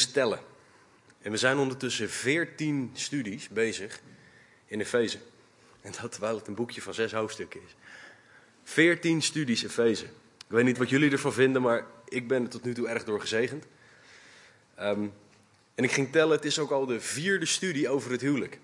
eens 0.00 0.12
tellen. 0.12 0.40
En 1.22 1.30
we 1.30 1.36
zijn 1.36 1.58
ondertussen 1.58 2.10
14 2.10 2.90
studies 2.92 3.48
bezig 3.48 4.00
in 4.66 4.80
Efeze. 4.80 5.18
En 5.80 5.92
dat 6.00 6.12
terwijl 6.12 6.36
het 6.36 6.46
een 6.46 6.54
boekje 6.54 6.82
van 6.82 6.94
zes 6.94 7.12
hoofdstukken 7.12 7.60
is. 7.66 7.74
14 8.64 9.22
studies 9.22 9.62
Efeze. 9.62 10.04
Ik 10.04 10.56
weet 10.56 10.64
niet 10.64 10.78
wat 10.78 10.88
jullie 10.88 11.10
ervan 11.10 11.32
vinden, 11.32 11.62
maar 11.62 11.86
ik 12.08 12.28
ben 12.28 12.42
er 12.42 12.48
tot 12.48 12.64
nu 12.64 12.74
toe 12.74 12.88
erg 12.88 13.04
door 13.04 13.20
gezegend. 13.20 13.64
Ehm, 14.74 15.06
en 15.74 15.84
ik 15.84 15.92
ging 15.92 16.12
tellen, 16.12 16.36
het 16.36 16.44
is 16.44 16.58
ook 16.58 16.70
al 16.70 16.86
de 16.86 17.00
vierde 17.00 17.46
studie 17.46 17.88
over 17.88 18.10
het 18.10 18.20
huwelijk. 18.20 18.58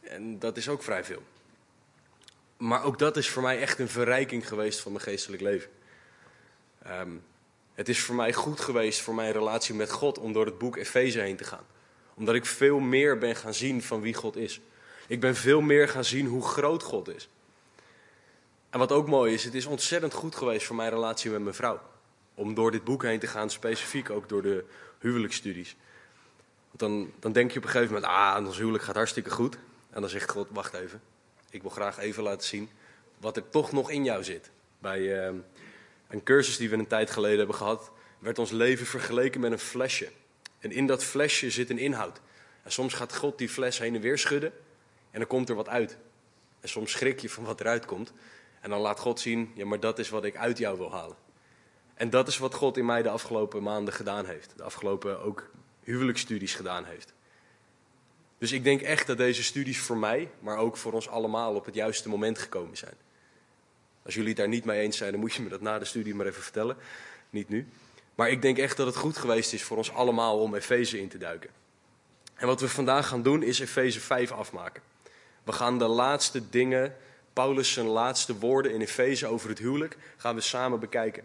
En 0.00 0.38
dat 0.38 0.56
is 0.56 0.68
ook 0.68 0.82
vrij 0.82 1.04
veel. 1.04 1.22
Maar 2.56 2.84
ook 2.84 2.98
dat 2.98 3.16
is 3.16 3.28
voor 3.28 3.42
mij 3.42 3.60
echt 3.60 3.78
een 3.78 3.88
verrijking 3.88 4.48
geweest 4.48 4.80
van 4.80 4.92
mijn 4.92 5.04
geestelijk 5.04 5.42
leven. 5.42 5.70
Ehm, 6.82 7.10
het 7.74 7.88
is 7.88 8.00
voor 8.00 8.14
mij 8.14 8.32
goed 8.32 8.60
geweest 8.60 9.00
voor 9.00 9.14
mijn 9.14 9.32
relatie 9.32 9.74
met 9.74 9.90
God 9.90 10.18
om 10.18 10.32
door 10.32 10.46
het 10.46 10.58
boek 10.58 10.76
Efeze 10.76 11.20
heen 11.20 11.36
te 11.36 11.44
gaan. 11.44 11.66
Omdat 12.14 12.34
ik 12.34 12.46
veel 12.46 12.78
meer 12.78 13.18
ben 13.18 13.36
gaan 13.36 13.54
zien 13.54 13.82
van 13.82 14.00
wie 14.00 14.14
God 14.14 14.36
is. 14.36 14.60
Ik 15.06 15.20
ben 15.20 15.34
veel 15.34 15.60
meer 15.60 15.88
gaan 15.88 16.04
zien 16.04 16.26
hoe 16.26 16.42
groot 16.42 16.82
God 16.82 17.08
is. 17.08 17.28
En 18.70 18.78
wat 18.78 18.92
ook 18.92 19.08
mooi 19.08 19.34
is, 19.34 19.44
het 19.44 19.54
is 19.54 19.66
ontzettend 19.66 20.12
goed 20.12 20.34
geweest 20.34 20.66
voor 20.66 20.76
mijn 20.76 20.90
relatie 20.90 21.30
met 21.30 21.42
mijn 21.42 21.54
vrouw. 21.54 21.80
Om 22.34 22.54
door 22.54 22.70
dit 22.70 22.84
boek 22.84 23.02
heen 23.02 23.18
te 23.18 23.26
gaan, 23.26 23.50
specifiek 23.50 24.10
ook 24.10 24.28
door 24.28 24.42
de 24.42 24.64
huwelijksstudies. 24.98 25.76
Want 26.70 26.78
dan, 26.78 27.12
dan 27.20 27.32
denk 27.32 27.50
je 27.50 27.58
op 27.58 27.64
een 27.64 27.70
gegeven 27.70 27.94
moment, 27.94 28.12
ah, 28.12 28.46
ons 28.46 28.56
huwelijk 28.56 28.84
gaat 28.84 28.94
hartstikke 28.94 29.30
goed. 29.30 29.56
En 29.90 30.00
dan 30.00 30.10
zegt 30.10 30.30
God, 30.30 30.48
wacht 30.50 30.74
even, 30.74 31.02
ik 31.50 31.62
wil 31.62 31.70
graag 31.70 31.98
even 31.98 32.22
laten 32.22 32.46
zien 32.46 32.68
wat 33.18 33.36
er 33.36 33.48
toch 33.48 33.72
nog 33.72 33.90
in 33.90 34.04
jou 34.04 34.24
zit. 34.24 34.50
Bij 34.78 35.28
uh, 35.28 35.34
een 36.14 36.22
cursus 36.22 36.56
die 36.56 36.70
we 36.70 36.76
een 36.76 36.86
tijd 36.86 37.10
geleden 37.10 37.38
hebben 37.38 37.56
gehad, 37.56 37.90
werd 38.18 38.38
ons 38.38 38.50
leven 38.50 38.86
vergeleken 38.86 39.40
met 39.40 39.52
een 39.52 39.58
flesje. 39.58 40.08
En 40.58 40.72
in 40.72 40.86
dat 40.86 41.04
flesje 41.04 41.50
zit 41.50 41.70
een 41.70 41.78
inhoud. 41.78 42.20
En 42.62 42.72
soms 42.72 42.94
gaat 42.94 43.16
God 43.16 43.38
die 43.38 43.48
fles 43.48 43.78
heen 43.78 43.94
en 43.94 44.00
weer 44.00 44.18
schudden 44.18 44.52
en 45.10 45.18
dan 45.18 45.28
komt 45.28 45.48
er 45.48 45.54
wat 45.54 45.68
uit. 45.68 45.98
En 46.60 46.68
soms 46.68 46.90
schrik 46.90 47.20
je 47.20 47.28
van 47.28 47.44
wat 47.44 47.60
eruit 47.60 47.84
komt. 47.84 48.12
En 48.60 48.70
dan 48.70 48.80
laat 48.80 48.98
God 48.98 49.20
zien, 49.20 49.52
ja, 49.54 49.66
maar 49.66 49.80
dat 49.80 49.98
is 49.98 50.08
wat 50.08 50.24
ik 50.24 50.36
uit 50.36 50.58
jou 50.58 50.78
wil 50.78 50.92
halen. 50.92 51.16
En 51.94 52.10
dat 52.10 52.28
is 52.28 52.38
wat 52.38 52.54
God 52.54 52.76
in 52.76 52.84
mij 52.84 53.02
de 53.02 53.08
afgelopen 53.08 53.62
maanden 53.62 53.94
gedaan 53.94 54.26
heeft. 54.26 54.52
De 54.56 54.62
afgelopen 54.62 55.20
ook 55.20 55.50
huwelijksstudies 55.82 56.54
gedaan 56.54 56.84
heeft. 56.84 57.12
Dus 58.38 58.52
ik 58.52 58.64
denk 58.64 58.80
echt 58.80 59.06
dat 59.06 59.16
deze 59.16 59.42
studies 59.42 59.80
voor 59.80 59.96
mij, 59.96 60.30
maar 60.38 60.58
ook 60.58 60.76
voor 60.76 60.92
ons 60.92 61.08
allemaal 61.08 61.54
op 61.54 61.64
het 61.64 61.74
juiste 61.74 62.08
moment 62.08 62.38
gekomen 62.38 62.76
zijn. 62.76 62.94
Als 64.04 64.14
jullie 64.14 64.28
het 64.28 64.38
daar 64.38 64.48
niet 64.48 64.64
mee 64.64 64.80
eens 64.80 64.96
zijn, 64.96 65.10
dan 65.10 65.20
moet 65.20 65.34
je 65.34 65.42
me 65.42 65.48
dat 65.48 65.60
na 65.60 65.78
de 65.78 65.84
studie 65.84 66.14
maar 66.14 66.26
even 66.26 66.42
vertellen. 66.42 66.76
Niet 67.30 67.48
nu. 67.48 67.68
Maar 68.14 68.30
ik 68.30 68.42
denk 68.42 68.58
echt 68.58 68.76
dat 68.76 68.86
het 68.86 68.96
goed 68.96 69.16
geweest 69.16 69.52
is 69.52 69.62
voor 69.62 69.76
ons 69.76 69.92
allemaal 69.92 70.40
om 70.40 70.54
Efeze 70.54 71.00
in 71.00 71.08
te 71.08 71.18
duiken. 71.18 71.50
En 72.34 72.46
wat 72.46 72.60
we 72.60 72.68
vandaag 72.68 73.08
gaan 73.08 73.22
doen 73.22 73.42
is 73.42 73.60
Efeze 73.60 74.00
5 74.00 74.32
afmaken. 74.32 74.82
We 75.44 75.52
gaan 75.52 75.78
de 75.78 75.86
laatste 75.86 76.48
dingen, 76.50 76.96
Paulus 77.32 77.72
zijn 77.72 77.86
laatste 77.86 78.38
woorden 78.38 78.72
in 78.72 78.80
Efeze 78.80 79.26
over 79.26 79.48
het 79.48 79.58
huwelijk, 79.58 79.96
gaan 80.16 80.34
we 80.34 80.40
samen 80.40 80.80
bekijken. 80.80 81.24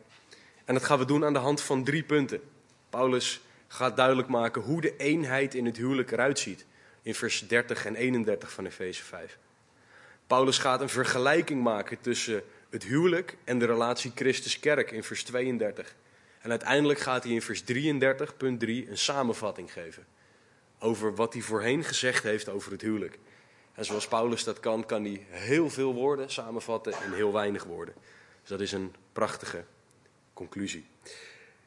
En 0.65 0.73
dat 0.73 0.83
gaan 0.83 0.99
we 0.99 1.05
doen 1.05 1.25
aan 1.25 1.33
de 1.33 1.39
hand 1.39 1.61
van 1.61 1.83
drie 1.83 2.03
punten. 2.03 2.41
Paulus 2.89 3.41
gaat 3.67 3.95
duidelijk 3.95 4.27
maken 4.27 4.61
hoe 4.61 4.81
de 4.81 4.95
eenheid 4.97 5.55
in 5.55 5.65
het 5.65 5.77
huwelijk 5.77 6.11
eruit 6.11 6.39
ziet. 6.39 6.65
In 7.01 7.15
vers 7.15 7.47
30 7.47 7.85
en 7.85 7.95
31 7.95 8.51
van 8.51 8.65
Efeze 8.65 9.03
5. 9.03 9.37
Paulus 10.27 10.57
gaat 10.57 10.81
een 10.81 10.89
vergelijking 10.89 11.63
maken 11.63 12.01
tussen 12.01 12.43
het 12.69 12.83
huwelijk 12.83 13.37
en 13.43 13.59
de 13.59 13.65
relatie 13.65 14.11
Christus-kerk 14.15 14.91
in 14.91 15.03
vers 15.03 15.23
32. 15.23 15.95
En 16.41 16.49
uiteindelijk 16.49 16.99
gaat 16.99 17.23
hij 17.23 17.33
in 17.33 17.41
vers 17.41 17.63
33.3 17.63 17.67
een 18.49 18.97
samenvatting 18.97 19.73
geven. 19.73 20.05
Over 20.79 21.15
wat 21.15 21.33
hij 21.33 21.41
voorheen 21.41 21.83
gezegd 21.83 22.23
heeft 22.23 22.49
over 22.49 22.71
het 22.71 22.81
huwelijk. 22.81 23.19
En 23.73 23.85
zoals 23.85 24.07
Paulus 24.07 24.43
dat 24.43 24.59
kan, 24.59 24.85
kan 24.85 25.03
hij 25.03 25.25
heel 25.29 25.69
veel 25.69 25.93
woorden 25.93 26.29
samenvatten 26.29 26.93
in 27.05 27.13
heel 27.13 27.33
weinig 27.33 27.63
woorden. 27.63 27.93
Dus 28.39 28.49
dat 28.49 28.61
is 28.61 28.71
een 28.71 28.93
prachtige 29.13 29.63
conclusie. 30.33 30.85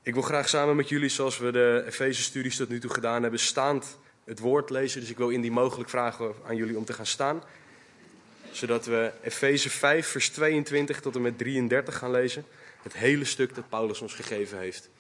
Ik 0.02 0.14
wil 0.14 0.22
graag 0.22 0.48
samen 0.48 0.76
met 0.76 0.88
jullie, 0.88 1.08
zoals 1.08 1.38
we 1.38 1.52
de 1.52 1.82
Efeze-studies 1.86 2.56
tot 2.56 2.68
nu 2.68 2.80
toe 2.80 2.90
gedaan 2.90 3.22
hebben, 3.22 3.40
staand 3.40 3.98
het 4.24 4.38
woord 4.38 4.70
lezen. 4.70 5.00
Dus 5.00 5.10
ik 5.10 5.16
wil 5.16 5.28
indien 5.28 5.52
mogelijk 5.52 5.90
vragen 5.90 6.34
aan 6.46 6.56
jullie 6.56 6.76
om 6.76 6.84
te 6.84 6.92
gaan 6.92 7.06
staan. 7.06 7.42
Zodat 8.52 8.86
we 8.86 9.12
Efeze 9.22 9.70
5, 9.70 10.06
vers 10.06 10.28
22 10.28 11.00
tot 11.00 11.14
en 11.14 11.22
met 11.22 11.38
33 11.38 11.96
gaan 11.96 12.10
lezen. 12.10 12.44
Het 12.82 12.92
hele 12.92 13.24
stuk 13.24 13.54
dat 13.54 13.68
Paulus 13.68 14.00
ons 14.00 14.14
gegeven 14.14 14.58
heeft 14.58 14.90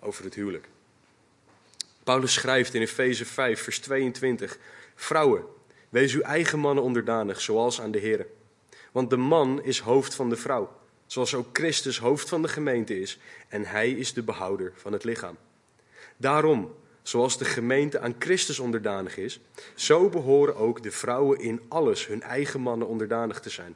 over 0.00 0.24
het 0.24 0.34
huwelijk. 0.34 0.68
Paulus 2.04 2.32
schrijft 2.32 2.74
in 2.74 2.80
Efeze 2.80 3.24
5, 3.24 3.62
vers 3.62 3.78
22: 3.78 4.58
Vrouwen, 4.94 5.44
wees 5.88 6.14
uw 6.14 6.20
eigen 6.20 6.58
mannen 6.58 6.84
onderdanig, 6.84 7.40
zoals 7.40 7.80
aan 7.80 7.90
de 7.90 7.98
Heer. 7.98 8.26
Want 8.92 9.10
de 9.10 9.16
man 9.16 9.62
is 9.62 9.78
hoofd 9.78 10.14
van 10.14 10.28
de 10.28 10.36
vrouw, 10.36 10.78
zoals 11.06 11.34
ook 11.34 11.48
Christus 11.52 11.98
hoofd 11.98 12.28
van 12.28 12.42
de 12.42 12.48
gemeente 12.48 13.00
is, 13.00 13.18
en 13.48 13.64
hij 13.64 13.90
is 13.90 14.12
de 14.12 14.22
behouder 14.22 14.72
van 14.76 14.92
het 14.92 15.04
lichaam. 15.04 15.36
Daarom, 16.16 16.74
zoals 17.02 17.38
de 17.38 17.44
gemeente 17.44 18.00
aan 18.00 18.14
Christus 18.18 18.58
onderdanig 18.58 19.16
is, 19.16 19.40
zo 19.74 20.08
behoren 20.08 20.56
ook 20.56 20.82
de 20.82 20.90
vrouwen 20.90 21.38
in 21.38 21.60
alles 21.68 22.06
hun 22.06 22.22
eigen 22.22 22.60
mannen 22.60 22.88
onderdanig 22.88 23.40
te 23.40 23.50
zijn. 23.50 23.74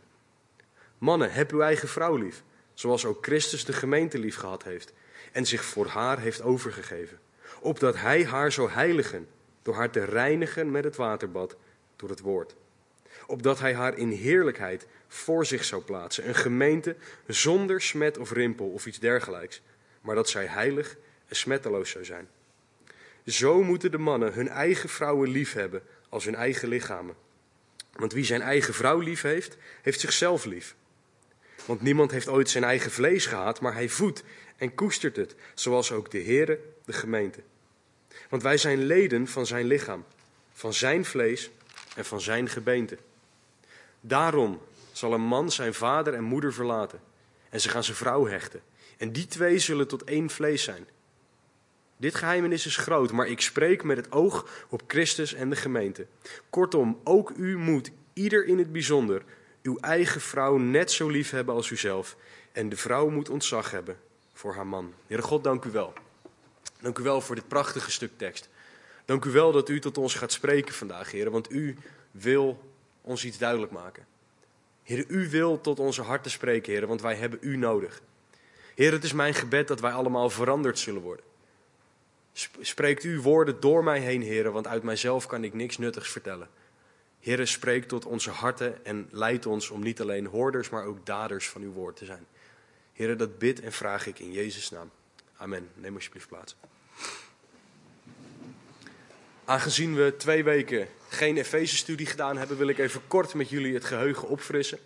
Mannen, 0.98 1.32
heb 1.32 1.52
uw 1.52 1.60
eigen 1.60 1.88
vrouw 1.88 2.16
lief, 2.16 2.42
zoals 2.74 3.04
ook 3.04 3.24
Christus 3.24 3.64
de 3.64 3.72
gemeente 3.72 4.18
lief 4.18 4.36
gehad 4.36 4.62
heeft 4.62 4.92
en 5.32 5.46
zich 5.46 5.64
voor 5.64 5.86
haar 5.86 6.18
heeft 6.18 6.42
overgegeven, 6.42 7.18
opdat 7.60 7.96
hij 7.96 8.24
haar 8.24 8.52
zou 8.52 8.70
heiligen 8.70 9.28
door 9.62 9.74
haar 9.74 9.90
te 9.90 10.04
reinigen 10.04 10.70
met 10.70 10.84
het 10.84 10.96
waterbad 10.96 11.56
door 11.96 12.08
het 12.08 12.20
woord. 12.20 12.54
Opdat 13.26 13.58
hij 13.58 13.74
haar 13.74 13.98
in 13.98 14.10
heerlijkheid 14.10 14.86
voor 15.08 15.46
zich 15.46 15.64
zou 15.64 15.82
plaatsen, 15.82 16.28
een 16.28 16.34
gemeente 16.34 16.96
zonder 17.26 17.80
smet 17.80 18.18
of 18.18 18.32
rimpel 18.32 18.66
of 18.66 18.86
iets 18.86 18.98
dergelijks, 18.98 19.62
maar 20.00 20.14
dat 20.14 20.28
zij 20.28 20.46
heilig 20.46 20.96
en 21.26 21.36
smetteloos 21.36 21.90
zou 21.90 22.04
zijn. 22.04 22.28
Zo 23.26 23.62
moeten 23.62 23.90
de 23.90 23.98
mannen 23.98 24.32
hun 24.32 24.48
eigen 24.48 24.88
vrouwen 24.88 25.28
lief 25.28 25.52
hebben 25.52 25.82
als 26.08 26.24
hun 26.24 26.34
eigen 26.34 26.68
lichamen. 26.68 27.14
Want 27.92 28.12
wie 28.12 28.24
zijn 28.24 28.42
eigen 28.42 28.74
vrouw 28.74 28.98
lief 28.98 29.22
heeft, 29.22 29.56
heeft 29.82 30.00
zichzelf 30.00 30.44
lief. 30.44 30.74
Want 31.64 31.82
niemand 31.82 32.10
heeft 32.10 32.28
ooit 32.28 32.50
zijn 32.50 32.64
eigen 32.64 32.90
vlees 32.90 33.26
gehad, 33.26 33.60
maar 33.60 33.74
hij 33.74 33.88
voedt 33.88 34.22
en 34.56 34.74
koestert 34.74 35.16
het, 35.16 35.34
zoals 35.54 35.92
ook 35.92 36.10
de 36.10 36.22
Heere 36.22 36.60
de 36.84 36.92
gemeente. 36.92 37.40
Want 38.28 38.42
wij 38.42 38.56
zijn 38.56 38.82
leden 38.82 39.26
van 39.26 39.46
zijn 39.46 39.66
lichaam, 39.66 40.04
van 40.52 40.74
zijn 40.74 41.04
vlees 41.04 41.50
en 41.96 42.04
van 42.04 42.20
zijn 42.20 42.48
gebeente. 42.48 42.98
Daarom 44.00 44.62
zal 44.92 45.12
een 45.12 45.26
man 45.26 45.50
zijn 45.50 45.74
vader 45.74 46.14
en 46.14 46.24
moeder 46.24 46.52
verlaten 46.52 47.00
en 47.50 47.60
ze 47.60 47.68
gaan 47.68 47.84
zijn 47.84 47.96
vrouw 47.96 48.26
hechten. 48.26 48.62
En 48.96 49.12
die 49.12 49.26
twee 49.26 49.58
zullen 49.58 49.88
tot 49.88 50.04
één 50.04 50.30
vlees 50.30 50.62
zijn. 50.62 50.86
Dit 51.96 52.14
geheimenis 52.14 52.66
is 52.66 52.76
groot, 52.76 53.12
maar 53.12 53.26
ik 53.26 53.40
spreek 53.40 53.82
met 53.82 53.96
het 53.96 54.12
oog 54.12 54.66
op 54.68 54.82
Christus 54.86 55.34
en 55.34 55.50
de 55.50 55.56
gemeente. 55.56 56.06
Kortom, 56.50 57.00
ook 57.04 57.30
u 57.30 57.58
moet, 57.58 57.90
ieder 58.12 58.46
in 58.46 58.58
het 58.58 58.72
bijzonder, 58.72 59.22
uw 59.62 59.78
eigen 59.78 60.20
vrouw 60.20 60.56
net 60.56 60.90
zo 60.92 61.08
lief 61.08 61.30
hebben 61.30 61.54
als 61.54 61.70
uzelf. 61.70 62.16
En 62.52 62.68
de 62.68 62.76
vrouw 62.76 63.08
moet 63.08 63.28
ontzag 63.28 63.70
hebben 63.70 63.96
voor 64.32 64.54
haar 64.54 64.66
man. 64.66 64.94
Heere 65.06 65.22
God, 65.22 65.44
dank 65.44 65.64
u 65.64 65.70
wel. 65.70 65.92
Dank 66.80 66.98
u 66.98 67.02
wel 67.02 67.20
voor 67.20 67.34
dit 67.34 67.48
prachtige 67.48 67.90
stuk 67.90 68.12
tekst. 68.16 68.48
Dank 69.04 69.24
u 69.24 69.30
wel 69.30 69.52
dat 69.52 69.68
u 69.68 69.80
tot 69.80 69.98
ons 69.98 70.14
gaat 70.14 70.32
spreken 70.32 70.74
vandaag, 70.74 71.10
Heer, 71.10 71.30
want 71.30 71.52
u 71.52 71.76
wil 72.10 72.70
ons 73.00 73.24
iets 73.24 73.38
duidelijk 73.38 73.72
maken. 73.72 74.06
Heer, 74.82 75.04
u 75.08 75.28
wil 75.30 75.60
tot 75.60 75.78
onze 75.78 76.02
harten 76.02 76.30
spreken, 76.30 76.72
Heer, 76.72 76.86
want 76.86 77.00
wij 77.00 77.14
hebben 77.14 77.38
u 77.42 77.56
nodig. 77.56 78.02
Heer, 78.74 78.92
het 78.92 79.04
is 79.04 79.12
mijn 79.12 79.34
gebed 79.34 79.68
dat 79.68 79.80
wij 79.80 79.92
allemaal 79.92 80.30
veranderd 80.30 80.78
zullen 80.78 81.02
worden. 81.02 81.24
Spreekt 82.60 83.04
u 83.04 83.20
woorden 83.20 83.60
door 83.60 83.84
mij 83.84 84.00
heen, 84.00 84.22
Heer, 84.22 84.50
want 84.50 84.66
uit 84.66 84.82
mijzelf 84.82 85.26
kan 85.26 85.44
ik 85.44 85.54
niks 85.54 85.78
nuttigs 85.78 86.10
vertellen. 86.10 86.48
Heer, 87.20 87.46
spreek 87.46 87.88
tot 87.88 88.04
onze 88.04 88.30
harten 88.30 88.84
en 88.84 89.08
leid 89.10 89.46
ons 89.46 89.70
om 89.70 89.82
niet 89.82 90.00
alleen 90.00 90.26
hoorders, 90.26 90.68
maar 90.68 90.84
ook 90.84 91.06
daders 91.06 91.48
van 91.48 91.62
uw 91.62 91.72
woord 91.72 91.96
te 91.96 92.04
zijn. 92.04 92.26
Heer, 92.92 93.16
dat 93.16 93.38
bid 93.38 93.60
en 93.60 93.72
vraag 93.72 94.06
ik 94.06 94.18
in 94.18 94.32
Jezus' 94.32 94.70
naam. 94.70 94.90
Amen. 95.36 95.68
Neem 95.74 95.94
alsjeblieft 95.94 96.28
plaats. 96.28 96.56
Aangezien 99.44 99.94
we 99.94 100.14
twee 100.16 100.44
weken 100.44 100.88
geen 101.08 101.36
Efeze-studie 101.36 102.06
gedaan 102.06 102.36
hebben, 102.36 102.56
wil 102.56 102.68
ik 102.68 102.78
even 102.78 103.00
kort 103.06 103.34
met 103.34 103.48
jullie 103.48 103.74
het 103.74 103.84
geheugen 103.84 104.28
opfrissen. 104.28 104.78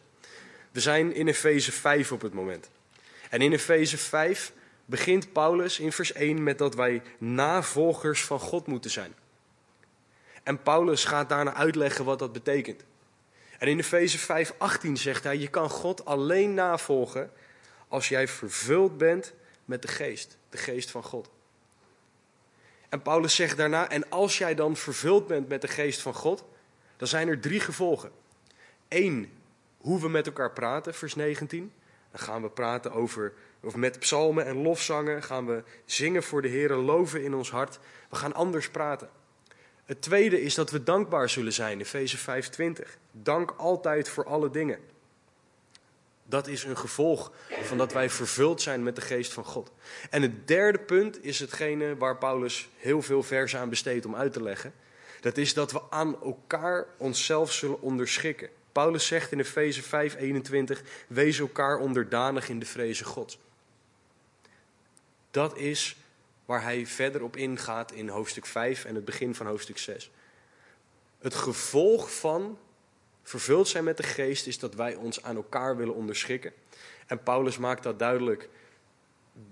We 0.70 0.80
zijn 0.80 1.14
in 1.14 1.28
Efeze 1.28 1.72
5 1.72 2.12
op 2.12 2.20
het 2.20 2.32
moment. 2.32 2.70
En 3.30 3.40
in 3.40 3.52
Efeze 3.52 3.98
5 3.98 4.52
begint 4.90 5.32
Paulus 5.32 5.78
in 5.78 5.92
vers 5.92 6.12
1 6.12 6.42
met 6.42 6.58
dat 6.58 6.74
wij 6.74 7.02
navolgers 7.18 8.24
van 8.24 8.40
God 8.40 8.66
moeten 8.66 8.90
zijn. 8.90 9.14
En 10.42 10.62
Paulus 10.62 11.04
gaat 11.04 11.28
daarna 11.28 11.54
uitleggen 11.54 12.04
wat 12.04 12.18
dat 12.18 12.32
betekent. 12.32 12.84
En 13.58 13.68
in 13.68 13.78
Efeze 13.78 14.18
5:18 14.18 14.92
zegt 14.92 15.24
hij: 15.24 15.38
Je 15.38 15.48
kan 15.48 15.70
God 15.70 16.04
alleen 16.04 16.54
navolgen 16.54 17.30
als 17.88 18.08
jij 18.08 18.28
vervuld 18.28 18.98
bent 18.98 19.32
met 19.64 19.82
de 19.82 19.88
geest, 19.88 20.38
de 20.48 20.58
geest 20.58 20.90
van 20.90 21.02
God. 21.02 21.30
En 22.88 23.02
Paulus 23.02 23.34
zegt 23.34 23.56
daarna, 23.56 23.88
en 23.88 24.10
als 24.10 24.38
jij 24.38 24.54
dan 24.54 24.76
vervuld 24.76 25.26
bent 25.26 25.48
met 25.48 25.60
de 25.60 25.68
geest 25.68 26.00
van 26.00 26.14
God, 26.14 26.44
dan 26.96 27.08
zijn 27.08 27.28
er 27.28 27.40
drie 27.40 27.60
gevolgen. 27.60 28.10
Eén, 28.88 29.32
hoe 29.78 30.00
we 30.00 30.08
met 30.08 30.26
elkaar 30.26 30.52
praten, 30.52 30.94
vers 30.94 31.14
19. 31.14 31.72
Dan 32.10 32.20
gaan 32.20 32.42
we 32.42 32.50
praten 32.50 32.92
over, 32.92 33.32
of 33.62 33.76
met 33.76 33.98
psalmen 33.98 34.46
en 34.46 34.62
lofzangen, 34.62 35.22
gaan 35.22 35.46
we 35.46 35.62
zingen 35.84 36.22
voor 36.22 36.42
de 36.42 36.48
Heer, 36.48 36.74
loven 36.74 37.22
in 37.22 37.34
ons 37.34 37.50
hart. 37.50 37.78
We 38.10 38.16
gaan 38.16 38.34
anders 38.34 38.70
praten. 38.70 39.08
Het 39.84 40.02
tweede 40.02 40.42
is 40.42 40.54
dat 40.54 40.70
we 40.70 40.82
dankbaar 40.82 41.28
zullen 41.28 41.52
zijn, 41.52 41.80
Efeze 41.80 42.18
5:20. 42.18 42.98
Dank 43.12 43.54
altijd 43.56 44.08
voor 44.08 44.24
alle 44.24 44.50
dingen. 44.50 44.78
Dat 46.24 46.46
is 46.46 46.64
een 46.64 46.76
gevolg 46.76 47.32
van 47.62 47.78
dat 47.78 47.92
wij 47.92 48.10
vervuld 48.10 48.62
zijn 48.62 48.82
met 48.82 48.96
de 48.96 49.02
geest 49.02 49.32
van 49.32 49.44
God. 49.44 49.72
En 50.10 50.22
het 50.22 50.48
derde 50.48 50.78
punt 50.78 51.24
is 51.24 51.38
hetgene 51.38 51.96
waar 51.96 52.16
Paulus 52.16 52.68
heel 52.76 53.02
veel 53.02 53.22
versen 53.22 53.58
aan 53.60 53.68
besteedt 53.68 54.06
om 54.06 54.16
uit 54.16 54.32
te 54.32 54.42
leggen. 54.42 54.72
Dat 55.20 55.36
is 55.36 55.54
dat 55.54 55.72
we 55.72 55.80
aan 55.90 56.22
elkaar 56.22 56.86
onszelf 56.96 57.52
zullen 57.52 57.80
onderschikken. 57.80 58.48
Paulus 58.80 59.06
zegt 59.06 59.32
in 59.32 59.40
Efeze 59.40 59.82
5:21: 59.82 60.80
Wees 61.08 61.38
elkaar 61.38 61.78
onderdanig 61.78 62.48
in 62.48 62.58
de 62.58 62.66
vreze 62.66 63.04
God. 63.04 63.38
Dat 65.30 65.56
is 65.56 65.96
waar 66.44 66.62
hij 66.62 66.86
verder 66.86 67.22
op 67.22 67.36
ingaat 67.36 67.92
in 67.92 68.08
hoofdstuk 68.08 68.46
5 68.46 68.84
en 68.84 68.94
het 68.94 69.04
begin 69.04 69.34
van 69.34 69.46
hoofdstuk 69.46 69.78
6. 69.78 70.10
Het 71.18 71.34
gevolg 71.34 72.14
van 72.14 72.58
vervuld 73.22 73.68
zijn 73.68 73.84
met 73.84 73.96
de 73.96 74.02
geest 74.02 74.46
is 74.46 74.58
dat 74.58 74.74
wij 74.74 74.94
ons 74.94 75.22
aan 75.22 75.36
elkaar 75.36 75.76
willen 75.76 75.94
onderschikken. 75.94 76.52
En 77.06 77.22
Paulus 77.22 77.58
maakt 77.58 77.82
dat 77.82 77.98
duidelijk 77.98 78.48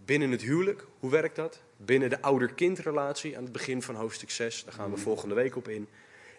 binnen 0.04 0.30
het 0.30 0.42
huwelijk. 0.42 0.84
Hoe 0.98 1.10
werkt 1.10 1.36
dat? 1.36 1.60
Binnen 1.76 2.10
de 2.10 2.22
ouder-kindrelatie 2.22 3.36
aan 3.36 3.42
het 3.42 3.52
begin 3.52 3.82
van 3.82 3.94
hoofdstuk 3.94 4.30
6. 4.30 4.64
Daar 4.64 4.74
gaan 4.74 4.90
we 4.90 4.96
volgende 4.96 5.34
week 5.34 5.56
op 5.56 5.68
in. 5.68 5.88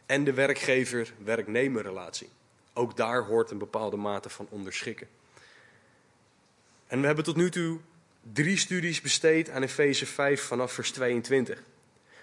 En 0.06 0.24
de 0.24 0.34
werkgever-werknemerrelatie. 0.34 2.30
Ook 2.74 2.98
daar 2.98 3.24
hoort 3.24 3.52
een 3.52 3.58
bepaalde 3.58 3.98
mate 3.98 4.30
van 4.30 4.48
onderschikken. 4.50 5.08
En 6.88 7.00
we 7.00 7.06
hebben 7.06 7.24
tot 7.24 7.36
nu 7.36 7.50
toe 7.50 7.80
drie 8.34 8.58
studies 8.58 9.02
besteed 9.02 9.50
aan 9.50 9.64
Efeze 9.64 10.06
5 10.06 10.42
vanaf 10.42 10.72
vers 10.72 10.92
22. 10.92 11.58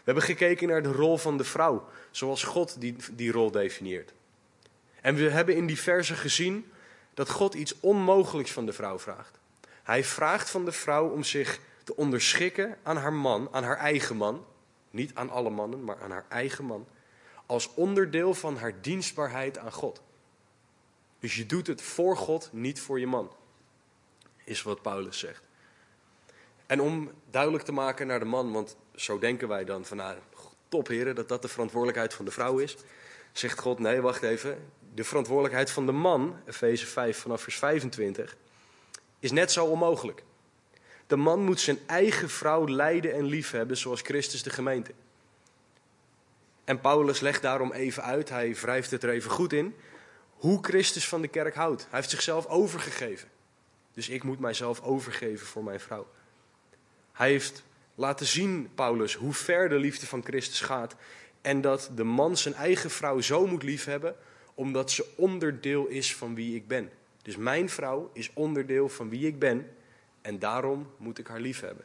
We 0.06 0.12
hebben 0.12 0.22
gekeken 0.22 0.68
naar 0.68 0.82
de 0.82 0.92
rol 0.92 1.18
van 1.18 1.36
de 1.36 1.44
vrouw, 1.44 1.88
zoals 2.10 2.42
God 2.42 2.80
die, 2.80 2.96
die 3.12 3.32
rol 3.32 3.50
definieert. 3.50 4.12
En 5.00 5.14
we 5.14 5.30
hebben 5.30 5.56
in 5.56 5.66
die 5.66 5.80
verse 5.80 6.14
gezien 6.14 6.70
dat 7.14 7.30
God 7.30 7.54
iets 7.54 7.74
onmogelijks 7.80 8.52
van 8.52 8.66
de 8.66 8.72
vrouw 8.72 8.98
vraagt. 8.98 9.38
Hij 9.82 10.04
vraagt 10.04 10.50
van 10.50 10.64
de 10.64 10.72
vrouw 10.72 11.08
om 11.08 11.24
zich 11.24 11.60
te 11.84 11.96
onderschikken 11.96 12.78
aan 12.82 12.96
haar 12.96 13.12
man, 13.12 13.48
aan 13.52 13.64
haar 13.64 13.76
eigen 13.76 14.16
man. 14.16 14.44
Niet 14.90 15.14
aan 15.14 15.30
alle 15.30 15.50
mannen, 15.50 15.84
maar 15.84 16.02
aan 16.02 16.10
haar 16.10 16.24
eigen 16.28 16.64
man. 16.64 16.86
Als 17.46 17.74
onderdeel 17.74 18.34
van 18.34 18.56
haar 18.56 18.80
dienstbaarheid 18.80 19.58
aan 19.58 19.72
God. 19.72 20.02
Dus 21.26 21.36
je 21.36 21.46
doet 21.46 21.66
het 21.66 21.82
voor 21.82 22.16
God, 22.16 22.48
niet 22.52 22.80
voor 22.80 23.00
je 23.00 23.06
man. 23.06 23.30
Is 24.44 24.62
wat 24.62 24.82
Paulus 24.82 25.18
zegt. 25.18 25.42
En 26.66 26.80
om 26.80 27.10
duidelijk 27.30 27.64
te 27.64 27.72
maken 27.72 28.06
naar 28.06 28.18
de 28.18 28.24
man, 28.24 28.52
want 28.52 28.76
zo 28.94 29.18
denken 29.18 29.48
wij 29.48 29.64
dan 29.64 29.84
van 29.84 29.96
nou, 29.96 30.18
top 30.68 30.88
heren, 30.88 31.14
dat 31.14 31.28
dat 31.28 31.42
de 31.42 31.48
verantwoordelijkheid 31.48 32.14
van 32.14 32.24
de 32.24 32.30
vrouw 32.30 32.58
is. 32.58 32.76
Zegt 33.32 33.58
God, 33.58 33.78
nee, 33.78 34.00
wacht 34.00 34.22
even. 34.22 34.70
De 34.94 35.04
verantwoordelijkheid 35.04 35.70
van 35.70 35.86
de 35.86 35.92
man, 35.92 36.36
Efeze 36.46 36.86
5 36.86 37.18
vanaf 37.18 37.42
vers 37.42 37.56
25, 37.56 38.36
is 39.18 39.32
net 39.32 39.52
zo 39.52 39.64
onmogelijk. 39.64 40.22
De 41.06 41.16
man 41.16 41.44
moet 41.44 41.60
zijn 41.60 41.78
eigen 41.86 42.30
vrouw 42.30 42.68
leiden 42.68 43.14
en 43.14 43.24
liefhebben 43.24 43.76
zoals 43.76 44.00
Christus 44.00 44.42
de 44.42 44.50
gemeente. 44.50 44.92
En 46.64 46.80
Paulus 46.80 47.20
legt 47.20 47.42
daarom 47.42 47.72
even 47.72 48.02
uit, 48.02 48.28
hij 48.28 48.54
wrijft 48.54 48.90
het 48.90 49.02
er 49.02 49.10
even 49.10 49.30
goed 49.30 49.52
in, 49.52 49.74
hoe 50.36 50.58
Christus 50.62 51.08
van 51.08 51.20
de 51.20 51.28
kerk 51.28 51.54
houdt. 51.54 51.82
Hij 51.82 51.98
heeft 51.98 52.10
zichzelf 52.10 52.46
overgegeven. 52.46 53.28
Dus 53.92 54.08
ik 54.08 54.22
moet 54.22 54.38
mijzelf 54.38 54.80
overgeven 54.80 55.46
voor 55.46 55.64
mijn 55.64 55.80
vrouw. 55.80 56.06
Hij 57.12 57.30
heeft 57.30 57.62
laten 57.94 58.26
zien, 58.26 58.70
Paulus, 58.74 59.14
hoe 59.14 59.32
ver 59.32 59.68
de 59.68 59.78
liefde 59.78 60.06
van 60.06 60.24
Christus 60.24 60.60
gaat. 60.60 60.96
En 61.40 61.60
dat 61.60 61.90
de 61.94 62.04
man 62.04 62.36
zijn 62.36 62.54
eigen 62.54 62.90
vrouw 62.90 63.20
zo 63.20 63.46
moet 63.46 63.62
liefhebben, 63.62 64.16
omdat 64.54 64.90
ze 64.90 65.12
onderdeel 65.16 65.86
is 65.86 66.16
van 66.16 66.34
wie 66.34 66.56
ik 66.56 66.66
ben. 66.68 66.90
Dus 67.22 67.36
mijn 67.36 67.68
vrouw 67.68 68.10
is 68.12 68.30
onderdeel 68.32 68.88
van 68.88 69.08
wie 69.08 69.26
ik 69.26 69.38
ben. 69.38 69.70
En 70.22 70.38
daarom 70.38 70.90
moet 70.96 71.18
ik 71.18 71.26
haar 71.26 71.40
liefhebben. 71.40 71.84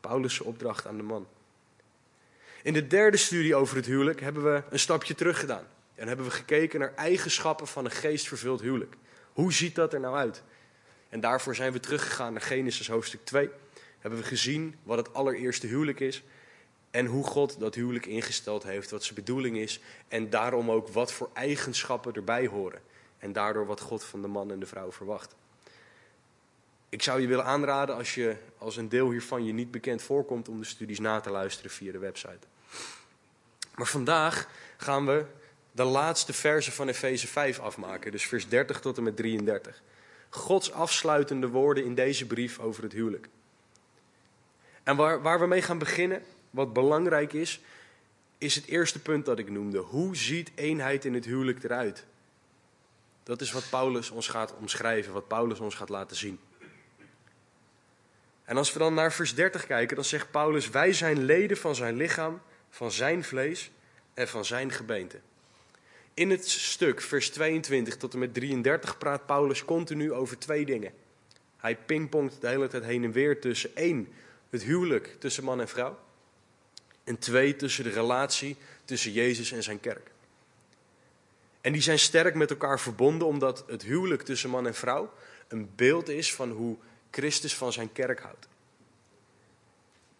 Paulus' 0.00 0.40
opdracht 0.40 0.86
aan 0.86 0.96
de 0.96 1.02
man. 1.02 1.26
In 2.62 2.72
de 2.72 2.86
derde 2.86 3.16
studie 3.16 3.54
over 3.54 3.76
het 3.76 3.86
huwelijk 3.86 4.20
hebben 4.20 4.42
we 4.42 4.62
een 4.70 4.78
stapje 4.78 5.14
terug 5.14 5.38
gedaan. 5.40 5.66
En 5.94 6.08
hebben 6.08 6.26
we 6.26 6.32
gekeken 6.32 6.80
naar 6.80 6.94
eigenschappen 6.94 7.66
van 7.66 7.84
een 7.84 7.90
geestvervuld 7.90 8.60
huwelijk. 8.60 8.94
Hoe 9.32 9.52
ziet 9.52 9.74
dat 9.74 9.92
er 9.92 10.00
nou 10.00 10.16
uit? 10.16 10.42
En 11.08 11.20
daarvoor 11.20 11.54
zijn 11.54 11.72
we 11.72 11.80
teruggegaan 11.80 12.32
naar 12.32 12.42
Genesis 12.42 12.88
hoofdstuk 12.88 13.24
2 13.24 13.50
hebben 14.02 14.20
we 14.20 14.26
gezien 14.26 14.74
wat 14.82 14.98
het 14.98 15.14
allereerste 15.14 15.66
huwelijk 15.66 16.00
is. 16.00 16.22
En 16.90 17.06
hoe 17.06 17.24
God 17.24 17.60
dat 17.60 17.74
huwelijk 17.74 18.06
ingesteld 18.06 18.62
heeft, 18.62 18.90
wat 18.90 19.02
zijn 19.02 19.14
bedoeling 19.14 19.56
is. 19.56 19.80
En 20.08 20.30
daarom 20.30 20.70
ook 20.70 20.88
wat 20.88 21.12
voor 21.12 21.30
eigenschappen 21.32 22.12
erbij 22.12 22.46
horen. 22.46 22.80
En 23.18 23.32
daardoor 23.32 23.66
wat 23.66 23.80
God 23.80 24.04
van 24.04 24.22
de 24.22 24.28
man 24.28 24.50
en 24.50 24.60
de 24.60 24.66
vrouw 24.66 24.92
verwacht. 24.92 25.34
Ik 26.88 27.02
zou 27.02 27.20
je 27.20 27.26
willen 27.26 27.44
aanraden 27.44 27.96
als 27.96 28.14
je 28.14 28.36
als 28.58 28.76
een 28.76 28.88
deel 28.88 29.10
hiervan 29.10 29.44
je 29.44 29.52
niet 29.52 29.70
bekend 29.70 30.02
voorkomt 30.02 30.48
om 30.48 30.60
de 30.60 30.66
studies 30.66 31.00
na 31.00 31.20
te 31.20 31.30
luisteren 31.30 31.70
via 31.70 31.92
de 31.92 31.98
website. 31.98 32.46
Maar 33.74 33.86
vandaag 33.86 34.48
gaan 34.76 35.06
we 35.06 35.24
de 35.72 35.84
laatste 35.84 36.32
verse 36.32 36.72
van 36.72 36.88
Efeze 36.88 37.26
5 37.26 37.58
afmaken, 37.58 38.12
dus 38.12 38.26
vers 38.26 38.48
30 38.48 38.80
tot 38.80 38.96
en 38.96 39.02
met 39.02 39.16
33. 39.16 39.82
Gods 40.28 40.72
afsluitende 40.72 41.48
woorden 41.48 41.84
in 41.84 41.94
deze 41.94 42.26
brief 42.26 42.58
over 42.58 42.82
het 42.82 42.92
huwelijk. 42.92 43.28
En 44.82 44.96
waar, 44.96 45.22
waar 45.22 45.40
we 45.40 45.46
mee 45.46 45.62
gaan 45.62 45.78
beginnen, 45.78 46.22
wat 46.50 46.72
belangrijk 46.72 47.32
is, 47.32 47.60
is 48.38 48.54
het 48.54 48.66
eerste 48.66 49.02
punt 49.02 49.24
dat 49.24 49.38
ik 49.38 49.50
noemde. 49.50 49.78
Hoe 49.78 50.16
ziet 50.16 50.50
eenheid 50.54 51.04
in 51.04 51.14
het 51.14 51.24
huwelijk 51.24 51.64
eruit? 51.64 52.04
Dat 53.22 53.40
is 53.40 53.52
wat 53.52 53.70
Paulus 53.70 54.10
ons 54.10 54.28
gaat 54.28 54.54
omschrijven, 54.56 55.12
wat 55.12 55.28
Paulus 55.28 55.60
ons 55.60 55.74
gaat 55.74 55.88
laten 55.88 56.16
zien. 56.16 56.40
En 58.44 58.56
als 58.56 58.72
we 58.72 58.78
dan 58.78 58.94
naar 58.94 59.12
vers 59.12 59.34
30 59.34 59.66
kijken, 59.66 59.96
dan 59.96 60.04
zegt 60.04 60.30
Paulus: 60.30 60.70
Wij 60.70 60.92
zijn 60.92 61.24
leden 61.24 61.56
van 61.56 61.74
zijn 61.74 61.96
lichaam, 61.96 62.42
van 62.70 62.90
zijn 62.90 63.24
vlees 63.24 63.70
en 64.14 64.28
van 64.28 64.44
zijn 64.44 64.70
gebeente. 64.70 65.20
In 66.14 66.30
het 66.30 66.48
stuk, 66.48 67.00
vers 67.00 67.30
22 67.30 67.96
tot 67.96 68.12
en 68.12 68.18
met 68.18 68.34
33, 68.34 68.98
praat 68.98 69.26
Paulus 69.26 69.64
continu 69.64 70.12
over 70.12 70.38
twee 70.38 70.64
dingen. 70.64 70.92
Hij 71.56 71.76
pingpongt 71.76 72.40
de 72.40 72.48
hele 72.48 72.68
tijd 72.68 72.84
heen 72.84 73.04
en 73.04 73.12
weer 73.12 73.40
tussen 73.40 73.76
één, 73.76 74.08
het 74.50 74.62
huwelijk 74.62 75.16
tussen 75.18 75.44
man 75.44 75.60
en 75.60 75.68
vrouw. 75.68 75.98
En 77.04 77.18
twee, 77.18 77.56
tussen 77.56 77.84
de 77.84 77.90
relatie 77.90 78.56
tussen 78.84 79.12
Jezus 79.12 79.52
en 79.52 79.62
zijn 79.62 79.80
kerk. 79.80 80.10
En 81.60 81.72
die 81.72 81.82
zijn 81.82 81.98
sterk 81.98 82.34
met 82.34 82.50
elkaar 82.50 82.80
verbonden 82.80 83.26
omdat 83.26 83.64
het 83.66 83.82
huwelijk 83.82 84.22
tussen 84.22 84.50
man 84.50 84.66
en 84.66 84.74
vrouw 84.74 85.12
een 85.48 85.70
beeld 85.76 86.08
is 86.08 86.34
van 86.34 86.50
hoe 86.50 86.76
Christus 87.10 87.56
van 87.56 87.72
zijn 87.72 87.92
kerk 87.92 88.20
houdt. 88.20 88.48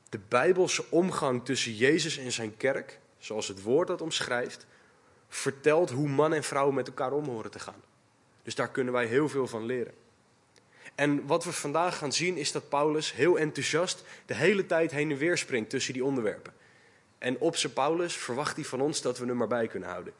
De 0.09 0.21
bijbelse 0.29 0.85
omgang 0.89 1.45
tussen 1.45 1.75
Jezus 1.75 2.17
en 2.17 2.33
zijn 2.33 2.57
kerk, 2.57 2.99
zoals 3.19 3.49
het 3.49 3.63
woord 3.63 3.89
dat 3.89 4.01
omschrijft, 4.01 4.67
vertelt 5.35 5.91
hoe 5.91 6.09
man 6.09 6.33
en 6.33 6.45
vrouw 6.45 6.71
met 6.71 6.87
elkaar 6.87 7.13
om 7.13 7.25
horen 7.25 7.51
te 7.51 7.59
gaan. 7.59 7.83
Dus 8.43 8.55
daar 8.55 8.69
kunnen 8.69 8.93
wij 8.93 9.07
heel 9.07 9.29
veel 9.29 9.47
van 9.47 9.67
leren. 9.67 9.95
En 10.95 11.27
wat 11.27 11.45
we 11.45 11.53
vandaag 11.53 11.99
gaan 11.99 12.13
zien 12.13 12.37
is 12.37 12.53
dat 12.53 12.69
Paulus 12.69 13.13
heel 13.13 13.39
enthousiast 13.39 14.05
de 14.27 14.35
hele 14.35 14.67
tijd 14.67 14.91
heen 14.91 15.11
en 15.11 15.17
weer 15.17 15.39
springt 15.39 15.71
tussen 15.71 15.93
die 15.93 16.05
onderwerpen. 16.05 16.53
En 17.19 17.39
op 17.39 17.57
zijn 17.57 17.73
Paulus 17.73 18.17
verwacht 18.17 18.57
hij 18.57 18.65
van 18.65 18.81
ons 18.81 19.01
dat 19.01 19.19
we 19.19 19.27
hem 19.27 19.37
maar 19.37 19.49
bij 19.49 19.67
kunnen 19.67 19.89
houden. 19.89 20.13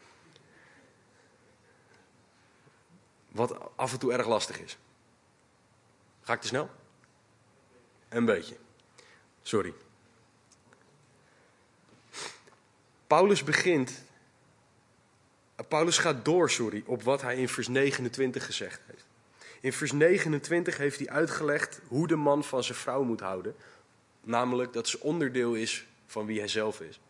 Wat 3.29 3.77
af 3.77 3.93
en 3.93 3.99
toe 3.99 4.13
erg 4.13 4.27
lastig 4.27 4.61
is. 4.61 4.79
Ga 6.23 6.33
ik 6.33 6.41
te 6.41 6.47
snel? 6.47 6.71
Een 8.09 8.25
beetje. 8.25 8.57
Sorry. 9.43 9.75
Paulus 13.07 13.45
begint. 13.45 14.03
Paulus 15.69 15.99
gaat 15.99 16.25
door, 16.25 16.51
sorry, 16.51 16.83
op 16.87 17.03
wat 17.03 17.23
hij 17.23 17.37
in 17.37 17.49
vers 17.49 17.69
29 17.69 18.45
gezegd 18.45 18.81
heeft. 18.87 19.05
In 19.61 19.73
vers 19.73 19.93
29 19.93 20.77
heeft 20.77 20.99
hij 20.99 21.09
uitgelegd 21.09 21.81
hoe 21.89 22.07
de 22.07 22.17
man 22.17 22.45
van 22.45 22.65
zijn 22.65 22.79
vrouw 22.79 23.03
moet 23.03 23.21
houden. 23.21 23.55
Namelijk 24.21 24.73
dat 24.73 24.89
ze 24.89 25.01
onderdeel 25.01 25.55
is 25.55 25.87
van 26.07 26.27
wie 26.27 26.39
hij 26.39 26.49
zelf 26.49 26.81
is. 26.81 27.01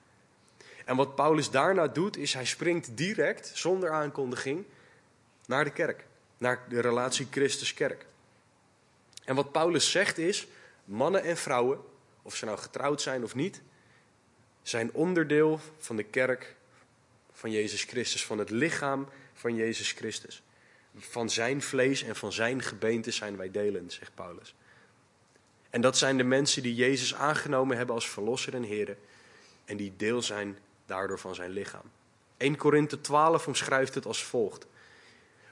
En 0.85 0.97
wat 0.97 1.14
Paulus 1.14 1.50
daarna 1.50 1.88
doet, 1.88 2.16
is 2.16 2.35
hij 2.35 2.44
springt 2.44 2.97
direct, 2.97 3.50
zonder 3.54 3.90
aankondiging, 3.90 4.64
naar 5.47 5.64
de 5.64 5.73
kerk. 5.73 6.04
Naar 6.38 6.64
de 6.68 6.80
relatie 6.80 7.26
Christus-kerk. 7.30 8.06
En 9.25 9.35
wat 9.35 9.52
Paulus 9.52 9.90
zegt 9.90 10.18
is, 10.18 10.47
mannen 10.85 11.23
en 11.23 11.37
vrouwen, 11.37 11.78
of 12.23 12.37
ze 12.37 12.44
nou 12.44 12.59
getrouwd 12.59 13.00
zijn 13.00 13.25
of 13.25 13.35
niet, 13.35 13.61
zijn 14.62 14.92
onderdeel 14.92 15.61
van 15.78 15.97
de 15.97 16.02
kerk 16.02 16.54
van 17.33 17.51
Jezus 17.51 17.85
Christus, 17.85 18.25
van 18.25 18.39
het 18.39 18.51
lichaam 18.51 19.09
van 19.35 19.55
Jezus 19.55 19.93
Christus. 19.93 20.43
Van 20.97 21.31
zijn 21.31 21.62
vlees 21.62 22.03
en 22.03 22.17
van 22.17 22.33
zijn 22.33 22.62
gebeente 22.62 23.11
zijn 23.11 23.37
wij 23.37 23.51
delen, 23.51 23.91
zegt 23.91 24.15
Paulus. 24.15 24.55
En 25.71 25.81
dat 25.81 25.99
zijn 25.99 26.17
de 26.17 26.25
mensen 26.25 26.62
die 26.62 26.75
Jezus 26.75 27.15
aangenomen 27.15 27.77
hebben 27.77 27.95
als 27.95 28.09
verlosser 28.09 28.55
en 28.55 28.62
Heer 28.62 28.97
en 29.65 29.77
die 29.77 29.93
deel 29.97 30.23
zijn 30.23 30.59
daardoor 30.87 31.19
van 31.19 31.35
zijn 31.35 31.51
lichaam. 31.51 31.91
1 32.37 32.57
Korinthe 32.57 33.01
12 33.01 33.47
omschrijft 33.47 33.95
het 33.95 34.07
als 34.07 34.25
volgt. 34.25 34.67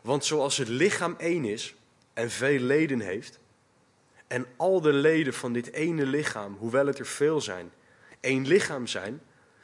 Want 0.02 0.24
zoals 0.24 0.56
het 0.56 0.68
lichaam 0.68 1.14
één 1.18 1.44
is 1.44 1.74
en 2.12 2.30
veel 2.30 2.58
leden 2.58 3.00
heeft, 3.00 3.38
en 4.26 4.46
al 4.56 4.80
de 4.80 4.92
leden 4.92 5.34
van 5.34 5.52
dit 5.52 5.72
ene 5.72 6.06
lichaam, 6.06 6.56
hoewel 6.58 6.86
het 6.86 6.98
er 6.98 7.06
veel 7.06 7.40
zijn, 7.40 7.72
één 8.20 8.46
lichaam 8.46 8.86
zijn, 8.86 9.22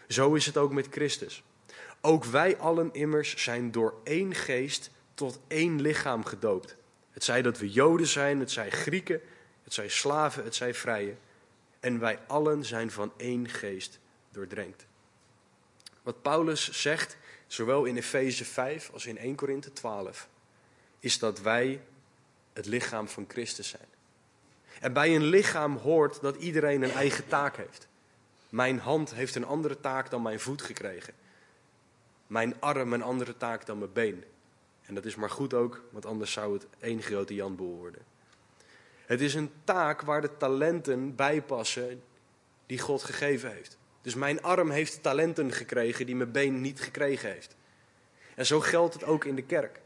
zo 0.08 0.34
is 0.34 0.46
het 0.46 0.56
ook 0.56 0.72
met 0.72 0.86
Christus. 0.90 1.42
Ook 2.06 2.24
wij 2.24 2.56
allen 2.56 2.92
immers 2.92 3.36
zijn 3.36 3.70
door 3.70 3.94
één 4.04 4.34
geest 4.34 4.90
tot 5.14 5.40
één 5.46 5.80
lichaam 5.80 6.24
gedoopt. 6.24 6.76
Het 7.10 7.24
zij 7.24 7.42
dat 7.42 7.58
we 7.58 7.70
Joden 7.70 8.06
zijn, 8.06 8.40
het 8.40 8.50
zij 8.50 8.70
Grieken, 8.70 9.20
het 9.64 9.74
zij 9.74 9.88
slaven, 9.88 10.44
het 10.44 10.54
zij 10.54 10.74
vrije. 10.74 11.14
En 11.80 11.98
wij 11.98 12.18
allen 12.26 12.64
zijn 12.64 12.90
van 12.90 13.12
één 13.16 13.48
geest 13.48 13.98
doordrenkt. 14.30 14.86
Wat 16.02 16.22
Paulus 16.22 16.70
zegt, 16.70 17.16
zowel 17.46 17.84
in 17.84 17.96
Efeze 17.96 18.44
5 18.44 18.90
als 18.92 19.06
in 19.06 19.18
1 19.18 19.34
Korinthe 19.34 19.72
12, 19.72 20.28
is 20.98 21.18
dat 21.18 21.40
wij 21.40 21.80
het 22.52 22.66
lichaam 22.66 23.08
van 23.08 23.24
Christus 23.28 23.68
zijn. 23.68 23.88
En 24.80 24.92
bij 24.92 25.14
een 25.14 25.24
lichaam 25.24 25.76
hoort 25.76 26.20
dat 26.20 26.36
iedereen 26.36 26.82
een 26.82 26.92
eigen 26.92 27.26
taak 27.28 27.56
heeft. 27.56 27.88
Mijn 28.48 28.78
hand 28.78 29.14
heeft 29.14 29.34
een 29.34 29.46
andere 29.46 29.80
taak 29.80 30.10
dan 30.10 30.22
mijn 30.22 30.40
voet 30.40 30.62
gekregen. 30.62 31.14
Mijn 32.26 32.60
arm 32.60 32.92
een 32.92 33.02
andere 33.02 33.36
taak 33.36 33.66
dan 33.66 33.78
mijn 33.78 33.92
been. 33.92 34.24
En 34.82 34.94
dat 34.94 35.04
is 35.04 35.14
maar 35.14 35.30
goed 35.30 35.54
ook, 35.54 35.84
want 35.90 36.06
anders 36.06 36.32
zou 36.32 36.52
het 36.52 36.66
één 36.78 37.02
grote 37.02 37.34
Janboel 37.34 37.76
worden. 37.76 38.02
Het 39.06 39.20
is 39.20 39.34
een 39.34 39.50
taak 39.64 40.00
waar 40.00 40.20
de 40.20 40.36
talenten 40.36 41.14
bij 41.14 41.42
passen 41.42 42.02
die 42.66 42.78
God 42.78 43.02
gegeven 43.02 43.52
heeft. 43.52 43.78
Dus 44.02 44.14
mijn 44.14 44.42
arm 44.42 44.70
heeft 44.70 45.02
talenten 45.02 45.52
gekregen 45.52 46.06
die 46.06 46.16
mijn 46.16 46.32
been 46.32 46.60
niet 46.60 46.80
gekregen 46.80 47.30
heeft. 47.30 47.56
En 48.34 48.46
zo 48.46 48.60
geldt 48.60 48.94
het 48.94 49.04
ook 49.04 49.24
in 49.24 49.34
de 49.34 49.42
kerk. 49.42 49.80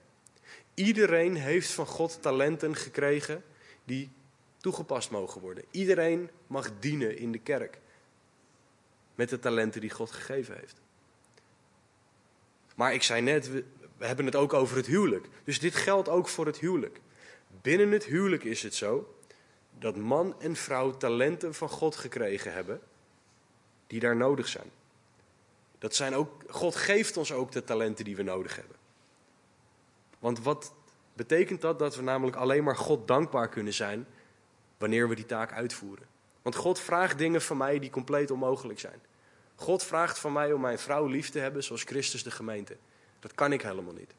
Iedereen 0.75 1.35
heeft 1.35 1.71
van 1.71 1.87
God 1.87 2.23
talenten 2.23 2.77
gekregen 2.77 3.45
die 3.85 4.11
toegepast 4.57 5.11
mogen 5.11 5.41
worden. 5.41 5.65
Iedereen 5.71 6.31
mag 6.47 6.71
dienen 6.79 7.17
in 7.17 7.33
de 7.33 7.39
kerk 7.39 7.79
met 9.15 9.29
de 9.29 9.39
talenten 9.39 9.81
die 9.81 9.91
God 9.91 10.11
gegeven 10.11 10.57
heeft. 10.57 10.81
Maar 12.81 12.95
ik 12.95 13.03
zei 13.03 13.21
net, 13.23 13.51
we, 13.51 13.65
hebben 13.99 14.25
het 14.25 14.37
ook 14.37 14.53
over 14.53 14.77
het 14.77 14.87
huwelijk. 14.87 15.29
Dus 15.45 15.61
dit 15.61 15.75
geldt 15.75 16.09
ook 16.09 16.29
voor 16.29 16.47
het 16.47 16.59
huwelijk. 16.59 17.01
Binnen 17.63 17.91
het 17.91 18.05
huwelijk 18.05 18.45
is 18.45 18.63
het 18.63 18.75
zo 18.75 19.15
dat 19.79 19.97
man 19.97 20.41
en 20.41 20.57
vrouw 20.57 20.97
talenten 20.97 21.55
van 21.55 21.69
God 21.69 21.97
gekregen 21.97 22.53
hebben 22.53 22.81
die 23.87 24.01
daar 24.01 24.17
nodig 24.17 24.49
zijn. 24.49 24.71
Dat 25.79 25.95
zijn 25.95 26.15
ook, 26.15 26.43
God 26.49 26.75
geeft 26.75 27.17
ons 27.17 27.33
ook 27.33 27.53
de 27.53 27.65
talenten 27.65 28.05
die 28.05 28.17
we 28.17 28.23
nodig 28.23 28.57
hebben. 28.57 28.77
Want 30.19 30.43
wat 30.43 30.73
betekent 31.13 31.61
dat? 31.61 31.79
Dat 31.79 31.97
we 31.97 32.03
namelijk 32.03 32.37
alleen 32.37 32.65
maar 32.65 32.77
God 32.77 33.09
dankbaar 33.09 33.49
kunnen 33.49 33.75
zijn 33.75 34.07
wanneer 34.79 35.09
we 35.09 35.15
die 35.15 35.27
taak 35.27 35.53
uitvoeren. 35.53 36.07
Want 36.43 36.57
God 36.57 36.79
vraagt 36.79 37.19
dingen 37.19 37.43
van 37.43 37.57
mij 37.57 37.79
die 37.79 37.91
compleet 37.91 38.31
onmogelijk 38.31 38.79
zijn. 38.79 39.01
God 39.61 39.83
vraagt 39.83 40.19
van 40.19 40.33
mij 40.33 40.52
om 40.52 40.61
mijn 40.61 40.79
vrouw 40.79 41.07
lief 41.07 41.31
te 41.31 41.38
hebben 41.38 41.64
zoals 41.64 41.83
Christus 41.83 42.23
de 42.23 42.31
gemeente. 42.31 42.76
Dat 43.19 43.35
kan 43.35 43.52
ik 43.52 43.62
helemaal 43.62 43.93
niet. 43.93 44.14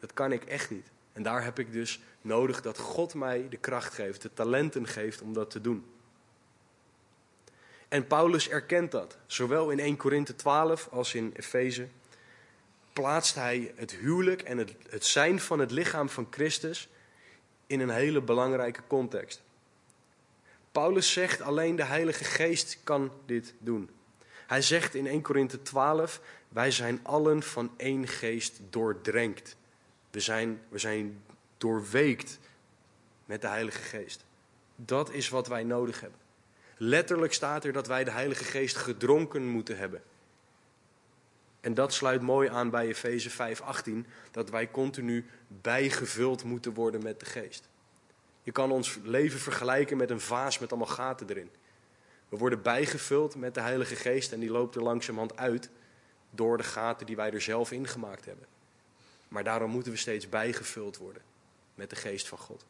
Dat 0.00 0.12
kan 0.12 0.32
ik 0.32 0.44
echt 0.44 0.70
niet. 0.70 0.86
En 1.12 1.22
daar 1.22 1.44
heb 1.44 1.58
ik 1.58 1.72
dus 1.72 2.00
nodig 2.20 2.62
dat 2.62 2.78
God 2.78 3.14
mij 3.14 3.48
de 3.48 3.56
kracht 3.56 3.94
geeft, 3.94 4.22
de 4.22 4.32
talenten 4.32 4.86
geeft 4.86 5.22
om 5.22 5.32
dat 5.32 5.50
te 5.50 5.60
doen. 5.60 5.84
En 7.88 8.06
Paulus 8.06 8.48
erkent 8.48 8.90
dat. 8.90 9.16
Zowel 9.26 9.70
in 9.70 9.78
1 9.78 9.96
Korinthe 9.96 10.36
12 10.36 10.88
als 10.90 11.14
in 11.14 11.32
Efeze 11.36 11.88
plaatst 12.92 13.34
hij 13.34 13.72
het 13.76 13.90
huwelijk 13.90 14.42
en 14.42 14.58
het, 14.58 14.74
het 14.88 15.04
zijn 15.04 15.40
van 15.40 15.58
het 15.58 15.70
lichaam 15.70 16.08
van 16.08 16.26
Christus 16.30 16.88
in 17.66 17.80
een 17.80 17.90
hele 17.90 18.20
belangrijke 18.20 18.82
context. 18.86 19.42
Paulus 20.72 21.12
zegt 21.12 21.40
alleen 21.40 21.76
de 21.76 21.84
Heilige 21.84 22.24
Geest 22.24 22.78
kan 22.84 23.12
dit 23.26 23.54
doen. 23.58 23.90
Hij 24.46 24.62
zegt 24.62 24.94
in 24.94 25.06
1 25.06 25.22
Korinthe 25.22 25.62
12, 25.62 26.20
wij 26.48 26.70
zijn 26.70 27.00
allen 27.02 27.42
van 27.42 27.70
één 27.76 28.08
geest 28.08 28.60
doordrenkt. 28.70 29.56
We 30.10 30.20
zijn, 30.20 30.60
we 30.68 30.78
zijn 30.78 31.22
doorweekt 31.58 32.38
met 33.24 33.40
de 33.40 33.46
Heilige 33.46 33.82
Geest. 33.82 34.24
Dat 34.76 35.10
is 35.10 35.28
wat 35.28 35.48
wij 35.48 35.64
nodig 35.64 36.00
hebben. 36.00 36.18
Letterlijk 36.76 37.32
staat 37.32 37.64
er 37.64 37.72
dat 37.72 37.86
wij 37.86 38.04
de 38.04 38.10
Heilige 38.10 38.44
Geest 38.44 38.76
gedronken 38.76 39.46
moeten 39.46 39.78
hebben. 39.78 40.02
En 41.60 41.74
dat 41.74 41.94
sluit 41.94 42.20
mooi 42.20 42.48
aan 42.48 42.70
bij 42.70 42.86
Efeze 42.86 43.30
5:18, 43.30 44.06
dat 44.30 44.50
wij 44.50 44.70
continu 44.70 45.26
bijgevuld 45.48 46.44
moeten 46.44 46.74
worden 46.74 47.02
met 47.02 47.20
de 47.20 47.26
Geest. 47.26 47.68
Je 48.42 48.52
kan 48.52 48.70
ons 48.70 48.98
leven 49.02 49.40
vergelijken 49.40 49.96
met 49.96 50.10
een 50.10 50.20
vaas 50.20 50.58
met 50.58 50.70
allemaal 50.70 50.94
gaten 50.94 51.28
erin. 51.28 51.50
We 52.28 52.36
worden 52.36 52.62
bijgevuld 52.62 53.34
met 53.34 53.54
de 53.54 53.60
Heilige 53.60 53.96
Geest 53.96 54.32
en 54.32 54.40
die 54.40 54.50
loopt 54.50 54.74
er 54.74 54.82
langzamerhand 54.82 55.36
uit 55.36 55.70
door 56.30 56.56
de 56.56 56.62
gaten 56.62 57.06
die 57.06 57.16
wij 57.16 57.32
er 57.32 57.40
zelf 57.40 57.72
in 57.72 57.86
gemaakt 57.86 58.24
hebben. 58.24 58.46
Maar 59.28 59.44
daarom 59.44 59.70
moeten 59.70 59.92
we 59.92 59.98
steeds 59.98 60.28
bijgevuld 60.28 60.96
worden 60.96 61.22
met 61.74 61.90
de 61.90 61.96
Geest 61.96 62.28
van 62.28 62.38
God. 62.38 62.64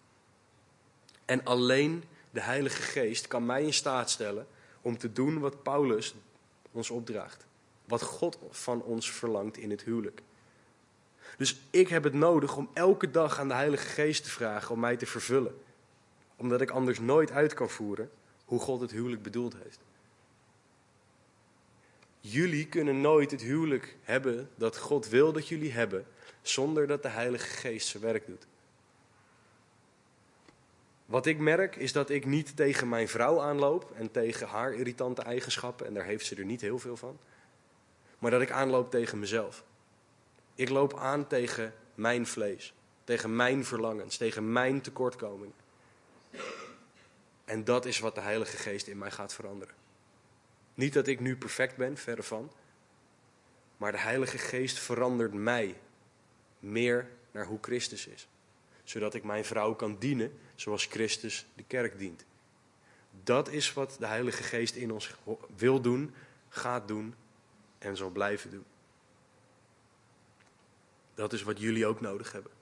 En 1.24 1.44
alleen 1.44 2.04
de 2.30 2.40
Heilige 2.40 2.82
Geest 2.82 3.26
kan 3.26 3.46
mij 3.46 3.62
in 3.62 3.72
staat 3.72 4.10
stellen 4.10 4.46
om 4.80 4.98
te 4.98 5.12
doen 5.12 5.38
wat 5.38 5.62
Paulus 5.62 6.14
ons 6.72 6.90
opdraagt. 6.90 7.46
Wat 7.84 8.02
God 8.02 8.38
van 8.50 8.82
ons 8.82 9.10
verlangt 9.10 9.56
in 9.56 9.70
het 9.70 9.82
huwelijk. 9.82 10.22
Dus 11.36 11.60
ik 11.70 11.88
heb 11.88 12.04
het 12.04 12.14
nodig 12.14 12.56
om 12.56 12.70
elke 12.72 13.10
dag 13.10 13.38
aan 13.38 13.48
de 13.48 13.54
Heilige 13.54 13.86
Geest 13.86 14.24
te 14.24 14.30
vragen 14.30 14.74
om 14.74 14.80
mij 14.80 14.96
te 14.96 15.06
vervullen. 15.06 15.54
Omdat 16.36 16.60
ik 16.60 16.70
anders 16.70 16.98
nooit 16.98 17.30
uit 17.30 17.54
kan 17.54 17.70
voeren 17.70 18.10
hoe 18.44 18.60
God 18.60 18.80
het 18.80 18.90
huwelijk 18.90 19.22
bedoeld 19.22 19.54
heeft. 19.62 19.78
Jullie 22.20 22.66
kunnen 22.66 23.00
nooit 23.00 23.30
het 23.30 23.40
huwelijk 23.40 23.96
hebben 24.02 24.50
dat 24.54 24.78
God 24.78 25.08
wil 25.08 25.32
dat 25.32 25.48
jullie 25.48 25.72
hebben, 25.72 26.06
zonder 26.42 26.86
dat 26.86 27.02
de 27.02 27.08
Heilige 27.08 27.48
Geest 27.48 27.86
zijn 27.86 28.02
werk 28.02 28.26
doet. 28.26 28.46
Wat 31.06 31.26
ik 31.26 31.38
merk 31.38 31.76
is 31.76 31.92
dat 31.92 32.10
ik 32.10 32.26
niet 32.26 32.56
tegen 32.56 32.88
mijn 32.88 33.08
vrouw 33.08 33.40
aanloop 33.40 33.92
en 33.96 34.10
tegen 34.10 34.46
haar 34.46 34.74
irritante 34.74 35.22
eigenschappen, 35.22 35.86
en 35.86 35.94
daar 35.94 36.04
heeft 36.04 36.26
ze 36.26 36.36
er 36.36 36.44
niet 36.44 36.60
heel 36.60 36.78
veel 36.78 36.96
van, 36.96 37.18
maar 38.18 38.30
dat 38.30 38.40
ik 38.40 38.50
aanloop 38.50 38.90
tegen 38.90 39.18
mezelf. 39.18 39.64
Ik 40.62 40.68
loop 40.68 40.98
aan 40.98 41.26
tegen 41.26 41.74
mijn 41.94 42.26
vlees, 42.26 42.74
tegen 43.04 43.36
mijn 43.36 43.64
verlangens, 43.64 44.16
tegen 44.16 44.52
mijn 44.52 44.80
tekortkomingen. 44.80 45.54
En 47.44 47.64
dat 47.64 47.86
is 47.86 47.98
wat 47.98 48.14
de 48.14 48.20
Heilige 48.20 48.56
Geest 48.56 48.86
in 48.86 48.98
mij 48.98 49.10
gaat 49.10 49.34
veranderen. 49.34 49.74
Niet 50.74 50.92
dat 50.92 51.06
ik 51.06 51.20
nu 51.20 51.36
perfect 51.36 51.76
ben, 51.76 51.96
verre 51.96 52.22
van, 52.22 52.52
maar 53.76 53.92
de 53.92 53.98
Heilige 53.98 54.38
Geest 54.38 54.78
verandert 54.78 55.34
mij 55.34 55.80
meer 56.58 57.08
naar 57.30 57.46
hoe 57.46 57.58
Christus 57.60 58.06
is 58.06 58.28
zodat 58.84 59.14
ik 59.14 59.24
mijn 59.24 59.44
vrouw 59.44 59.74
kan 59.74 59.96
dienen 59.98 60.38
zoals 60.54 60.86
Christus 60.86 61.46
de 61.54 61.64
kerk 61.66 61.98
dient. 61.98 62.24
Dat 63.24 63.48
is 63.48 63.72
wat 63.72 63.96
de 63.98 64.06
Heilige 64.06 64.42
Geest 64.42 64.74
in 64.74 64.92
ons 64.92 65.14
wil 65.56 65.80
doen, 65.80 66.14
gaat 66.48 66.88
doen 66.88 67.14
en 67.78 67.96
zal 67.96 68.10
blijven 68.10 68.50
doen. 68.50 68.64
Dat 71.14 71.32
is 71.32 71.42
wat 71.42 71.60
jullie 71.60 71.86
ook 71.86 72.00
nodig 72.00 72.32
hebben. 72.32 72.52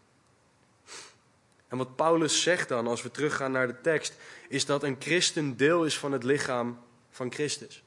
En 1.68 1.76
wat 1.78 1.96
Paulus 1.96 2.42
zegt 2.42 2.68
dan, 2.68 2.86
als 2.86 3.02
we 3.02 3.10
teruggaan 3.10 3.52
naar 3.52 3.66
de 3.66 3.80
tekst, 3.80 4.14
is 4.48 4.66
dat 4.66 4.82
een 4.82 4.96
christen 4.98 5.56
deel 5.56 5.84
is 5.84 5.98
van 5.98 6.12
het 6.12 6.24
lichaam 6.24 6.78
van 7.10 7.32
Christus. 7.32 7.82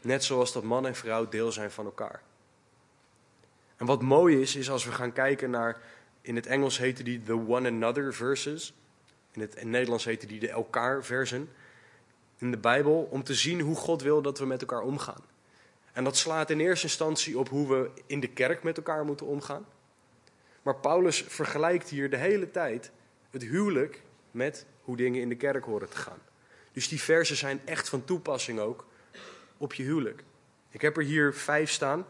Net 0.00 0.24
zoals 0.24 0.52
dat 0.52 0.62
man 0.62 0.86
en 0.86 0.94
vrouw 0.94 1.28
deel 1.28 1.52
zijn 1.52 1.70
van 1.70 1.84
elkaar. 1.84 2.22
En 3.76 3.86
wat 3.86 4.02
mooi 4.02 4.40
is, 4.40 4.56
is 4.56 4.70
als 4.70 4.84
we 4.84 4.92
gaan 4.92 5.12
kijken 5.12 5.50
naar, 5.50 5.80
in 6.20 6.36
het 6.36 6.46
Engels 6.46 6.78
heten 6.78 7.04
die 7.04 7.22
the 7.22 7.32
one 7.32 7.68
another 7.68 8.14
verses. 8.14 8.72
In 9.32 9.40
het 9.40 9.64
Nederlands 9.64 10.04
heten 10.04 10.28
die 10.28 10.40
de 10.40 10.48
elkaar 10.48 11.04
versen. 11.04 11.50
In 12.38 12.50
de 12.50 12.56
Bijbel, 12.56 13.08
om 13.10 13.22
te 13.22 13.34
zien 13.34 13.60
hoe 13.60 13.76
God 13.76 14.02
wil 14.02 14.22
dat 14.22 14.38
we 14.38 14.46
met 14.46 14.60
elkaar 14.60 14.82
omgaan. 14.82 15.22
En 15.98 16.04
dat 16.04 16.16
slaat 16.16 16.50
in 16.50 16.60
eerste 16.60 16.86
instantie 16.86 17.38
op 17.38 17.48
hoe 17.48 17.68
we 17.68 17.90
in 18.06 18.20
de 18.20 18.28
kerk 18.28 18.62
met 18.62 18.76
elkaar 18.76 19.04
moeten 19.04 19.26
omgaan. 19.26 19.66
Maar 20.62 20.76
Paulus 20.76 21.22
vergelijkt 21.22 21.88
hier 21.88 22.10
de 22.10 22.16
hele 22.16 22.50
tijd 22.50 22.90
het 23.30 23.42
huwelijk 23.42 24.02
met 24.30 24.66
hoe 24.82 24.96
dingen 24.96 25.20
in 25.20 25.28
de 25.28 25.36
kerk 25.36 25.64
horen 25.64 25.90
te 25.90 25.96
gaan. 25.96 26.18
Dus 26.72 26.88
die 26.88 27.00
versen 27.00 27.36
zijn 27.36 27.60
echt 27.64 27.88
van 27.88 28.04
toepassing 28.04 28.58
ook 28.58 28.86
op 29.56 29.74
je 29.74 29.82
huwelijk. 29.82 30.24
Ik 30.70 30.80
heb 30.80 30.96
er 30.96 31.02
hier 31.02 31.34
vijf 31.34 31.70
staan. 31.70 32.06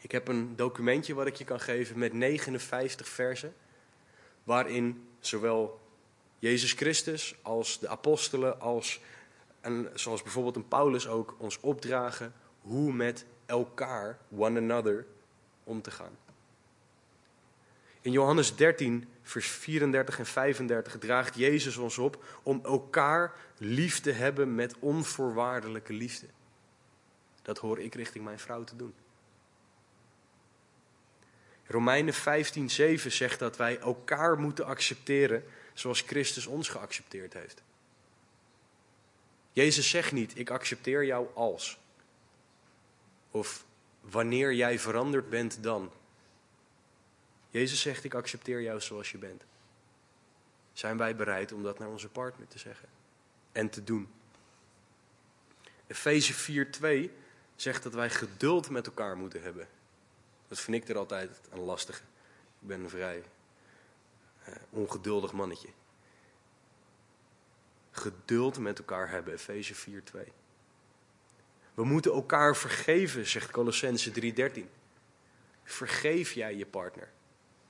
Ik 0.00 0.12
heb 0.12 0.28
een 0.28 0.56
documentje 0.56 1.14
wat 1.14 1.26
ik 1.26 1.34
je 1.34 1.44
kan 1.44 1.60
geven 1.60 1.98
met 1.98 2.12
59 2.12 3.08
versen. 3.08 3.54
Waarin 4.44 5.08
zowel 5.20 5.80
Jezus 6.38 6.72
Christus 6.72 7.34
als 7.42 7.78
de 7.78 7.88
apostelen, 7.88 8.60
als, 8.60 9.00
en 9.60 9.90
zoals 9.94 10.22
bijvoorbeeld 10.22 10.56
een 10.56 10.68
Paulus 10.68 11.08
ook, 11.08 11.34
ons 11.38 11.60
opdragen 11.60 12.34
hoe 12.62 12.92
met 12.92 13.24
elkaar, 13.46 14.18
one 14.36 14.60
another, 14.60 15.06
om 15.64 15.82
te 15.82 15.90
gaan. 15.90 16.16
In 18.00 18.12
Johannes 18.12 18.56
13, 18.56 19.08
vers 19.22 19.46
34 19.46 20.18
en 20.18 20.26
35 20.26 20.98
draagt 20.98 21.34
Jezus 21.34 21.76
ons 21.76 21.98
op 21.98 22.24
om 22.42 22.60
elkaar 22.64 23.34
lief 23.58 24.00
te 24.00 24.10
hebben 24.10 24.54
met 24.54 24.74
onvoorwaardelijke 24.78 25.92
liefde. 25.92 26.26
Dat 27.42 27.58
hoor 27.58 27.78
ik 27.80 27.94
richting 27.94 28.24
mijn 28.24 28.38
vrouw 28.38 28.64
te 28.64 28.76
doen. 28.76 28.94
Romeinen 31.66 32.14
15, 32.14 32.70
7 32.70 33.12
zegt 33.12 33.38
dat 33.38 33.56
wij 33.56 33.78
elkaar 33.78 34.38
moeten 34.38 34.64
accepteren 34.64 35.44
zoals 35.74 36.00
Christus 36.00 36.46
ons 36.46 36.68
geaccepteerd 36.68 37.32
heeft. 37.32 37.62
Jezus 39.52 39.90
zegt 39.90 40.12
niet, 40.12 40.38
ik 40.38 40.50
accepteer 40.50 41.04
jou 41.04 41.26
als. 41.34 41.78
Of 43.32 43.64
wanneer 44.00 44.52
jij 44.52 44.78
veranderd 44.78 45.30
bent 45.30 45.62
dan. 45.62 45.92
Jezus 47.50 47.80
zegt, 47.80 48.04
ik 48.04 48.14
accepteer 48.14 48.62
jou 48.62 48.80
zoals 48.80 49.10
je 49.10 49.18
bent. 49.18 49.44
Zijn 50.72 50.96
wij 50.96 51.16
bereid 51.16 51.52
om 51.52 51.62
dat 51.62 51.78
naar 51.78 51.88
onze 51.88 52.08
partner 52.08 52.48
te 52.48 52.58
zeggen 52.58 52.88
en 53.52 53.70
te 53.70 53.84
doen? 53.84 54.08
Efeze 55.86 56.66
4:2 57.08 57.10
zegt 57.56 57.82
dat 57.82 57.94
wij 57.94 58.10
geduld 58.10 58.70
met 58.70 58.86
elkaar 58.86 59.16
moeten 59.16 59.42
hebben. 59.42 59.68
Dat 60.48 60.60
vind 60.60 60.82
ik 60.82 60.88
er 60.88 60.98
altijd 60.98 61.40
een 61.50 61.60
lastige. 61.60 62.02
Ik 62.60 62.68
ben 62.68 62.80
een 62.80 62.90
vrij 62.90 63.22
uh, 64.48 64.54
ongeduldig 64.70 65.32
mannetje. 65.32 65.68
Geduld 67.90 68.58
met 68.58 68.78
elkaar 68.78 69.10
hebben, 69.10 69.34
Efeze 69.34 69.74
4:2. 69.74 70.32
We 71.74 71.84
moeten 71.84 72.12
elkaar 72.12 72.56
vergeven, 72.56 73.26
zegt 73.26 73.50
Colossense 73.50 74.10
3:13. 74.10 74.70
Vergeef 75.64 76.32
jij 76.32 76.56
je 76.56 76.66
partner? 76.66 77.08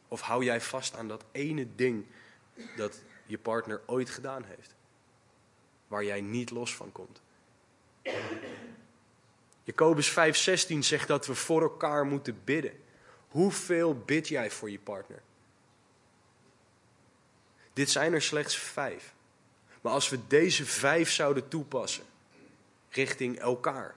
Of 0.09 0.21
hou 0.21 0.45
jij 0.45 0.61
vast 0.61 0.97
aan 0.97 1.09
dat 1.09 1.25
ene 1.33 1.67
ding 1.75 2.07
dat 2.77 3.03
je 3.27 3.39
partner 3.39 3.81
ooit 3.87 4.11
gedaan 4.11 4.45
heeft? 4.45 4.75
Waar 5.87 6.05
jij 6.05 6.21
niet 6.21 6.51
los 6.51 6.75
van 6.75 6.93
komt. 6.93 7.23
Jacobus 9.65 10.11
5:16 10.11 10.79
zegt 10.79 11.09
dat 11.09 11.27
we 11.27 11.35
voor 11.35 11.63
elkaar 11.63 12.07
moeten 12.07 12.41
bidden. 12.45 12.81
Hoeveel 13.29 13.95
bid 13.95 14.29
jij 14.29 14.51
voor 14.51 14.71
je 14.71 14.79
partner? 14.79 15.23
Dit 17.73 17.91
zijn 17.91 18.13
er 18.13 18.23
slechts 18.23 18.57
vijf. 18.57 19.15
Maar 19.81 19.93
als 19.93 20.09
we 20.09 20.27
deze 20.27 20.67
vijf 20.67 21.11
zouden 21.11 21.49
toepassen 21.49 22.05
richting 22.93 23.39
elkaar, 23.39 23.95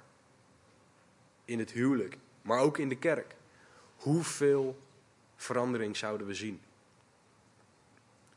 in 1.45 1.59
het 1.59 1.71
huwelijk, 1.71 2.17
maar 2.41 2.59
ook 2.59 2.77
in 2.77 2.89
de 2.89 2.97
kerk, 2.97 3.35
hoeveel 3.95 4.79
verandering 5.35 5.97
zouden 5.97 6.27
we 6.27 6.33
zien? 6.33 6.61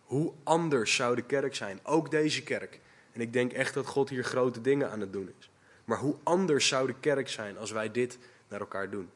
Hoe 0.04 0.32
anders 0.42 0.94
zou 0.94 1.16
de 1.16 1.22
kerk 1.22 1.54
zijn, 1.54 1.80
ook 1.82 2.10
deze 2.10 2.42
kerk? 2.42 2.80
En 3.12 3.20
ik 3.20 3.32
denk 3.32 3.52
echt 3.52 3.74
dat 3.74 3.86
God 3.86 4.08
hier 4.08 4.24
grote 4.24 4.60
dingen 4.60 4.90
aan 4.90 5.00
het 5.00 5.12
doen 5.12 5.32
is. 5.38 5.50
Maar 5.84 5.98
hoe 5.98 6.16
anders 6.22 6.68
zou 6.68 6.86
de 6.86 6.94
kerk 7.00 7.28
zijn 7.28 7.58
als 7.58 7.70
wij 7.70 7.90
dit 7.90 8.18
naar 8.48 8.60
elkaar 8.60 8.90
doen? 8.90 9.10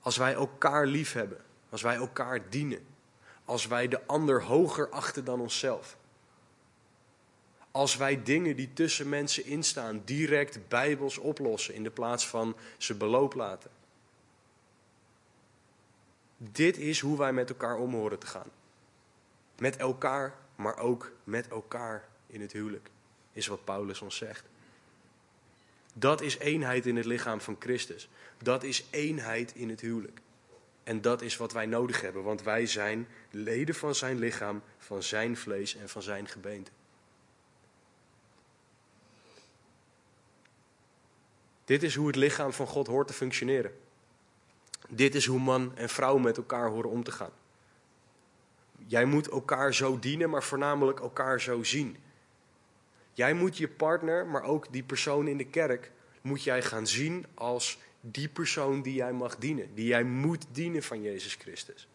Als 0.00 0.16
wij 0.16 0.34
elkaar 0.34 0.86
lief 0.86 1.12
hebben, 1.12 1.40
als 1.68 1.82
wij 1.82 1.94
elkaar 1.94 2.50
dienen, 2.50 2.86
als 3.44 3.66
wij 3.66 3.88
de 3.88 4.06
ander 4.06 4.42
hoger 4.42 4.88
achten 4.88 5.24
dan 5.24 5.40
onszelf. 5.40 5.96
Als 7.76 7.96
wij 7.96 8.22
dingen 8.22 8.56
die 8.56 8.72
tussen 8.72 9.08
mensen 9.08 9.44
instaan 9.44 10.02
direct 10.04 10.68
bijbels 10.68 11.18
oplossen 11.18 11.74
in 11.74 11.82
de 11.82 11.90
plaats 11.90 12.28
van 12.28 12.56
ze 12.78 12.94
beloop 12.94 13.34
laten. 13.34 13.70
Dit 16.36 16.78
is 16.78 17.00
hoe 17.00 17.18
wij 17.18 17.32
met 17.32 17.48
elkaar 17.48 17.76
om 17.76 17.94
horen 17.94 18.18
te 18.18 18.26
gaan. 18.26 18.50
Met 19.58 19.76
elkaar, 19.76 20.34
maar 20.56 20.78
ook 20.78 21.12
met 21.24 21.48
elkaar 21.48 22.08
in 22.26 22.40
het 22.40 22.52
huwelijk, 22.52 22.90
is 23.32 23.46
wat 23.46 23.64
Paulus 23.64 24.00
ons 24.00 24.16
zegt. 24.16 24.44
Dat 25.94 26.20
is 26.20 26.38
eenheid 26.38 26.86
in 26.86 26.96
het 26.96 27.06
lichaam 27.06 27.40
van 27.40 27.56
Christus. 27.58 28.08
Dat 28.42 28.62
is 28.62 28.84
eenheid 28.90 29.54
in 29.54 29.68
het 29.68 29.80
huwelijk. 29.80 30.20
En 30.82 31.00
dat 31.00 31.22
is 31.22 31.36
wat 31.36 31.52
wij 31.52 31.66
nodig 31.66 32.00
hebben, 32.00 32.22
want 32.22 32.42
wij 32.42 32.66
zijn 32.66 33.08
leden 33.30 33.74
van 33.74 33.94
zijn 33.94 34.18
lichaam, 34.18 34.62
van 34.78 35.02
zijn 35.02 35.36
vlees 35.36 35.76
en 35.76 35.88
van 35.88 36.02
zijn 36.02 36.28
gebeente. 36.28 36.70
Dit 41.64 41.82
is 41.82 41.94
hoe 41.94 42.06
het 42.06 42.16
lichaam 42.16 42.52
van 42.52 42.66
God 42.66 42.86
hoort 42.86 43.06
te 43.06 43.12
functioneren. 43.12 43.72
Dit 44.88 45.14
is 45.14 45.26
hoe 45.26 45.40
man 45.40 45.76
en 45.76 45.88
vrouw 45.88 46.18
met 46.18 46.36
elkaar 46.36 46.68
horen 46.68 46.90
om 46.90 47.04
te 47.04 47.12
gaan. 47.12 47.32
Jij 48.86 49.04
moet 49.04 49.28
elkaar 49.28 49.74
zo 49.74 49.98
dienen, 49.98 50.30
maar 50.30 50.42
voornamelijk 50.42 51.00
elkaar 51.00 51.40
zo 51.40 51.62
zien. 51.62 51.96
Jij 53.12 53.34
moet 53.34 53.56
je 53.56 53.68
partner, 53.68 54.26
maar 54.26 54.42
ook 54.42 54.72
die 54.72 54.82
persoon 54.82 55.28
in 55.28 55.36
de 55.36 55.46
kerk, 55.46 55.90
moet 56.20 56.42
jij 56.42 56.62
gaan 56.62 56.86
zien 56.86 57.26
als 57.34 57.78
die 58.00 58.28
persoon 58.28 58.82
die 58.82 58.94
jij 58.94 59.12
mag 59.12 59.36
dienen, 59.36 59.74
die 59.74 59.86
jij 59.86 60.04
moet 60.04 60.46
dienen 60.52 60.82
van 60.82 61.02
Jezus 61.02 61.34
Christus. 61.34 61.88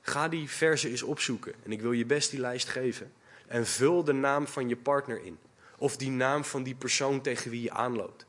Ga 0.00 0.28
die 0.28 0.48
verse 0.48 0.88
eens 0.88 1.02
opzoeken 1.02 1.54
en 1.64 1.72
ik 1.72 1.80
wil 1.80 1.92
je 1.92 2.06
best 2.06 2.30
die 2.30 2.40
lijst 2.40 2.68
geven. 2.68 3.12
En 3.46 3.66
vul 3.66 4.04
de 4.04 4.12
naam 4.12 4.46
van 4.46 4.68
je 4.68 4.76
partner 4.76 5.24
in. 5.24 5.38
Of 5.78 5.96
die 5.96 6.10
naam 6.10 6.44
van 6.44 6.62
die 6.62 6.74
persoon 6.74 7.20
tegen 7.20 7.50
wie 7.50 7.62
je 7.62 7.70
aanloopt. 7.70 8.26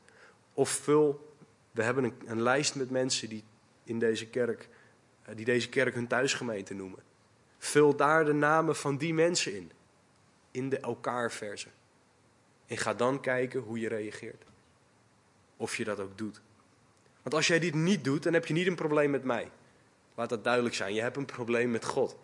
Of 0.54 0.70
vul, 0.70 1.34
we 1.72 1.84
hebben 1.84 2.04
een, 2.04 2.14
een 2.26 2.42
lijst 2.42 2.76
met 2.76 2.90
mensen 2.90 3.30
die 3.30 3.44
in 3.84 4.00
deze 4.00 4.28
kerk, 4.28 4.70
eh, 5.24 5.36
die 5.36 5.46
deze 5.46 5.70
kerk 5.70 5.94
hun 5.94 6.08
thuisgemeente 6.08 6.74
noemen. 6.74 7.00
Vul 7.58 7.96
daar 7.96 8.26
de 8.26 8.34
namen 8.34 8.76
van 8.76 8.98
die 8.98 9.14
mensen 9.14 9.56
in. 9.56 9.72
In 10.52 10.70
de 10.70 10.80
elkaar 10.80 11.32
verse. 11.32 11.68
En 12.66 12.78
ga 12.78 12.94
dan 12.94 13.22
kijken 13.22 13.60
hoe 13.60 13.80
je 13.80 13.88
reageert. 13.88 14.44
Of 15.58 15.78
je 15.78 15.84
dat 15.84 16.00
ook 16.00 16.18
doet. 16.18 16.42
Want 17.22 17.36
als 17.36 17.48
jij 17.48 17.60
dit 17.60 17.74
niet 17.74 18.04
doet, 18.04 18.24
dan 18.24 18.34
heb 18.34 18.46
je 18.46 18.54
niet 18.54 18.68
een 18.68 18.76
probleem 18.76 19.10
met 19.10 19.24
mij. 19.24 19.52
Laat 20.16 20.30
dat 20.30 20.44
duidelijk 20.44 20.76
zijn. 20.76 20.94
Je 20.94 21.02
hebt 21.02 21.18
een 21.18 21.26
probleem 21.26 21.72
met 21.72 21.86
God. 21.86 22.18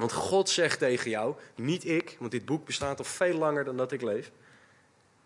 Want 0.00 0.12
God 0.12 0.48
zegt 0.48 0.78
tegen 0.78 1.10
jou, 1.10 1.34
niet 1.54 1.84
ik, 1.84 2.16
want 2.18 2.30
dit 2.30 2.44
boek 2.44 2.64
bestaat 2.64 2.98
al 2.98 3.04
veel 3.04 3.34
langer 3.34 3.64
dan 3.64 3.76
dat 3.76 3.92
ik 3.92 4.02
leef. 4.02 4.30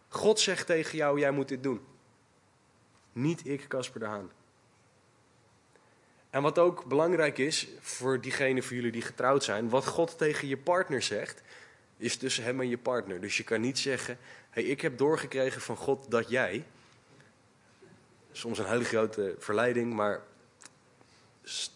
God 0.09 0.41
zegt 0.41 0.67
tegen 0.67 0.97
jou, 0.97 1.19
jij 1.19 1.31
moet 1.31 1.49
dit 1.49 1.63
doen. 1.63 1.81
Niet 3.13 3.47
ik, 3.47 3.69
Casper 3.69 4.01
de 4.01 4.07
Haan. 4.07 4.31
En 6.31 6.43
wat 6.43 6.59
ook 6.59 6.85
belangrijk 6.85 7.39
is 7.39 7.69
voor 7.81 8.21
diegenen 8.21 8.63
van 8.63 8.77
jullie 8.77 8.93
die 8.93 9.03
getrouwd 9.03 9.45
zijn, 9.45 9.69
wat 9.69 9.87
God 9.87 10.19
tegen 10.19 10.49
je 10.49 10.57
partner 10.57 11.03
zegt, 11.03 11.43
is 11.97 12.17
tussen 12.17 12.45
hem 12.45 12.61
en 12.61 12.69
je 12.69 12.79
partner. 12.79 13.21
Dus 13.21 13.37
je 13.37 13.45
kan 13.45 13.61
niet 13.61 13.79
zeggen, 13.79 14.19
hey, 14.51 14.63
ik 14.63 14.81
heb 14.81 14.99
doorgekregen 14.99 15.61
van 15.61 15.77
God 15.77 16.11
dat 16.11 16.29
jij. 16.29 16.65
Soms 18.33 18.59
een 18.59 18.69
hele 18.69 18.85
grote 18.85 19.35
verleiding, 19.39 19.93
maar 19.93 20.23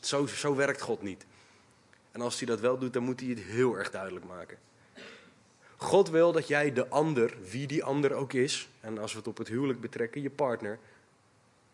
zo, 0.01 0.27
zo 0.27 0.55
werkt 0.55 0.81
God 0.81 1.03
niet. 1.03 1.27
En 2.13 2.21
als 2.21 2.39
hij 2.39 2.47
dat 2.47 2.61
wel 2.61 2.79
doet, 2.79 2.93
dan 2.93 3.03
moet 3.03 3.21
hij 3.21 3.29
het 3.29 3.39
heel 3.39 3.75
erg 3.79 3.91
duidelijk 3.91 4.27
maken. 4.27 4.59
God 5.77 6.09
wil 6.11 6.33
dat 6.33 6.49
jij 6.49 6.73
de 6.73 6.89
ander, 6.89 7.35
wie 7.51 7.67
die 7.67 7.85
ander 7.85 8.13
ook 8.13 8.33
is, 8.33 8.69
en 8.81 8.99
als 8.99 9.13
we 9.13 9.19
het 9.19 9.29
op 9.29 9.39
het 9.39 9.49
huwelijk 9.49 9.81
betrekken, 9.81 10.23
je 10.23 10.31
partner, 10.31 10.79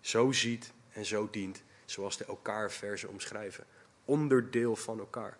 zo 0.00 0.32
ziet 0.32 0.72
en 0.92 1.04
zo 1.04 1.28
dient, 1.30 1.62
zoals 1.84 2.16
de 2.16 2.24
elkaar 2.24 2.70
versen 2.70 3.08
omschrijven. 3.08 3.64
Onderdeel 4.04 4.76
van 4.76 4.98
elkaar. 4.98 5.38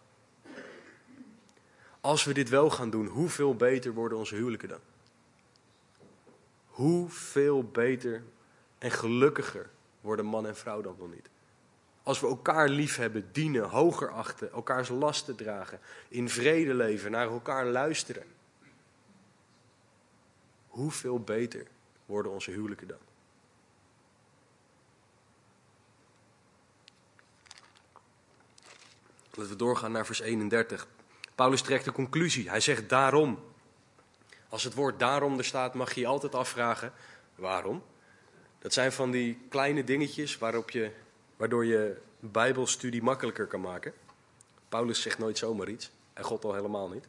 Als 2.00 2.24
we 2.24 2.35
dit 2.35 2.48
wel 2.48 2.70
gaan 2.70 2.90
doen, 2.90 3.07
hoeveel 3.07 3.57
beter 3.57 3.92
worden 3.92 4.18
onze 4.18 4.35
huwelijken 4.35 4.68
dan? 4.68 4.80
Hoeveel 6.66 7.64
beter 7.64 8.22
en 8.78 8.90
gelukkiger 8.90 9.70
worden 10.00 10.24
man 10.24 10.46
en 10.46 10.57
vrouw 10.57 10.80
dan 10.80 10.96
wel 10.98 11.07
niet? 11.09 11.28
Als 12.04 12.20
we 12.20 12.26
elkaar 12.26 12.68
lief 12.68 12.96
hebben, 12.96 13.28
dienen, 13.32 13.68
hoger 13.68 14.10
achten, 14.10 14.52
elkaars 14.52 14.88
lasten 14.88 15.36
dragen, 15.36 15.80
in 16.08 16.28
vrede 16.28 16.74
leven, 16.74 17.10
naar 17.10 17.26
elkaar 17.26 17.66
luisteren. 17.66 18.24
Hoeveel 20.68 21.20
beter 21.20 21.66
worden 22.06 22.32
onze 22.32 22.50
huwelijken 22.50 22.88
dan? 22.88 22.98
Laten 29.30 29.52
we 29.52 29.56
doorgaan 29.58 29.92
naar 29.92 30.06
vers 30.06 30.20
31. 30.20 30.86
Paulus 31.34 31.62
trekt 31.62 31.84
de 31.84 31.92
conclusie. 31.92 32.48
Hij 32.48 32.60
zegt 32.60 32.88
daarom. 32.88 33.44
Als 34.48 34.64
het 34.64 34.74
woord 34.74 34.98
daarom 34.98 35.38
er 35.38 35.44
staat, 35.44 35.74
mag 35.74 35.94
je 35.94 36.00
je 36.00 36.06
altijd 36.06 36.34
afvragen 36.34 36.92
waarom. 37.34 37.82
Dat 38.58 38.72
zijn 38.72 38.92
van 38.92 39.10
die 39.10 39.38
kleine 39.48 39.84
dingetjes 39.84 40.38
waarop 40.38 40.70
je, 40.70 40.90
waardoor 41.37 41.64
je 41.64 41.97
Bijbelstudie 42.20 43.03
makkelijker 43.03 43.47
kan 43.47 43.61
maken. 43.61 43.92
Paulus 44.68 45.03
zegt 45.03 45.18
nooit 45.18 45.38
zomaar 45.38 45.68
iets 45.68 45.90
en 46.12 46.25
God 46.25 46.44
al 46.44 46.55
helemaal 46.55 46.88
niet. 46.88 47.07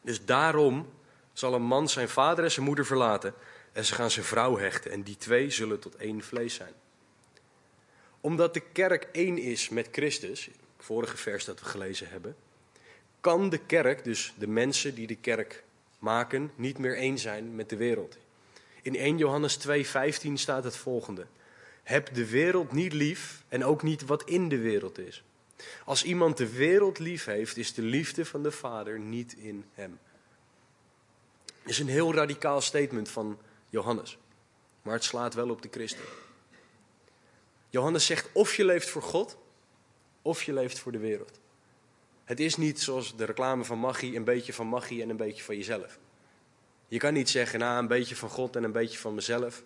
Dus 0.00 0.24
daarom 0.24 0.88
zal 1.32 1.54
een 1.54 1.62
man 1.62 1.88
zijn 1.88 2.08
vader 2.08 2.44
en 2.44 2.50
zijn 2.50 2.66
moeder 2.66 2.86
verlaten 2.86 3.34
en 3.72 3.84
ze 3.84 3.94
gaan 3.94 4.10
zijn 4.10 4.24
vrouw 4.24 4.58
hechten 4.58 4.90
en 4.90 5.02
die 5.02 5.16
twee 5.16 5.50
zullen 5.50 5.80
tot 5.80 5.96
één 5.96 6.22
vlees 6.22 6.54
zijn. 6.54 6.72
Omdat 8.20 8.54
de 8.54 8.62
kerk 8.72 9.08
één 9.12 9.38
is 9.38 9.68
met 9.68 9.88
Christus, 9.92 10.44
het 10.46 10.54
vorige 10.78 11.16
vers 11.16 11.44
dat 11.44 11.60
we 11.60 11.66
gelezen 11.66 12.08
hebben, 12.08 12.36
kan 13.20 13.48
de 13.48 13.58
kerk, 13.58 14.04
dus 14.04 14.34
de 14.38 14.46
mensen 14.46 14.94
die 14.94 15.06
de 15.06 15.16
kerk 15.16 15.64
maken, 15.98 16.52
niet 16.54 16.78
meer 16.78 16.96
één 16.96 17.18
zijn 17.18 17.54
met 17.54 17.68
de 17.68 17.76
wereld. 17.76 18.16
In 18.82 18.96
1 18.96 19.18
Johannes 19.18 19.58
2:15 19.58 20.32
staat 20.32 20.64
het 20.64 20.76
volgende: 20.76 21.26
Heb 21.84 22.14
de 22.14 22.30
wereld 22.30 22.72
niet 22.72 22.92
lief 22.92 23.44
en 23.48 23.64
ook 23.64 23.82
niet 23.82 24.04
wat 24.04 24.24
in 24.24 24.48
de 24.48 24.58
wereld 24.58 24.98
is. 24.98 25.24
Als 25.84 26.04
iemand 26.04 26.36
de 26.36 26.52
wereld 26.52 26.98
lief 26.98 27.24
heeft, 27.24 27.56
is 27.56 27.74
de 27.74 27.82
liefde 27.82 28.24
van 28.24 28.42
de 28.42 28.50
Vader 28.50 29.00
niet 29.00 29.32
in 29.32 29.64
hem. 29.72 29.98
Is 31.64 31.78
een 31.78 31.88
heel 31.88 32.14
radicaal 32.14 32.60
statement 32.60 33.08
van 33.08 33.38
Johannes, 33.68 34.18
maar 34.82 34.94
het 34.94 35.04
slaat 35.04 35.34
wel 35.34 35.50
op 35.50 35.62
de 35.62 35.68
christen. 35.70 36.04
Johannes 37.68 38.06
zegt 38.06 38.28
of 38.32 38.54
je 38.54 38.64
leeft 38.64 38.88
voor 38.88 39.02
God, 39.02 39.38
of 40.22 40.42
je 40.42 40.52
leeft 40.52 40.78
voor 40.78 40.92
de 40.92 40.98
wereld. 40.98 41.40
Het 42.24 42.40
is 42.40 42.56
niet 42.56 42.80
zoals 42.80 43.16
de 43.16 43.24
reclame 43.24 43.64
van 43.64 43.78
magie, 43.78 44.16
een 44.16 44.24
beetje 44.24 44.52
van 44.52 44.66
magie 44.66 45.02
en 45.02 45.10
een 45.10 45.16
beetje 45.16 45.42
van 45.42 45.56
jezelf. 45.56 45.98
Je 46.88 46.98
kan 46.98 47.12
niet 47.12 47.30
zeggen, 47.30 47.58
nou 47.58 47.78
een 47.78 47.88
beetje 47.88 48.16
van 48.16 48.28
God 48.28 48.56
en 48.56 48.64
een 48.64 48.72
beetje 48.72 48.98
van 48.98 49.14
mezelf, 49.14 49.62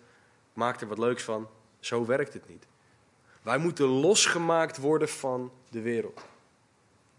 maak 0.53 0.81
er 0.81 0.87
wat 0.87 0.97
leuks 0.97 1.23
van. 1.23 1.49
Zo 1.79 2.05
werkt 2.05 2.33
het 2.33 2.49
niet. 2.49 2.65
Wij 3.41 3.57
moeten 3.57 3.85
losgemaakt 3.85 4.77
worden 4.77 5.09
van 5.09 5.51
de 5.69 5.81
wereld. 5.81 6.21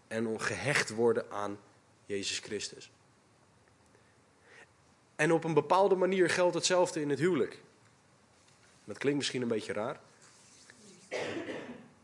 En 0.07 0.41
gehecht 0.41 0.89
worden 0.89 1.31
aan 1.31 1.59
Jezus 2.05 2.39
Christus. 2.39 2.91
En 5.15 5.31
op 5.31 5.43
een 5.43 5.53
bepaalde 5.53 5.95
manier 5.95 6.29
geldt 6.29 6.55
hetzelfde 6.55 7.01
in 7.01 7.09
het 7.09 7.19
huwelijk. 7.19 7.59
Dat 8.83 8.97
klinkt 8.97 9.17
misschien 9.17 9.41
een 9.41 9.47
beetje 9.47 9.73
raar. 9.73 9.99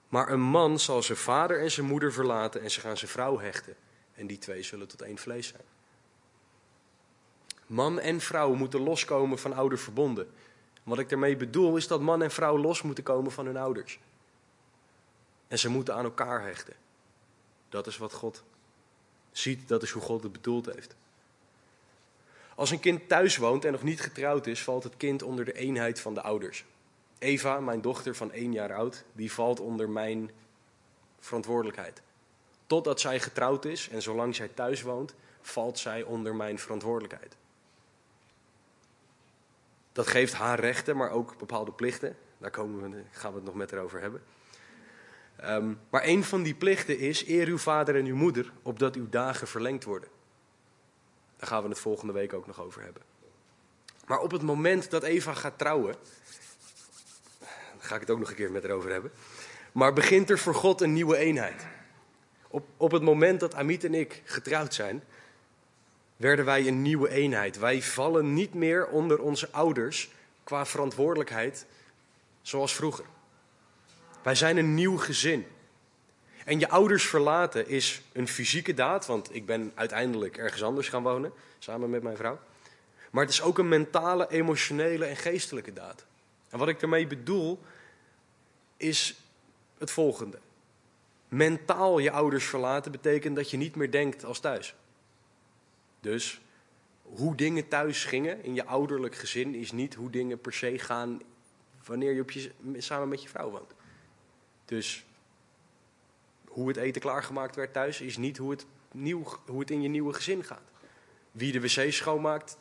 Maar 0.10 0.30
een 0.30 0.42
man 0.42 0.80
zal 0.80 1.04
zijn 1.04 1.18
vader 1.18 1.62
en 1.62 1.72
zijn 1.72 1.86
moeder 1.86 2.14
verlaten 2.14 2.62
en 2.62 2.72
ze 2.72 2.80
gaan 2.80 2.98
zijn 2.98 3.12
vrouw 3.12 3.40
hechten. 3.40 3.76
En 4.14 4.28
die 4.28 4.38
twee 4.38 4.64
zullen 4.64 4.88
tot 4.88 5.02
één 5.02 5.18
vlees 5.18 5.48
zijn. 5.48 5.62
Man 7.68 8.00
en 8.00 8.22
vrouw 8.22 8.54
moeten 8.54 8.80
loskomen 8.80 9.40
van 9.40 9.54
oude 9.54 9.78
verbonden. 9.78 10.32
Wat 10.88 11.00
ik 11.00 11.10
daarmee 11.10 11.36
bedoel 11.36 11.78
is 11.78 11.88
dat 11.88 12.02
man 12.02 12.22
en 12.22 12.32
vrouw 12.32 12.58
los 12.58 12.82
moeten 12.82 13.04
komen 13.04 13.32
van 13.32 13.46
hun 13.46 13.58
ouders. 13.58 14.00
En 15.48 15.60
ze 15.60 15.70
moeten 15.70 15.96
aan 15.96 16.04
elkaar 16.04 16.42
hechten. 16.42 16.74
Dat 17.70 17.88
is 17.88 17.98
wat 17.98 18.14
God 18.14 18.44
ziet, 19.32 19.68
dat 19.68 19.84
is 19.84 19.92
hoe 19.92 20.02
God 20.02 20.24
het 20.24 20.32
bedoeld 20.32 20.66
heeft. 20.66 20.96
Als 22.56 22.72
een 22.72 22.80
kind 22.80 23.08
thuis 23.08 23.38
woont 23.38 23.66
en 23.66 23.72
nog 23.72 23.84
niet 23.84 24.02
getrouwd 24.02 24.48
is, 24.48 24.64
valt 24.64 24.84
het 24.84 24.98
kind 24.98 25.24
onder 25.24 25.46
de 25.46 25.54
eenheid 25.54 26.00
van 26.00 26.14
de 26.14 26.22
ouders. 26.22 26.66
Eva, 27.20 27.60
mijn 27.60 27.82
dochter 27.82 28.16
van 28.16 28.32
één 28.32 28.54
jaar 28.54 28.74
oud, 28.74 29.04
die 29.14 29.32
valt 29.32 29.60
onder 29.60 29.90
mijn 29.90 30.32
verantwoordelijkheid. 31.20 32.02
Totdat 32.68 33.00
zij 33.00 33.20
getrouwd 33.20 33.66
is 33.66 33.90
en 33.90 34.02
zolang 34.02 34.36
zij 34.36 34.48
thuis 34.48 34.82
woont, 34.82 35.14
valt 35.42 35.80
zij 35.80 36.04
onder 36.04 36.36
mijn 36.36 36.60
verantwoordelijkheid. 36.60 37.36
Dat 39.98 40.08
geeft 40.08 40.34
haar 40.34 40.60
rechten, 40.60 40.98
maar 40.98 41.12
ook 41.12 41.38
bepaalde 41.38 41.72
plichten. 41.72 42.18
Daar 42.38 42.52
komen 42.52 42.92
we, 42.92 43.04
gaan 43.12 43.32
we 43.32 43.38
het 43.38 43.46
nog 43.46 43.56
met 43.56 43.72
erover 43.72 44.02
hebben. 44.02 44.24
Ehm, 45.36 45.74
maar 45.90 46.06
een 46.06 46.24
van 46.24 46.44
die 46.44 46.56
plichten 46.56 47.00
is: 47.00 47.28
eer 47.28 47.48
uw 47.48 47.58
vader 47.58 47.96
en 47.96 48.06
uw 48.06 48.16
moeder, 48.16 48.52
opdat 48.62 48.96
uw 48.96 49.10
dagen 49.10 49.48
verlengd 49.48 49.84
worden. 49.84 50.10
Daar 51.38 51.48
gaan 51.48 51.64
we 51.64 51.70
het 51.70 51.80
volgende 51.80 52.14
week 52.14 52.34
ook 52.34 52.48
nog 52.48 52.62
over 52.62 52.82
hebben. 52.82 53.02
Maar 54.06 54.20
op 54.20 54.32
het 54.32 54.42
moment 54.42 54.90
dat 54.90 55.04
Eva 55.04 55.34
gaat 55.34 55.58
trouwen, 55.58 55.96
ga 57.78 57.96
ik 57.96 58.02
het 58.02 58.10
ook 58.10 58.20
nog 58.20 58.30
een 58.30 58.36
keer 58.36 58.52
met 58.52 58.64
erover 58.64 58.92
hebben. 58.92 59.12
Maar 59.72 59.94
begint 59.94 60.30
er 60.30 60.40
voor 60.40 60.56
God 60.56 60.82
een 60.82 60.94
nieuwe 60.94 61.18
eenheid. 61.18 61.68
Op, 62.48 62.68
op 62.78 62.92
het 62.92 63.04
moment 63.04 63.40
dat 63.40 63.56
Amit 63.56 63.84
en 63.84 63.94
ik 63.94 64.22
getrouwd 64.26 64.74
zijn, 64.74 65.04
werden 66.18 66.46
wij 66.46 66.68
een 66.68 66.82
nieuwe 66.82 67.10
eenheid. 67.10 67.58
Wij 67.58 67.82
vallen 67.82 68.34
niet 68.34 68.54
meer 68.54 68.88
onder 68.88 69.20
onze 69.20 69.52
ouders 69.52 70.10
qua 70.44 70.66
verantwoordelijkheid 70.66 71.66
zoals 72.42 72.76
vroeger. 72.76 73.06
Wij 74.24 74.36
zijn 74.36 74.58
een 74.58 74.74
nieuw 74.74 74.98
gezin. 74.98 75.46
En 76.46 76.60
je 76.60 76.70
ouders 76.70 77.06
verlaten 77.08 77.68
is 77.68 78.02
een 78.12 78.28
fysieke 78.28 78.74
daad, 78.74 79.06
want 79.06 79.36
ik 79.36 79.46
ben 79.46 79.72
uiteindelijk 79.76 80.38
ergens 80.38 80.64
anders 80.64 80.90
gaan 80.90 81.04
wonen, 81.04 81.32
samen 81.60 81.90
met 81.90 82.04
mijn 82.04 82.18
vrouw. 82.18 82.40
Maar 83.12 83.24
het 83.24 83.34
is 83.34 83.42
ook 83.42 83.58
een 83.58 83.68
mentale, 83.68 84.30
emotionele 84.30 85.06
en 85.06 85.16
geestelijke 85.16 85.74
daad. 85.74 86.06
En 86.50 86.58
wat 86.58 86.68
ik 86.68 86.80
daarmee 86.80 87.08
bedoel, 87.08 87.60
is 88.78 89.20
het 89.78 89.92
volgende. 89.92 90.40
Mentaal 91.28 92.00
je 92.00 92.12
ouders 92.12 92.46
verlaten 92.46 92.92
betekent 92.92 93.36
dat 93.36 93.50
je 93.50 93.58
niet 93.58 93.76
meer 93.76 93.92
denkt 93.92 94.26
als 94.26 94.40
thuis. 94.40 94.76
Dus 96.00 96.42
hoe 97.02 97.36
dingen 97.36 97.68
thuis 97.68 98.06
gingen 98.06 98.44
in 98.44 98.54
je 98.54 98.66
ouderlijk 98.66 99.16
gezin 99.16 99.56
is 99.56 99.72
niet 99.72 99.94
hoe 99.94 100.10
dingen 100.10 100.42
per 100.42 100.54
se 100.54 100.80
gaan 100.80 101.22
wanneer 101.86 102.14
je, 102.14 102.22
op 102.22 102.32
je 102.32 102.52
samen 102.78 103.08
met 103.08 103.24
je 103.24 103.30
vrouw 103.30 103.50
woont. 103.50 103.74
Dus 104.66 105.06
hoe 106.48 106.68
het 106.68 106.78
eten 106.78 107.02
klaargemaakt 107.02 107.56
werd 107.56 107.74
thuis 107.74 108.02
is 108.02 108.18
niet 108.18 108.38
hoe 108.38 108.52
het, 108.52 108.66
nieuw, 108.92 109.24
hoe 109.46 109.60
het 109.60 109.72
in 109.72 109.82
je 109.82 109.88
nieuwe 109.88 110.14
gezin 110.14 110.44
gaat. 110.44 110.70
Wie 111.32 111.52
de 111.52 111.62
wc 111.62 111.92
schoonmaakt, 111.92 112.58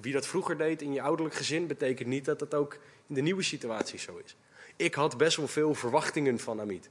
wie 0.00 0.12
dat 0.12 0.26
vroeger 0.26 0.58
deed 0.58 0.82
in 0.82 0.92
je 0.92 1.02
ouderlijk 1.02 1.34
gezin, 1.34 1.66
betekent 1.66 2.08
niet 2.08 2.24
dat 2.24 2.38
dat 2.38 2.54
ook 2.54 2.78
in 3.06 3.14
de 3.14 3.20
nieuwe 3.20 3.42
situatie 3.42 3.98
zo 3.98 4.20
is. 4.24 4.36
Ik 4.76 4.94
had 4.94 5.16
best 5.16 5.36
wel 5.36 5.48
veel 5.48 5.74
verwachtingen 5.74 6.38
van 6.38 6.60
Amit. 6.60 6.90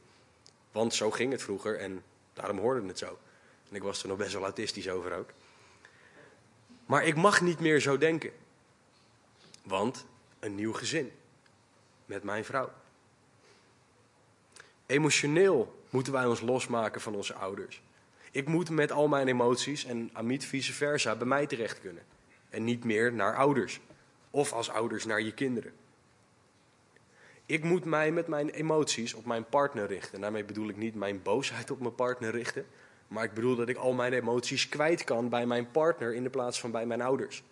Want 0.71 0.93
zo 0.93 1.11
ging 1.11 1.31
het 1.31 1.41
vroeger 1.41 1.77
en 1.77 2.03
daarom 2.33 2.57
hoorde 2.57 2.87
het 2.87 2.97
zo. 2.97 3.17
En 3.69 3.75
ik 3.75 3.83
was 3.83 4.01
er 4.01 4.07
nog 4.07 4.17
best 4.17 4.33
wel 4.33 4.43
autistisch 4.43 4.89
over 4.89 5.13
ook. 5.13 5.29
Maar 6.91 7.05
ik 7.05 7.15
mag 7.15 7.41
niet 7.41 7.59
meer 7.59 7.79
zo 7.79 7.97
denken. 7.97 8.31
Want 9.63 10.05
een 10.39 10.55
nieuw 10.55 10.73
gezin. 10.73 11.11
Met 12.05 12.23
mijn 12.23 12.45
vrouw. 12.45 12.71
Emotioneel 14.85 15.83
moeten 15.89 16.13
wij 16.13 16.25
ons 16.25 16.41
losmaken 16.41 17.01
van 17.01 17.15
onze 17.15 17.33
ouders. 17.33 17.81
Ik 18.31 18.47
moet 18.47 18.69
met 18.69 18.91
al 18.91 19.07
mijn 19.07 19.27
emoties 19.27 19.85
en 19.85 20.09
Amit 20.13 20.45
vice 20.45 20.73
versa 20.73 21.15
bij 21.15 21.27
mij 21.27 21.47
terecht 21.47 21.79
kunnen. 21.79 22.03
En 22.49 22.63
niet 22.63 22.83
meer 22.83 23.13
naar 23.13 23.35
ouders. 23.35 23.79
Of 24.29 24.53
als 24.53 24.69
ouders 24.69 25.05
naar 25.05 25.21
je 25.21 25.33
kinderen. 25.33 25.73
Ik 27.45 27.63
moet 27.63 27.85
mij 27.85 28.11
met 28.11 28.27
mijn 28.27 28.49
emoties 28.49 29.13
op 29.13 29.25
mijn 29.25 29.45
partner 29.45 29.87
richten. 29.87 30.15
En 30.15 30.21
daarmee 30.21 30.45
bedoel 30.45 30.69
ik 30.69 30.77
niet 30.77 30.95
mijn 30.95 31.21
boosheid 31.21 31.71
op 31.71 31.79
mijn 31.79 31.95
partner 31.95 32.31
richten. 32.31 32.65
Maar 33.11 33.23
ik 33.23 33.33
bedoel 33.33 33.55
dat 33.55 33.69
ik 33.69 33.77
al 33.77 33.93
mijn 33.93 34.13
emoties 34.13 34.69
kwijt 34.69 35.03
kan 35.03 35.29
bij 35.29 35.45
mijn 35.45 35.71
partner 35.71 36.13
in 36.13 36.23
de 36.23 36.29
plaats 36.29 36.59
van 36.59 36.71
bij 36.71 36.85
mijn 36.85 37.01
ouders. 37.01 37.43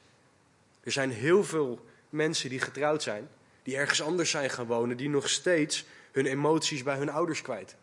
Er 0.84 0.92
zijn 0.92 1.12
heel 1.12 1.44
veel 1.44 1.86
mensen 2.10 2.50
die 2.50 2.60
getrouwd 2.60 3.04
zijn, 3.04 3.30
die 3.64 3.78
ergens 3.78 4.02
anders 4.02 4.30
zijn 4.30 4.50
gaan 4.50 4.66
wonen, 4.66 4.98
die 4.98 5.10
nog 5.10 5.30
steeds 5.30 5.86
hun 6.12 6.26
emoties 6.26 6.84
bij 6.84 6.98
hun 6.98 7.10
ouders 7.10 7.42
kwijt 7.42 7.76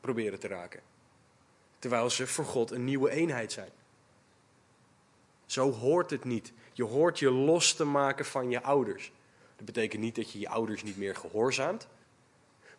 proberen 0.00 0.38
te 0.38 0.48
raken. 0.48 0.80
Terwijl 1.78 2.10
ze 2.10 2.26
voor 2.26 2.44
God 2.44 2.70
een 2.70 2.84
nieuwe 2.84 3.10
eenheid 3.10 3.52
zijn. 3.52 3.70
Zo 5.46 5.72
hoort 5.72 6.10
het 6.10 6.24
niet. 6.24 6.52
Je 6.72 6.84
hoort 6.84 7.18
je 7.18 7.30
los 7.30 7.74
te 7.74 7.84
maken 7.84 8.24
van 8.24 8.50
je 8.50 8.62
ouders. 8.62 9.12
Dat 9.56 9.64
betekent 9.64 10.02
niet 10.02 10.14
dat 10.14 10.32
je 10.32 10.38
je 10.38 10.48
ouders 10.48 10.82
niet 10.82 10.96
meer 10.96 11.16
gehoorzaamt, 11.16 11.88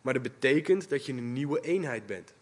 maar 0.00 0.14
dat 0.14 0.22
betekent 0.22 0.88
dat 0.88 1.06
je 1.06 1.12
een 1.12 1.32
nieuwe 1.32 1.60
eenheid 1.60 2.06
bent. 2.06 2.34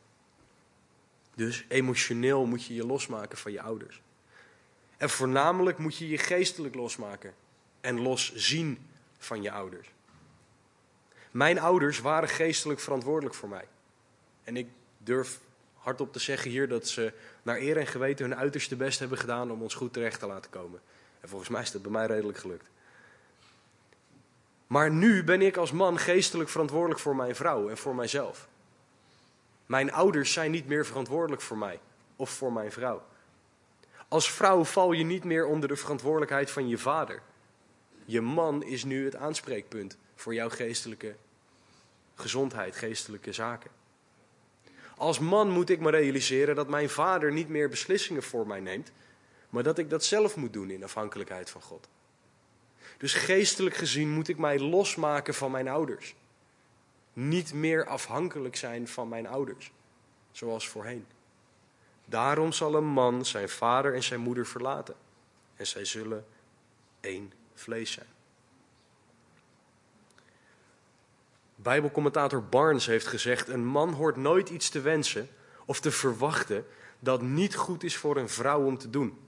Dus 1.41 1.65
emotioneel 1.69 2.47
moet 2.47 2.65
je 2.65 2.75
je 2.75 2.87
losmaken 2.87 3.39
van 3.39 3.53
je 3.53 3.61
ouders. 3.61 4.03
En 4.97 5.11
voornamelijk 5.11 5.79
moet 5.79 5.97
je 5.97 6.09
je 6.09 6.19
geestelijk 6.19 6.75
losmaken 6.75 7.35
en 7.81 8.01
loszien 8.01 8.87
van 9.19 9.43
je 9.43 9.51
ouders. 9.51 9.89
Mijn 11.31 11.59
ouders 11.59 12.01
waren 12.01 12.29
geestelijk 12.29 12.81
verantwoordelijk 12.81 13.35
voor 13.35 13.49
mij. 13.49 13.69
En 14.45 14.57
ik 14.57 14.69
durf 14.99 15.41
hardop 15.75 16.13
te 16.13 16.19
zeggen 16.19 16.51
hier 16.51 16.69
dat 16.69 16.89
ze 16.89 17.13
naar 17.43 17.59
eer 17.59 17.77
en 17.77 17.87
geweten 17.87 18.29
hun 18.29 18.39
uiterste 18.39 18.77
best 18.77 18.99
hebben 18.99 19.19
gedaan 19.19 19.51
om 19.51 19.63
ons 19.63 19.75
goed 19.75 19.93
terecht 19.93 20.21
te 20.21 20.27
laten 20.27 20.51
komen. 20.51 20.81
En 21.21 21.29
volgens 21.29 21.51
mij 21.51 21.63
is 21.63 21.71
dat 21.71 21.83
bij 21.83 21.91
mij 21.91 22.07
redelijk 22.07 22.39
gelukt. 22.39 22.69
Maar 24.67 24.91
nu 24.91 25.25
ben 25.25 25.43
ik 25.43 25.57
als 25.57 25.73
man 25.73 25.99
geestelijk 25.99 26.51
verantwoordelijk 26.51 27.01
voor 27.01 27.17
mijn 27.17 27.37
vrouw 27.37 27.69
en 27.69 27.77
voor 27.77 27.95
mijzelf. 27.95 28.49
Mijn 29.71 29.93
ouders 29.93 30.33
zijn 30.33 30.51
niet 30.51 30.67
meer 30.67 30.87
verantwoordelijk 30.87 31.43
voor 31.43 31.59
mij 31.59 31.81
of 32.17 32.31
voor 32.31 32.53
mijn 32.53 32.73
vrouw. 32.73 33.03
Als 34.09 34.33
vrouw 34.33 34.65
val 34.65 34.93
je 34.93 35.05
niet 35.05 35.25
meer 35.25 35.47
onder 35.47 35.69
de 35.69 35.77
verantwoordelijkheid 35.77 36.51
van 36.51 36.69
je 36.69 36.79
vader. 36.79 37.23
Je 38.05 38.21
man 38.21 38.63
is 38.63 38.85
nu 38.85 39.05
het 39.05 39.17
aanspreekpunt 39.17 39.97
voor 40.15 40.35
jouw 40.35 40.49
geestelijke 40.49 41.15
gezondheid, 42.15 42.77
geestelijke 42.77 43.33
zaken. 43.33 43.71
Als 44.97 45.19
man 45.19 45.51
moet 45.51 45.71
ik 45.71 45.81
me 45.81 45.91
realiseren 45.91 46.55
dat 46.55 46.69
mijn 46.69 46.91
vader 46.91 47.33
niet 47.33 47.49
meer 47.49 47.69
beslissingen 47.69 48.23
voor 48.23 48.47
mij 48.47 48.61
neemt, 48.61 48.93
maar 49.51 49.63
dat 49.63 49.79
ik 49.79 49.91
dat 49.91 50.05
zelf 50.05 50.37
moet 50.37 50.53
doen 50.53 50.71
in 50.71 50.85
afhankelijkheid 50.85 51.51
van 51.51 51.63
God. 51.63 51.89
Dus 52.99 53.15
geestelijk 53.15 53.75
gezien 53.75 54.11
moet 54.11 54.29
ik 54.29 54.39
mij 54.39 54.59
losmaken 54.59 55.35
van 55.35 55.51
mijn 55.51 55.69
ouders. 55.69 56.15
Niet 57.13 57.53
meer 57.53 57.87
afhankelijk 57.87 58.57
zijn 58.57 58.89
van 58.89 59.09
mijn 59.09 59.27
ouders, 59.27 59.73
zoals 60.33 60.69
voorheen. 60.69 61.07
Daarom 62.05 62.53
zal 62.53 62.75
een 62.75 62.87
man 62.87 63.25
zijn 63.25 63.49
vader 63.49 63.95
en 63.95 64.03
zijn 64.03 64.21
moeder 64.21 64.47
verlaten. 64.47 64.95
En 65.57 65.67
zij 65.67 65.85
zullen 65.85 66.25
één 67.01 67.33
vlees 67.55 67.93
zijn. 67.93 68.09
Bijbelcommentator 71.55 72.45
Barnes 72.45 72.87
heeft 72.87 73.07
gezegd: 73.07 73.49
Een 73.49 73.65
man 73.65 73.93
hoort 73.93 74.17
nooit 74.17 74.49
iets 74.49 74.69
te 74.69 74.81
wensen 74.81 75.29
of 75.65 75.81
te 75.81 75.91
verwachten 75.91 76.67
dat 76.99 77.23
niet 77.23 77.57
goed 77.57 77.83
is 77.83 77.97
voor 77.97 78.17
een 78.17 78.29
vrouw 78.29 78.65
om 78.65 78.79
te 78.79 78.91
doen. 78.91 79.19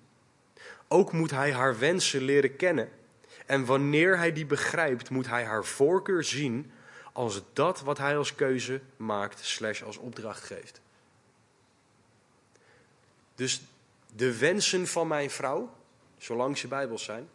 Ook 0.88 1.12
moet 1.12 1.31
hij 1.31 1.53
haar 1.53 1.79
wensen 1.79 2.23
leren 2.23 2.57
kennen. 2.57 2.88
En 3.47 3.64
wanneer 3.64 4.16
hij 4.16 4.33
die 4.33 4.47
begrijpt, 4.47 5.11
moet 5.11 5.27
hij 5.27 5.45
haar 5.45 5.64
voorkeur 5.64 6.25
zien 6.25 6.73
als 7.12 7.42
dat 7.53 7.81
wat 7.81 7.98
hij 7.98 8.16
als 8.16 8.35
keuze 8.35 8.81
maakt, 8.96 9.44
slash 9.44 9.83
als 9.83 9.96
opdracht 9.96 10.42
geeft. 10.42 10.81
Dus 13.35 13.62
de 14.16 14.38
wensen 14.38 14.87
van 14.87 15.09
mijn 15.09 15.31
vrouw, 15.31 15.75
zolang 16.18 16.59
ze 16.59 16.68
bijbels 16.68 17.05
zijn, 17.05 17.29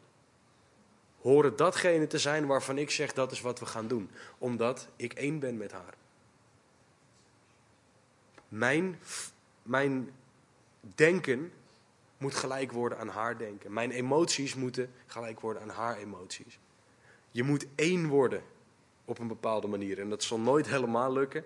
horen 1.21 1.55
datgene 1.55 2.07
te 2.07 2.19
zijn 2.19 2.45
waarvan 2.45 2.77
ik 2.77 2.91
zeg 2.91 3.13
dat 3.13 3.31
is 3.31 3.41
wat 3.41 3.59
we 3.59 3.65
gaan 3.65 3.87
doen, 3.87 4.09
omdat 4.37 4.87
ik 4.95 5.13
één 5.13 5.39
ben 5.39 5.57
met 5.57 5.71
haar. 5.71 5.93
Mijn, 8.47 8.99
mijn 9.63 10.11
denken 10.79 11.51
moet 12.17 12.35
gelijk 12.35 12.71
worden 12.71 12.97
aan 12.97 13.07
haar 13.07 13.37
denken. 13.37 13.73
Mijn 13.73 13.91
emoties 13.91 14.55
moeten 14.55 14.93
gelijk 15.05 15.39
worden 15.39 15.61
aan 15.61 15.69
haar 15.69 15.97
emoties. 15.97 16.59
Je 17.31 17.43
moet 17.43 17.65
één 17.75 18.07
worden 18.07 18.43
op 19.07 19.19
een 19.19 19.27
bepaalde 19.27 19.67
manier. 19.67 19.99
En 19.99 20.09
dat 20.09 20.23
zal 20.23 20.39
nooit 20.39 20.67
helemaal 20.67 21.13
lukken. 21.13 21.45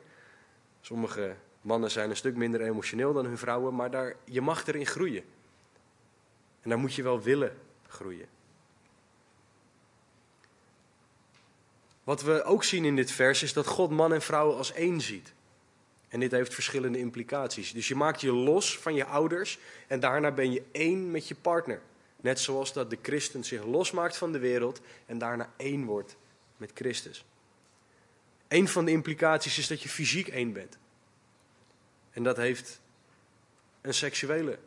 Sommige 0.81 1.35
mannen 1.61 1.91
zijn 1.91 2.09
een 2.09 2.15
stuk 2.15 2.35
minder 2.35 2.61
emotioneel 2.61 3.13
dan 3.13 3.25
hun 3.25 3.37
vrouwen, 3.37 3.75
maar 3.75 3.91
daar, 3.91 4.15
je 4.23 4.41
mag 4.41 4.67
erin 4.67 4.85
groeien. 4.85 5.23
En 6.61 6.69
daar 6.69 6.79
moet 6.79 6.93
je 6.93 7.03
wel 7.03 7.21
willen 7.21 7.57
groeien. 7.87 8.27
Wat 12.03 12.21
we 12.21 12.43
ook 12.43 12.63
zien 12.63 12.85
in 12.85 12.95
dit 12.95 13.11
vers 13.11 13.43
is 13.43 13.53
dat 13.53 13.67
God 13.67 13.89
man 13.89 14.13
en 14.13 14.21
vrouw 14.21 14.51
als 14.53 14.73
één 14.73 15.01
ziet. 15.01 15.33
En 16.07 16.19
dit 16.19 16.31
heeft 16.31 16.53
verschillende 16.53 16.97
implicaties. 16.97 17.73
Dus 17.73 17.87
je 17.87 17.95
maakt 17.95 18.21
je 18.21 18.33
los 18.33 18.77
van 18.77 18.93
je 18.93 19.05
ouders 19.05 19.59
en 19.87 19.99
daarna 19.99 20.31
ben 20.31 20.51
je 20.51 20.63
één 20.71 21.11
met 21.11 21.27
je 21.27 21.35
partner. 21.35 21.81
Net 22.21 22.39
zoals 22.39 22.73
dat 22.73 22.89
de 22.89 22.97
christen 23.01 23.43
zich 23.43 23.65
losmaakt 23.65 24.17
van 24.17 24.31
de 24.31 24.39
wereld 24.39 24.81
en 25.05 25.17
daarna 25.17 25.53
één 25.57 25.85
wordt 25.85 26.15
met 26.57 26.71
Christus. 26.73 27.25
Een 28.51 28.67
van 28.67 28.85
de 28.85 28.91
implicaties 28.91 29.57
is 29.57 29.67
dat 29.67 29.81
je 29.81 29.89
fysiek 29.89 30.27
één 30.27 30.53
bent. 30.53 30.77
En 32.09 32.23
dat 32.23 32.37
heeft 32.37 32.81
een 33.81 33.93
seksuele 33.93 34.59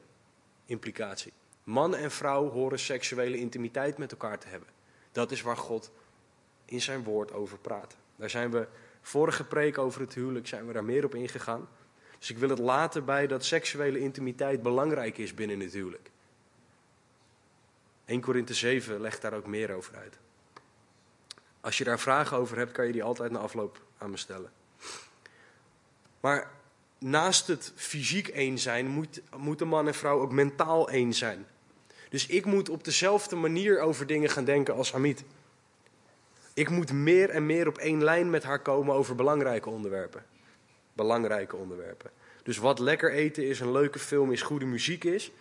implicatie. 0.67 1.33
Man 1.65 1.95
en 1.95 2.11
vrouw 2.11 2.51
horen 2.51 2.79
seksuele 2.79 3.39
intimiteit 3.39 3.99
met 3.99 4.11
elkaar 4.11 4.39
te 4.39 4.49
hebben. 4.49 4.69
Dat 5.13 5.31
is 5.31 5.43
waar 5.43 5.57
God 5.57 5.91
in 6.65 6.81
zijn 6.81 7.03
woord 7.03 7.33
over 7.33 7.59
praat. 7.59 7.97
Daar 8.17 8.31
zijn 8.31 8.51
we 8.51 8.67
vorige 9.03 9.45
preek 9.45 9.79
over 9.79 10.01
het 10.01 10.15
huwelijk 10.15 10.47
zijn 10.47 10.67
we 10.67 10.73
daar 10.73 10.85
meer 10.85 11.05
op 11.05 11.15
ingegaan. 11.15 11.69
Dus 12.19 12.31
ik 12.31 12.39
wil 12.39 12.51
het 12.51 12.59
laten 12.59 13.05
bij 13.05 13.27
dat 13.27 13.45
seksuele 13.45 13.99
intimiteit 13.99 14.63
belangrijk 14.63 15.19
is 15.19 15.35
binnen 15.35 15.61
het 15.61 15.73
huwelijk. 15.73 16.11
1 18.05 18.21
Korinthe 18.21 18.55
7 18.55 19.01
legt 19.01 19.23
daar 19.23 19.35
ook 19.35 19.47
meer 19.47 19.73
over 19.73 19.97
uit. 19.97 20.19
Als 21.65 21.79
je 21.79 21.85
daar 21.85 22.01
vragen 22.01 22.37
over 22.37 22.57
hebt, 22.57 22.73
kan 22.73 22.87
je 22.87 22.93
die 22.93 23.03
altijd 23.03 23.31
na 23.31 23.39
afloop 23.39 23.81
aan 23.99 24.11
me 24.11 24.17
stellen. 24.17 24.53
Maar 26.21 26.51
naast 26.99 27.47
het 27.47 27.73
fysiek 27.75 28.29
één 28.29 28.59
zijn, 28.59 28.87
moet, 28.87 29.21
moeten 29.37 29.69
man 29.69 29.87
en 29.87 29.95
vrouw 29.95 30.21
ook 30.21 30.33
mentaal 30.33 30.91
één 30.91 31.15
zijn. 31.15 31.47
Dus 32.09 32.27
ik 32.27 32.45
moet 32.45 32.69
op 32.69 32.85
dezelfde 32.85 33.37
manier 33.37 33.81
over 33.81 34.07
dingen 34.07 34.31
gaan 34.31 34.45
denken 34.45 34.75
als 34.75 34.93
Hamid. 34.93 35.25
Ik 36.55 36.71
moet 36.71 36.93
meer 36.93 37.31
en 37.31 37.47
meer 37.47 37.69
op 37.69 37.79
één 37.79 38.05
lijn 38.05 38.31
met 38.31 38.43
haar 38.43 38.61
komen 38.61 38.95
over 38.95 39.15
belangrijke 39.15 39.71
onderwerpen. 39.71 40.25
Belangrijke 40.93 41.57
onderwerpen. 41.57 42.11
Dus 42.43 42.59
wat 42.59 42.79
lekker 42.79 43.13
eten 43.13 43.49
is, 43.49 43.61
een 43.61 43.73
leuke 43.73 43.99
film 43.99 44.33
is, 44.33 44.43
goede 44.43 44.65
muziek 44.67 45.05
is, 45.05 45.33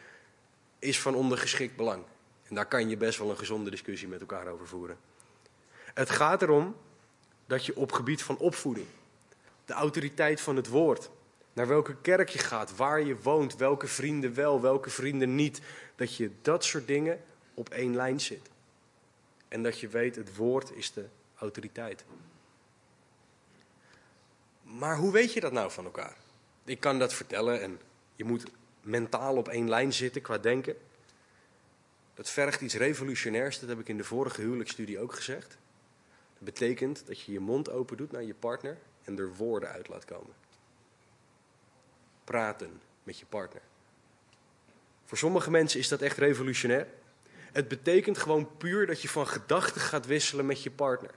is 0.79 0.99
van 0.99 1.15
ondergeschikt 1.15 1.75
belang. 1.75 2.03
En 2.43 2.55
daar 2.55 2.67
kan 2.67 2.89
je 2.89 2.97
best 2.97 3.19
wel 3.19 3.29
een 3.29 3.37
gezonde 3.37 3.69
discussie 3.69 4.07
met 4.07 4.19
elkaar 4.19 4.47
over 4.47 4.67
voeren. 4.67 4.97
Het 5.93 6.09
gaat 6.09 6.41
erom 6.41 6.75
dat 7.45 7.65
je 7.65 7.75
op 7.75 7.91
gebied 7.91 8.23
van 8.23 8.37
opvoeding, 8.37 8.87
de 9.65 9.73
autoriteit 9.73 10.41
van 10.41 10.55
het 10.55 10.67
woord, 10.67 11.09
naar 11.53 11.67
welke 11.67 11.95
kerk 12.01 12.29
je 12.29 12.39
gaat, 12.39 12.75
waar 12.75 13.01
je 13.01 13.21
woont, 13.21 13.55
welke 13.55 13.87
vrienden 13.87 14.33
wel, 14.33 14.61
welke 14.61 14.89
vrienden 14.89 15.35
niet, 15.35 15.61
dat 15.95 16.15
je 16.15 16.31
dat 16.41 16.63
soort 16.63 16.87
dingen 16.87 17.23
op 17.53 17.69
één 17.69 17.95
lijn 17.95 18.19
zit. 18.19 18.49
En 19.47 19.63
dat 19.63 19.79
je 19.79 19.87
weet, 19.87 20.15
het 20.15 20.35
woord 20.35 20.71
is 20.71 20.93
de 20.93 21.05
autoriteit. 21.35 22.03
Maar 24.61 24.97
hoe 24.97 25.11
weet 25.11 25.33
je 25.33 25.39
dat 25.39 25.51
nou 25.51 25.71
van 25.71 25.85
elkaar? 25.85 26.15
Ik 26.65 26.79
kan 26.79 26.99
dat 26.99 27.13
vertellen 27.13 27.61
en 27.61 27.79
je 28.15 28.23
moet 28.23 28.43
mentaal 28.81 29.35
op 29.35 29.47
één 29.47 29.69
lijn 29.69 29.93
zitten 29.93 30.21
qua 30.21 30.37
denken. 30.37 30.75
Dat 32.13 32.29
vergt 32.29 32.61
iets 32.61 32.75
revolutionairs, 32.75 33.59
dat 33.59 33.69
heb 33.69 33.79
ik 33.79 33.87
in 33.87 33.97
de 33.97 34.03
vorige 34.03 34.41
huwelijksstudie 34.41 34.99
ook 34.99 35.13
gezegd. 35.13 35.57
Betekent 36.43 37.07
dat 37.07 37.21
je 37.21 37.31
je 37.31 37.39
mond 37.39 37.69
open 37.69 37.97
doet 37.97 38.11
naar 38.11 38.23
je 38.23 38.33
partner 38.33 38.77
en 39.03 39.17
er 39.17 39.35
woorden 39.35 39.69
uit 39.69 39.87
laat 39.87 40.05
komen. 40.05 40.33
Praten 42.23 42.81
met 43.03 43.19
je 43.19 43.25
partner. 43.25 43.61
Voor 45.05 45.17
sommige 45.17 45.51
mensen 45.51 45.79
is 45.79 45.87
dat 45.87 46.01
echt 46.01 46.17
revolutionair. 46.17 46.87
Het 47.51 47.67
betekent 47.67 48.17
gewoon 48.17 48.57
puur 48.57 48.87
dat 48.87 49.01
je 49.01 49.09
van 49.09 49.27
gedachten 49.27 49.81
gaat 49.81 50.05
wisselen 50.05 50.45
met 50.45 50.63
je 50.63 50.71
partner. 50.71 51.11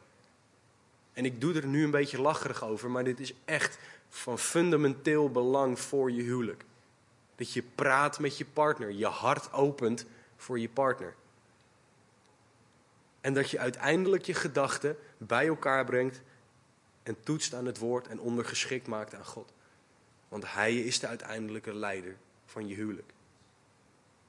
En 1.13 1.25
ik 1.25 1.41
doe 1.41 1.55
er 1.55 1.67
nu 1.67 1.85
een 1.85 1.91
beetje 1.91 2.21
lacherig 2.21 2.65
over, 2.65 2.91
maar 2.91 3.05
dit 3.05 3.21
is 3.21 3.35
echt 3.45 3.79
van 4.09 4.39
fundamenteel 4.39 5.31
belang 5.31 5.81
voor 5.81 6.11
je 6.11 6.23
huwelijk. 6.23 6.65
Dat 7.37 7.53
je 7.53 7.63
praat 7.75 8.19
met 8.19 8.39
je 8.39 8.45
partner, 8.45 8.91
je 8.91 9.07
hart 9.07 9.53
opent 9.53 10.07
voor 10.37 10.59
je 10.59 10.69
partner. 10.69 11.15
En 13.27 13.35
dat 13.35 13.51
je 13.51 13.59
uiteindelijk 13.59 14.25
je 14.25 14.35
gedachten 14.35 14.97
bij 15.19 15.47
elkaar 15.47 15.85
brengt 15.85 16.23
en 17.03 17.21
toetst 17.21 17.55
aan 17.55 17.67
het 17.67 17.79
woord 17.79 18.09
en 18.09 18.21
ondergeschikt 18.21 18.87
maakt 18.87 19.15
aan 19.15 19.25
God. 19.25 19.53
Want 20.29 20.53
Hij 20.53 20.81
is 20.81 20.99
de 20.99 21.07
uiteindelijke 21.07 21.75
leider 21.75 22.17
van 22.45 22.69
je 22.69 22.75
huwelijk. 22.75 23.13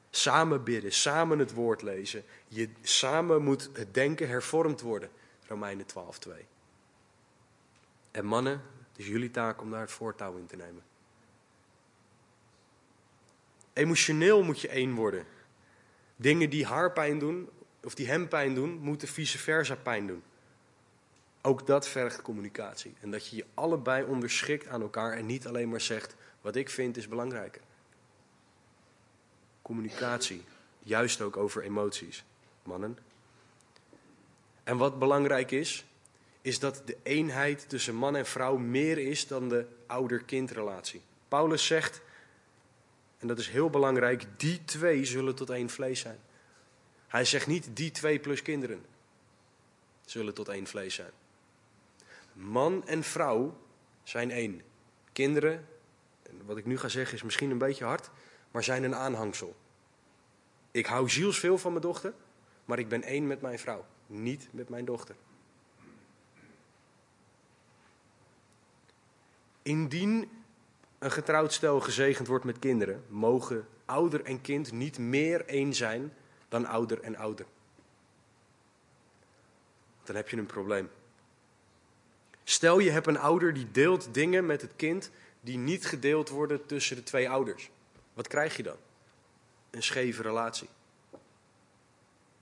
Samen 0.09 0.63
bidden, 0.63 0.93
samen 0.93 1.39
het 1.39 1.53
woord 1.53 1.81
lezen. 1.81 2.23
Je, 2.47 2.69
samen 2.81 3.43
moet 3.43 3.69
het 3.73 3.93
denken 3.93 4.27
hervormd 4.27 4.81
worden. 4.81 5.09
Romeinen 5.47 5.85
12, 5.85 6.19
2. 6.19 6.45
En 8.11 8.25
mannen, 8.25 8.61
het 8.89 8.99
is 8.99 9.07
jullie 9.07 9.31
taak 9.31 9.61
om 9.61 9.71
daar 9.71 9.81
het 9.81 9.91
voortouw 9.91 10.37
in 10.37 10.45
te 10.45 10.55
nemen. 10.55 10.83
Emotioneel 13.73 14.43
moet 14.43 14.61
je 14.61 14.67
één 14.67 14.93
worden. 14.93 15.25
Dingen 16.15 16.49
die 16.49 16.65
haar 16.65 16.91
pijn 16.91 17.19
doen, 17.19 17.49
of 17.87 17.95
die 17.95 18.07
hem 18.07 18.27
pijn 18.27 18.53
doen, 18.53 18.77
moeten 18.77 19.07
vice 19.07 19.37
versa 19.37 19.75
pijn 19.75 20.07
doen. 20.07 20.23
Ook 21.41 21.67
dat 21.67 21.87
vergt 21.87 22.21
communicatie. 22.21 22.93
En 22.99 23.11
dat 23.11 23.27
je 23.27 23.35
je 23.35 23.45
allebei 23.53 24.03
onderschikt 24.03 24.67
aan 24.67 24.81
elkaar 24.81 25.13
en 25.13 25.25
niet 25.25 25.47
alleen 25.47 25.69
maar 25.69 25.81
zegt: 25.81 26.15
wat 26.41 26.55
ik 26.55 26.69
vind 26.69 26.97
is 26.97 27.07
belangrijker 27.07 27.61
communicatie. 29.67 30.43
Juist 30.83 31.21
ook 31.21 31.37
over 31.37 31.63
emoties, 31.63 32.23
mannen. 32.63 32.97
En 34.63 34.77
wat 34.77 34.99
belangrijk 34.99 35.51
is, 35.51 35.85
is 36.41 36.59
dat 36.59 36.81
de 36.85 36.97
eenheid 37.03 37.69
tussen 37.69 37.95
man 37.95 38.15
en 38.15 38.25
vrouw 38.25 38.57
meer 38.57 38.97
is 38.97 39.27
dan 39.27 39.49
de 39.49 39.65
ouder-kindrelatie. 39.85 41.01
Paulus 41.27 41.65
zegt, 41.65 42.01
en 43.17 43.27
dat 43.27 43.39
is 43.39 43.49
heel 43.49 43.69
belangrijk, 43.69 44.25
die 44.37 44.63
twee 44.65 45.05
zullen 45.05 45.35
tot 45.35 45.49
één 45.49 45.69
vlees 45.69 45.99
zijn. 45.99 46.19
Hij 47.07 47.25
zegt 47.25 47.47
niet 47.47 47.69
die 47.73 47.91
twee 47.91 48.19
plus 48.19 48.41
kinderen 48.41 48.85
zullen 50.05 50.33
tot 50.33 50.47
één 50.47 50.67
vlees 50.67 50.95
zijn. 50.95 51.11
Man 52.33 52.87
en 52.87 53.03
vrouw 53.03 53.57
zijn 54.03 54.31
één. 54.31 54.61
Kinderen, 55.13 55.67
wat 56.45 56.57
ik 56.57 56.65
nu 56.65 56.77
ga 56.77 56.87
zeggen 56.87 57.15
is 57.15 57.23
misschien 57.23 57.51
een 57.51 57.57
beetje 57.57 57.85
hard, 57.85 58.09
maar 58.51 58.63
zijn 58.63 58.83
een 58.83 58.95
aanhangsel. 58.95 59.55
Ik 60.71 60.85
hou 60.85 61.09
zielsveel 61.09 61.57
van 61.57 61.71
mijn 61.71 61.83
dochter, 61.83 62.13
maar 62.65 62.79
ik 62.79 62.87
ben 62.87 63.03
één 63.03 63.27
met 63.27 63.41
mijn 63.41 63.59
vrouw, 63.59 63.85
niet 64.07 64.47
met 64.51 64.69
mijn 64.69 64.85
dochter. 64.85 65.15
Indien 69.61 70.29
een 70.99 71.11
getrouwd 71.11 71.53
stel 71.53 71.79
gezegend 71.79 72.27
wordt 72.27 72.45
met 72.45 72.59
kinderen, 72.59 73.03
mogen 73.09 73.67
ouder 73.85 74.23
en 74.23 74.41
kind 74.41 74.71
niet 74.71 74.97
meer 74.97 75.45
één 75.45 75.73
zijn 75.73 76.13
dan 76.49 76.65
ouder 76.65 77.01
en 77.01 77.15
ouder. 77.15 77.45
Dan 80.03 80.15
heb 80.15 80.29
je 80.29 80.37
een 80.37 80.45
probleem. 80.45 80.89
Stel 82.43 82.79
je 82.79 82.91
hebt 82.91 83.07
een 83.07 83.19
ouder 83.19 83.53
die 83.53 83.71
deelt 83.71 84.13
dingen 84.13 84.45
met 84.45 84.61
het 84.61 84.75
kind 84.75 85.11
die 85.41 85.57
niet 85.57 85.85
gedeeld 85.85 86.29
worden 86.29 86.65
tussen 86.65 86.95
de 86.95 87.03
twee 87.03 87.29
ouders. 87.29 87.69
Wat 88.13 88.27
krijg 88.27 88.57
je 88.57 88.63
dan? 88.63 88.77
Een 89.69 89.83
scheve 89.83 90.21
relatie. 90.21 90.69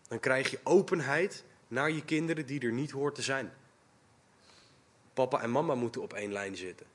Dan 0.08 0.20
krijg 0.20 0.52
je 0.52 0.60
openheid 0.64 1.44
naar 1.68 1.92
je 1.92 2.06
kinderen 2.06 2.46
die 2.46 2.60
er 2.60 2.72
niet 2.72 2.92
hoort 2.92 3.16
te 3.16 3.22
zijn. 3.22 3.54
Papa 5.14 5.42
en 5.42 5.52
mama 5.52 5.76
moeten 5.76 6.02
op 6.02 6.14
één 6.14 6.32
lijn 6.32 6.56
zitten. 6.56 6.86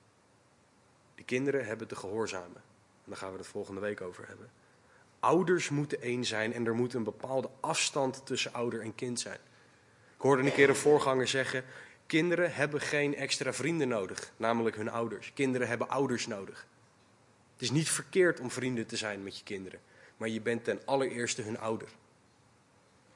De 1.15 1.25
kinderen 1.25 1.67
hebben 1.67 1.89
te 1.89 1.97
gehoorzamen. 1.97 2.63
En 3.05 3.07
daar 3.07 3.17
gaan 3.17 3.33
we 3.33 3.39
het 3.39 3.47
volgende 3.47 3.81
week 3.81 4.01
over 4.01 4.27
hebben. 4.29 4.51
Ouders 5.21 5.69
moeten 5.69 6.01
één 6.01 6.25
zijn 6.25 6.53
en 6.53 6.67
er 6.67 6.75
moet 6.75 6.95
een 6.95 7.05
bepaalde 7.05 7.51
afstand 7.61 8.27
tussen 8.27 8.53
ouder 8.53 8.81
en 8.81 8.95
kind 8.95 9.21
zijn. 9.21 9.39
Ik 10.17 10.27
hoorde 10.27 10.43
een 10.43 10.53
keer 10.53 10.69
een 10.69 10.77
voorganger 10.77 11.29
zeggen: 11.29 11.65
Kinderen 12.07 12.55
hebben 12.55 12.81
geen 12.81 13.17
extra 13.17 13.53
vrienden 13.53 13.89
nodig, 13.89 14.33
namelijk 14.37 14.77
hun 14.77 14.91
ouders. 14.91 15.33
Kinderen 15.33 15.69
hebben 15.69 15.89
ouders 15.89 16.27
nodig. 16.27 16.67
Het 17.53 17.63
is 17.63 17.71
niet 17.71 17.91
verkeerd 17.91 18.41
om 18.41 18.51
vrienden 18.51 18.87
te 18.87 18.97
zijn 18.97 19.23
met 19.23 19.39
je 19.39 19.45
kinderen, 19.45 19.81
maar 20.17 20.29
je 20.29 20.41
bent 20.41 20.65
ten 20.65 20.81
allereerste 20.85 21.43
hun 21.43 21.59
ouder. 21.59 21.89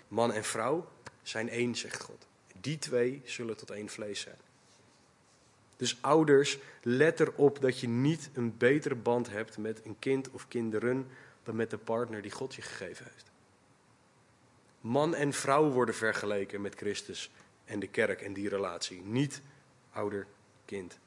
Man 0.09 0.33
en 0.33 0.45
vrouw 0.45 0.89
zijn 1.23 1.49
één, 1.49 1.75
zegt 1.75 2.03
God. 2.03 2.27
Die 2.61 2.79
twee 2.79 3.23
zullen 3.25 3.57
tot 3.57 3.71
één 3.71 3.89
vlees 3.89 4.21
zijn. 4.21 4.39
Dus 5.77 5.99
ouders, 6.01 6.59
let 6.83 7.21
erop 7.21 7.61
dat 7.61 7.81
je 7.81 7.89
niet 7.89 8.31
een 8.33 8.57
betere 8.57 8.95
band 8.95 9.31
hebt 9.31 9.59
met 9.59 9.81
een 9.85 9.97
kind 9.99 10.31
of 10.31 10.49
kinderen 10.49 11.07
dan 11.45 11.57
met 11.57 11.71
de 11.71 11.79
partner 11.79 12.23
die 12.23 12.31
God 12.31 12.55
je 12.55 12.63
gegeven 12.63 13.07
heeft. 13.13 13.31
Man 14.81 15.15
en 15.15 15.33
vrouw 15.33 15.71
worden 15.71 15.95
vergeleken 15.95 16.61
met 16.61 16.75
Christus 16.75 17.31
en 17.65 17.81
de 17.81 17.89
kerk 17.89 18.23
en 18.23 18.33
die 18.33 18.49
relatie, 18.49 19.03
niet 19.03 19.43
ouder-kind. 19.93 20.99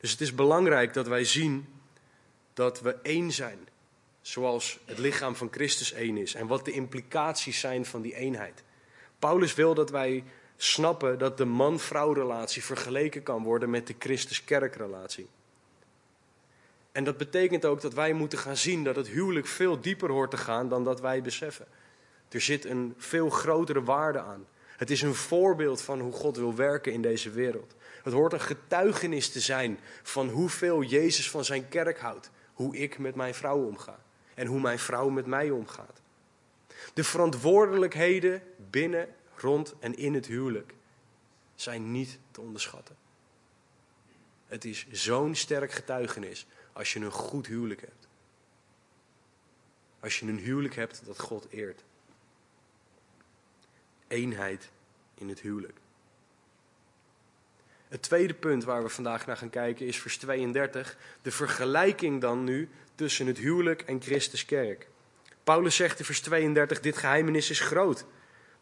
Dus 0.00 0.10
het 0.10 0.20
is 0.20 0.34
belangrijk 0.34 0.94
dat 0.94 1.06
wij 1.06 1.24
zien 1.24 1.66
dat 2.54 2.80
we 2.80 2.94
één 3.02 3.32
zijn, 3.32 3.68
zoals 4.20 4.78
het 4.84 4.98
lichaam 4.98 5.36
van 5.36 5.48
Christus 5.50 5.92
één 5.92 6.16
is 6.16 6.34
en 6.34 6.46
wat 6.46 6.64
de 6.64 6.70
implicaties 6.70 7.60
zijn 7.60 7.84
van 7.86 8.02
die 8.02 8.14
eenheid. 8.14 8.62
Paulus 9.18 9.54
wil 9.54 9.74
dat 9.74 9.90
wij 9.90 10.24
snappen 10.56 11.18
dat 11.18 11.36
de 11.36 11.44
man-vrouw 11.44 12.12
relatie 12.12 12.64
vergeleken 12.64 13.22
kan 13.22 13.42
worden 13.42 13.70
met 13.70 13.86
de 13.86 13.94
Christus-kerk-relatie. 13.98 15.28
En 16.96 17.04
dat 17.04 17.16
betekent 17.16 17.64
ook 17.64 17.80
dat 17.80 17.94
wij 17.94 18.12
moeten 18.12 18.38
gaan 18.38 18.56
zien 18.56 18.84
dat 18.84 18.96
het 18.96 19.08
huwelijk 19.08 19.46
veel 19.46 19.80
dieper 19.80 20.10
hoort 20.10 20.30
te 20.30 20.36
gaan 20.36 20.68
dan 20.68 20.84
dat 20.84 21.00
wij 21.00 21.22
beseffen. 21.22 21.66
Er 22.28 22.40
zit 22.40 22.64
een 22.64 22.94
veel 22.96 23.30
grotere 23.30 23.82
waarde 23.82 24.20
aan. 24.20 24.46
Het 24.76 24.90
is 24.90 25.02
een 25.02 25.14
voorbeeld 25.14 25.82
van 25.82 26.00
hoe 26.00 26.12
God 26.12 26.36
wil 26.36 26.54
werken 26.54 26.92
in 26.92 27.02
deze 27.02 27.30
wereld. 27.30 27.74
Het 28.02 28.12
hoort 28.12 28.32
een 28.32 28.40
getuigenis 28.40 29.30
te 29.30 29.40
zijn 29.40 29.78
van 30.02 30.28
hoeveel 30.28 30.82
Jezus 30.82 31.30
van 31.30 31.44
zijn 31.44 31.68
kerk 31.68 31.98
houdt. 31.98 32.30
Hoe 32.52 32.76
ik 32.76 32.98
met 32.98 33.14
mijn 33.14 33.34
vrouw 33.34 33.66
omga. 33.66 33.98
En 34.34 34.46
hoe 34.46 34.60
mijn 34.60 34.78
vrouw 34.78 35.08
met 35.08 35.26
mij 35.26 35.50
omgaat. 35.50 36.00
De 36.94 37.04
verantwoordelijkheden 37.04 38.42
binnen, 38.70 39.08
rond 39.34 39.74
en 39.78 39.96
in 39.96 40.14
het 40.14 40.26
huwelijk 40.26 40.74
zijn 41.54 41.90
niet 41.90 42.18
te 42.30 42.40
onderschatten. 42.40 42.96
Het 44.46 44.64
is 44.64 44.86
zo'n 44.90 45.34
sterk 45.34 45.72
getuigenis 45.72 46.46
als 46.76 46.92
je 46.92 47.00
een 47.00 47.10
goed 47.10 47.46
huwelijk 47.46 47.80
hebt. 47.80 48.08
Als 50.00 50.18
je 50.18 50.26
een 50.26 50.38
huwelijk 50.38 50.74
hebt 50.74 51.02
dat 51.04 51.18
God 51.18 51.46
eert. 51.50 51.84
Eenheid 54.08 54.70
in 55.14 55.28
het 55.28 55.40
huwelijk. 55.40 55.78
Het 57.88 58.02
tweede 58.02 58.34
punt 58.34 58.64
waar 58.64 58.82
we 58.82 58.88
vandaag 58.88 59.26
naar 59.26 59.36
gaan 59.36 59.50
kijken 59.50 59.86
is 59.86 60.00
vers 60.00 60.16
32. 60.16 60.96
De 61.22 61.30
vergelijking 61.30 62.20
dan 62.20 62.44
nu 62.44 62.68
tussen 62.94 63.26
het 63.26 63.38
huwelijk 63.38 63.82
en 63.82 64.02
Christus 64.02 64.44
kerk. 64.44 64.88
Paulus 65.44 65.76
zegt 65.76 65.98
in 65.98 66.04
vers 66.04 66.20
32, 66.20 66.80
dit 66.80 66.96
geheimenis 66.96 67.50
is 67.50 67.60
groot. 67.60 68.04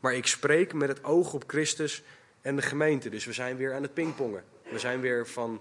Maar 0.00 0.14
ik 0.14 0.26
spreek 0.26 0.72
met 0.72 0.88
het 0.88 1.04
oog 1.04 1.32
op 1.32 1.44
Christus 1.46 2.02
en 2.40 2.56
de 2.56 2.62
gemeente. 2.62 3.08
Dus 3.08 3.24
we 3.24 3.32
zijn 3.32 3.56
weer 3.56 3.74
aan 3.74 3.82
het 3.82 3.94
pingpongen. 3.94 4.44
We 4.70 4.78
zijn 4.78 5.00
weer 5.00 5.26
van 5.26 5.60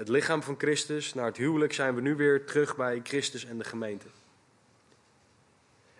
het 0.00 0.08
lichaam 0.08 0.42
van 0.42 0.54
Christus 0.58 1.14
naar 1.14 1.26
het 1.26 1.36
huwelijk 1.36 1.72
zijn 1.72 1.94
we 1.94 2.00
nu 2.00 2.14
weer 2.14 2.44
terug 2.44 2.76
bij 2.76 3.00
Christus 3.02 3.44
en 3.44 3.58
de 3.58 3.64
gemeente. 3.64 4.06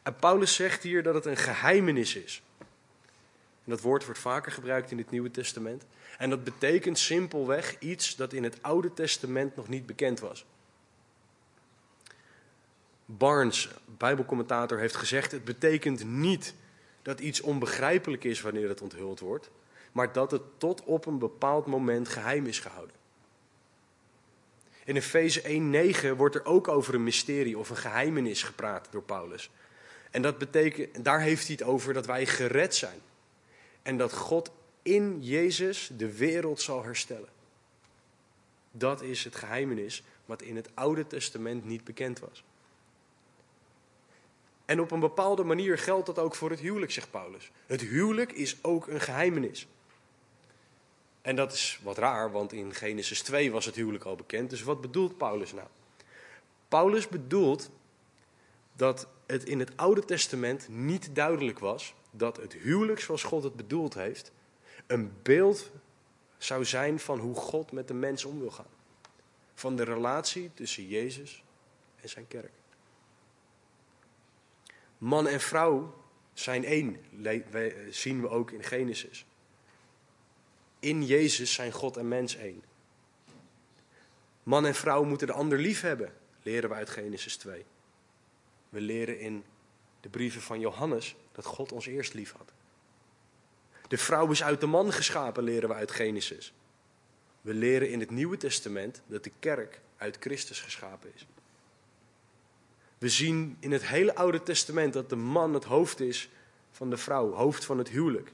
En 0.02 0.16
Paulus 0.16 0.54
zegt 0.54 0.82
hier 0.82 1.02
dat 1.02 1.14
het 1.14 1.24
een 1.24 1.36
geheimenis 1.36 2.16
is. 2.16 2.42
En 3.64 3.70
dat 3.70 3.80
woord 3.80 4.04
wordt 4.04 4.20
vaker 4.20 4.52
gebruikt 4.52 4.90
in 4.90 4.98
het 4.98 5.10
Nieuwe 5.10 5.30
Testament. 5.30 5.84
En 6.18 6.30
dat 6.30 6.44
betekent 6.44 6.98
simpelweg 6.98 7.78
iets 7.78 8.16
dat 8.16 8.32
in 8.32 8.44
het 8.44 8.62
Oude 8.62 8.92
Testament 8.92 9.56
nog 9.56 9.68
niet 9.68 9.86
bekend 9.86 10.20
was. 10.20 10.46
Barnes, 13.04 13.70
Bijbelcommentator, 13.84 14.78
heeft 14.78 14.96
gezegd: 14.96 15.32
het 15.32 15.44
betekent 15.44 16.04
niet 16.04 16.54
dat 17.02 17.20
iets 17.20 17.40
onbegrijpelijk 17.40 18.24
is 18.24 18.40
wanneer 18.40 18.68
het 18.68 18.80
onthuld 18.80 19.20
wordt, 19.20 19.50
maar 19.92 20.12
dat 20.12 20.30
het 20.30 20.42
tot 20.58 20.84
op 20.84 21.06
een 21.06 21.18
bepaald 21.18 21.66
moment 21.66 22.08
geheim 22.08 22.46
is 22.46 22.58
gehouden. 22.58 22.98
In 24.84 24.96
Efeze 24.96 25.42
1:9 26.12 26.16
wordt 26.16 26.34
er 26.34 26.44
ook 26.44 26.68
over 26.68 26.94
een 26.94 27.04
mysterie 27.04 27.58
of 27.58 27.70
een 27.70 27.76
geheimenis 27.76 28.42
gepraat 28.42 28.88
door 28.90 29.02
Paulus. 29.02 29.50
En 30.10 30.22
dat 30.22 30.38
betekent, 30.38 31.04
daar 31.04 31.20
heeft 31.20 31.46
hij 31.46 31.56
het 31.58 31.68
over 31.68 31.94
dat 31.94 32.06
wij 32.06 32.26
gered 32.26 32.74
zijn. 32.74 33.00
En 33.82 33.96
dat 33.96 34.12
God 34.12 34.50
in 34.82 35.18
Jezus 35.22 35.90
de 35.96 36.16
wereld 36.16 36.60
zal 36.60 36.82
herstellen. 36.82 37.28
Dat 38.70 39.02
is 39.02 39.24
het 39.24 39.36
geheimenis 39.36 40.02
wat 40.26 40.42
in 40.42 40.56
het 40.56 40.68
Oude 40.74 41.06
Testament 41.06 41.64
niet 41.64 41.84
bekend 41.84 42.18
was. 42.18 42.44
En 44.64 44.80
op 44.80 44.90
een 44.90 45.00
bepaalde 45.00 45.44
manier 45.44 45.78
geldt 45.78 46.06
dat 46.06 46.18
ook 46.18 46.34
voor 46.34 46.50
het 46.50 46.60
huwelijk, 46.60 46.92
zegt 46.92 47.10
Paulus. 47.10 47.50
Het 47.66 47.80
huwelijk 47.80 48.32
is 48.32 48.56
ook 48.62 48.86
een 48.86 49.00
geheimenis. 49.00 49.66
En 51.22 51.36
dat 51.36 51.52
is 51.52 51.80
wat 51.82 51.98
raar, 51.98 52.32
want 52.32 52.52
in 52.52 52.74
Genesis 52.74 53.22
2 53.22 53.52
was 53.52 53.64
het 53.64 53.74
huwelijk 53.74 54.04
al 54.04 54.16
bekend. 54.16 54.50
Dus 54.50 54.62
wat 54.62 54.80
bedoelt 54.80 55.16
Paulus 55.16 55.52
nou? 55.52 55.68
Paulus 56.68 57.08
bedoelt 57.08 57.70
dat 58.72 59.06
het 59.26 59.44
in 59.44 59.58
het 59.58 59.76
Oude 59.76 60.04
Testament 60.04 60.68
niet 60.68 61.14
duidelijk 61.14 61.58
was 61.58 61.94
dat 62.10 62.36
het 62.36 62.52
huwelijk 62.52 63.00
zoals 63.00 63.22
God 63.22 63.42
het 63.42 63.56
bedoeld 63.56 63.94
heeft, 63.94 64.32
een 64.86 65.12
beeld 65.22 65.70
zou 66.38 66.64
zijn 66.64 67.00
van 67.00 67.18
hoe 67.18 67.34
God 67.34 67.72
met 67.72 67.88
de 67.88 67.94
mens 67.94 68.24
om 68.24 68.38
wil 68.38 68.50
gaan. 68.50 68.78
Van 69.54 69.76
de 69.76 69.84
relatie 69.84 70.50
tussen 70.54 70.86
Jezus 70.86 71.44
en 72.00 72.08
zijn 72.08 72.28
kerk. 72.28 72.52
Man 74.98 75.28
en 75.28 75.40
vrouw 75.40 75.94
zijn 76.32 76.64
één, 76.64 76.96
zien 77.90 78.20
we 78.20 78.28
ook 78.28 78.50
in 78.50 78.62
Genesis. 78.62 79.26
In 80.80 81.04
Jezus 81.04 81.52
zijn 81.52 81.72
God 81.72 81.96
en 81.96 82.08
mens 82.08 82.36
één. 82.36 82.62
Man 84.42 84.66
en 84.66 84.74
vrouw 84.74 85.04
moeten 85.04 85.26
de 85.26 85.32
ander 85.32 85.58
lief 85.58 85.80
hebben, 85.80 86.12
leren 86.42 86.68
we 86.68 86.74
uit 86.74 86.90
Genesis 86.90 87.36
2. 87.36 87.64
We 88.68 88.80
leren 88.80 89.20
in 89.20 89.44
de 90.00 90.08
brieven 90.08 90.40
van 90.40 90.60
Johannes 90.60 91.16
dat 91.32 91.44
God 91.44 91.72
ons 91.72 91.86
eerst 91.86 92.14
lief 92.14 92.32
had. 92.32 92.52
De 93.88 93.98
vrouw 93.98 94.30
is 94.30 94.42
uit 94.42 94.60
de 94.60 94.66
man 94.66 94.92
geschapen, 94.92 95.42
leren 95.42 95.68
we 95.68 95.74
uit 95.74 95.90
Genesis. 95.90 96.52
We 97.40 97.54
leren 97.54 97.90
in 97.90 98.00
het 98.00 98.10
Nieuwe 98.10 98.36
Testament 98.36 99.02
dat 99.06 99.24
de 99.24 99.32
kerk 99.38 99.80
uit 99.96 100.16
Christus 100.20 100.60
geschapen 100.60 101.10
is. 101.14 101.26
We 102.98 103.08
zien 103.08 103.56
in 103.60 103.72
het 103.72 103.86
hele 103.86 104.14
Oude 104.14 104.42
Testament 104.42 104.92
dat 104.92 105.08
de 105.08 105.16
man 105.16 105.54
het 105.54 105.64
hoofd 105.64 106.00
is 106.00 106.30
van 106.70 106.90
de 106.90 106.96
vrouw, 106.96 107.32
hoofd 107.32 107.64
van 107.64 107.78
het 107.78 107.88
huwelijk. 107.88 108.32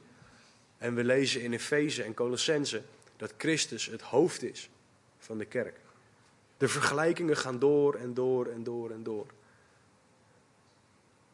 En 0.79 0.95
we 0.95 1.05
lezen 1.05 1.43
in 1.43 1.53
Efeze 1.53 2.03
en 2.03 2.15
Colossense 2.15 2.83
dat 3.17 3.33
Christus 3.39 3.87
het 3.87 4.03
hoofd 4.03 4.43
is 4.43 4.71
van 5.19 5.39
de 5.39 5.45
kerk. 5.45 5.77
De 6.57 6.69
vergelijkingen 6.69 7.37
gaan 7.37 7.59
door 7.59 7.95
en 7.95 8.15
door 8.15 8.47
en 8.47 8.63
door 8.63 8.91
en 8.91 9.03
door. 9.03 9.27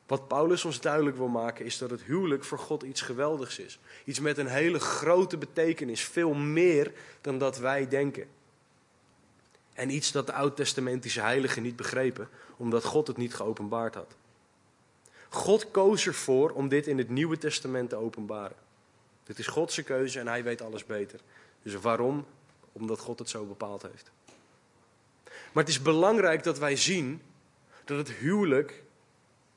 Wat 0.07 0.28
Paulus 0.28 0.64
ons 0.64 0.80
duidelijk 0.80 1.16
wil 1.16 1.28
maken 1.28 1.64
is 1.64 1.78
dat 1.78 1.90
het 1.90 2.03
huwelijk 2.03 2.45
voor 2.45 2.59
God 2.59 2.82
iets 2.82 3.01
geweldigs 3.01 3.59
is. 3.59 3.78
Iets 4.05 4.20
met 4.20 4.38
een 4.38 4.47
hele 4.47 4.78
grote 4.78 5.36
betekenis, 5.36 6.05
veel 6.05 6.34
meer 6.34 6.93
dan 7.20 7.38
dat 7.38 7.59
wij 7.59 7.88
denken. 7.88 8.26
En 9.72 9.90
iets 9.90 10.12
dat 10.12 10.26
de 10.26 10.32
oud-testamentische 10.32 11.20
heiligen 11.20 11.62
niet 11.62 11.76
begrepen, 11.76 12.28
omdat 12.57 12.84
God 12.84 13.07
het 13.07 13.16
niet 13.16 13.34
geopenbaard 13.34 13.95
had. 13.95 14.16
God 15.28 15.70
koos 15.70 16.07
ervoor 16.07 16.51
om 16.51 16.68
dit 16.68 16.86
in 16.86 16.99
het 16.99 17.09
Nieuwe 17.09 17.38
Testament 17.38 17.88
te 17.88 17.97
openbaren. 17.97 18.57
Dit 19.25 19.39
is 19.39 19.47
Godse 19.47 19.83
keuze 19.83 20.18
en 20.18 20.27
hij 20.27 20.45
weet 20.45 20.62
alles 20.62 20.87
beter. 20.87 21.20
Dus 21.62 21.75
waarom? 21.75 22.27
Omdat 22.73 22.99
God 22.99 23.18
het 23.18 23.29
zo 23.29 23.45
bepaald 23.45 23.83
heeft. 23.83 24.11
Maar 25.25 25.64
het 25.64 25.68
is 25.68 25.83
belangrijk 25.83 26.43
dat 26.43 26.59
wij 26.59 26.77
zien 26.77 27.23
dat 27.85 27.99
het 27.99 28.11
huwelijk 28.11 28.83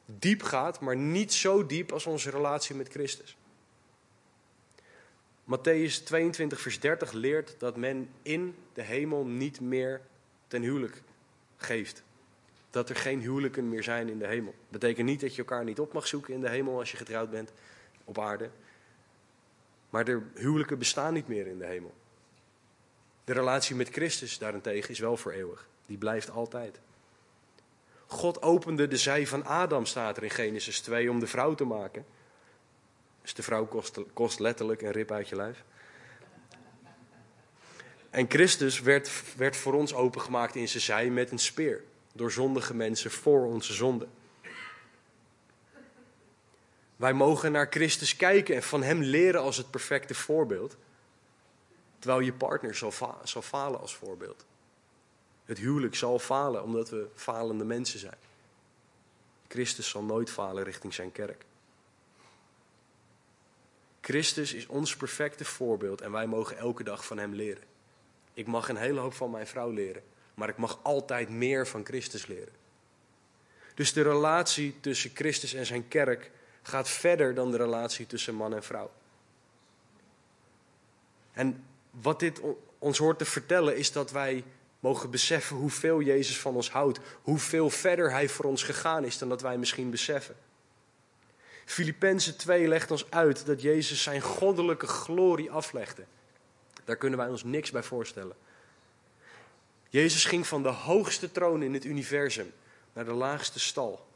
diep 0.06 0.44
gaat, 0.44 0.80
maar 0.80 0.96
niet 0.96 1.34
zo 1.34 1.66
diep 1.66 1.92
als 1.92 2.06
onze 2.06 2.30
relatie 2.30 2.76
met 2.76 2.90
Christus. 2.90 3.38
Matthäus 5.44 6.04
22, 6.04 6.62
vers 6.62 6.80
30 6.80 7.12
leert 7.12 7.56
dat 7.58 7.78
men 7.78 8.10
in 8.22 8.56
de 8.74 8.82
hemel 8.82 9.26
niet 9.26 9.60
meer 9.60 10.02
ten 10.48 10.62
huwelijk 10.62 11.02
geeft. 11.58 12.04
Dat 12.70 12.90
er 12.90 12.96
geen 12.96 13.22
huwelijken 13.22 13.70
meer 13.70 13.84
zijn 13.84 14.10
in 14.10 14.20
de 14.20 14.28
hemel. 14.28 14.54
Dat 14.58 14.80
betekent 14.80 15.08
niet 15.08 15.22
dat 15.22 15.36
je 15.36 15.42
elkaar 15.42 15.64
niet 15.64 15.80
op 15.80 15.94
mag 15.94 16.08
zoeken 16.08 16.34
in 16.34 16.42
de 16.42 16.50
hemel 16.50 16.80
als 16.80 16.92
je 16.92 16.98
getrouwd 16.98 17.30
bent 17.30 17.52
op 18.04 18.20
aarde. 18.20 18.50
Maar 19.96 20.06
de 20.06 20.22
huwelijken 20.34 20.78
bestaan 20.78 21.14
niet 21.14 21.28
meer 21.28 21.48
in 21.48 21.58
de 21.58 21.66
hemel. 21.66 21.94
De 23.24 23.34
relatie 23.34 23.76
met 23.76 23.90
Christus 23.90 24.38
daarentegen 24.38 24.90
is 24.90 25.00
wel 25.00 25.18
voor 25.18 25.32
eeuwig. 25.32 25.68
Die 25.86 25.98
blijft 25.98 26.30
altijd. 26.30 26.80
God 28.08 28.42
opende 28.42 28.88
de 28.88 28.98
zij 28.98 29.28
van 29.28 29.46
Adam, 29.46 29.86
staat 29.86 30.18
er 30.18 30.24
in 30.24 30.30
Genesis 30.30 30.80
2, 30.80 31.10
om 31.10 31.20
de 31.20 31.28
vrouw 31.28 31.56
te 31.56 31.64
maken. 31.64 32.06
Dus 33.22 33.34
de 33.34 33.44
vrouw 33.44 33.66
kost, 33.66 34.00
kost 34.14 34.40
letterlijk 34.40 34.82
een 34.82 34.92
rib 34.92 35.12
uit 35.12 35.30
je 35.30 35.36
lijf. 35.36 35.64
En 38.10 38.26
Christus 38.30 38.80
werd, 38.80 39.36
werd 39.38 39.56
voor 39.56 39.74
ons 39.74 39.94
opengemaakt 39.94 40.56
in 40.56 40.68
zijn 40.68 40.84
zij 40.84 41.10
met 41.10 41.32
een 41.32 41.40
speer. 41.40 41.84
Door 42.14 42.32
zondige 42.32 42.74
mensen 42.74 43.12
voor 43.12 43.46
onze 43.46 43.74
zonde. 43.74 44.08
Wij 46.96 47.14
mogen 47.14 47.52
naar 47.52 47.68
Christus 47.70 48.16
kijken 48.16 48.56
en 48.56 48.64
van 48.64 48.84
Hem 48.84 49.02
leren 49.02 49.42
als 49.42 49.58
het 49.58 49.72
perfecte 49.72 50.14
voorbeeld. 50.14 50.76
Terwijl 52.00 52.20
je 52.20 52.34
partner 52.34 52.76
zal, 52.76 52.94
zal 53.24 53.42
falen 53.42 53.80
als 53.80 53.96
voorbeeld. 53.96 54.46
Het 55.46 55.58
huwelijk 55.58 55.96
zal 55.96 56.20
falen 56.20 56.64
omdat 56.64 56.90
we 56.90 57.08
falende 57.16 57.66
mensen 57.66 58.00
zijn. 58.00 58.18
Christus 59.48 59.90
zal 59.90 60.04
nooit 60.04 60.30
falen 60.30 60.64
richting 60.64 60.94
zijn 60.94 61.12
kerk. 61.12 61.46
Christus 64.02 64.54
is 64.54 64.68
ons 64.68 64.96
perfecte 64.96 65.46
voorbeeld 65.46 66.02
en 66.02 66.12
wij 66.12 66.28
mogen 66.28 66.58
elke 66.58 66.84
dag 66.84 67.06
van 67.06 67.18
Hem 67.18 67.34
leren. 67.34 67.64
Ik 68.34 68.48
mag 68.48 68.70
een 68.70 68.78
hele 68.78 69.00
hoop 69.00 69.14
van 69.14 69.32
mijn 69.32 69.48
vrouw 69.48 69.70
leren, 69.70 70.04
maar 70.34 70.50
ik 70.50 70.58
mag 70.58 70.80
altijd 70.82 71.30
meer 71.30 71.68
van 71.68 71.86
Christus 71.86 72.26
leren. 72.26 72.54
Dus 73.76 73.94
de 73.94 74.02
relatie 74.02 74.80
tussen 74.80 75.12
Christus 75.14 75.54
en 75.54 75.66
zijn 75.66 75.88
kerk 75.88 76.32
gaat 76.68 76.90
verder 76.90 77.34
dan 77.34 77.52
de 77.52 77.58
relatie 77.58 78.08
tussen 78.08 78.36
man 78.36 78.54
en 78.54 78.64
vrouw. 78.64 78.92
En 81.34 81.66
wat 81.92 82.20
dit 82.20 82.42
ons 82.78 82.98
hoort 82.98 83.18
te 83.18 83.26
vertellen 83.26 83.78
is 83.78 83.92
dat 83.92 84.12
wij 84.12 84.44
mogen 84.80 85.10
beseffen 85.10 85.56
hoeveel 85.56 86.02
Jezus 86.02 86.40
van 86.40 86.56
ons 86.56 86.72
houdt, 86.72 87.00
hoeveel 87.22 87.70
verder 87.70 88.12
Hij 88.12 88.30
voor 88.30 88.46
ons 88.46 88.64
gegaan 88.64 89.04
is 89.04 89.18
dan 89.18 89.30
dat 89.30 89.42
wij 89.42 89.58
misschien 89.58 89.90
beseffen. 89.90 90.36
Filippenzen 91.66 92.38
2 92.38 92.68
legt 92.68 92.92
ons 92.92 93.12
uit 93.12 93.46
dat 93.46 93.62
Jezus 93.62 94.04
zijn 94.04 94.22
goddelijke 94.22 94.88
glorie 94.88 95.52
aflegde. 95.52 96.06
Daar 96.84 96.96
kunnen 96.96 97.20
wij 97.20 97.28
ons 97.28 97.44
niks 97.44 97.72
bij 97.72 97.84
voorstellen. 97.84 98.36
Jezus 99.90 100.26
ging 100.26 100.48
van 100.48 100.64
de 100.64 100.70
hoogste 100.70 101.32
troon 101.32 101.64
in 101.64 101.74
het 101.74 101.86
universum 101.86 102.54
naar 102.94 103.06
de 103.06 103.14
laagste 103.14 103.60
stal. 103.60 104.08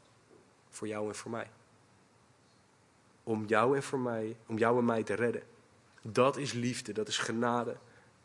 Voor 0.70 0.88
jou 0.88 1.08
en 1.08 1.14
voor 1.14 1.30
mij. 1.30 1.50
Om 3.30 3.44
jou 3.46 3.76
en 3.76 3.82
voor 3.82 3.98
mij, 3.98 4.36
om 4.46 4.58
jou 4.58 4.78
en 4.78 4.84
mij 4.84 5.02
te 5.02 5.14
redden. 5.14 5.42
Dat 6.02 6.36
is 6.36 6.52
liefde, 6.52 6.92
dat 6.92 7.08
is 7.08 7.18
genade, 7.18 7.76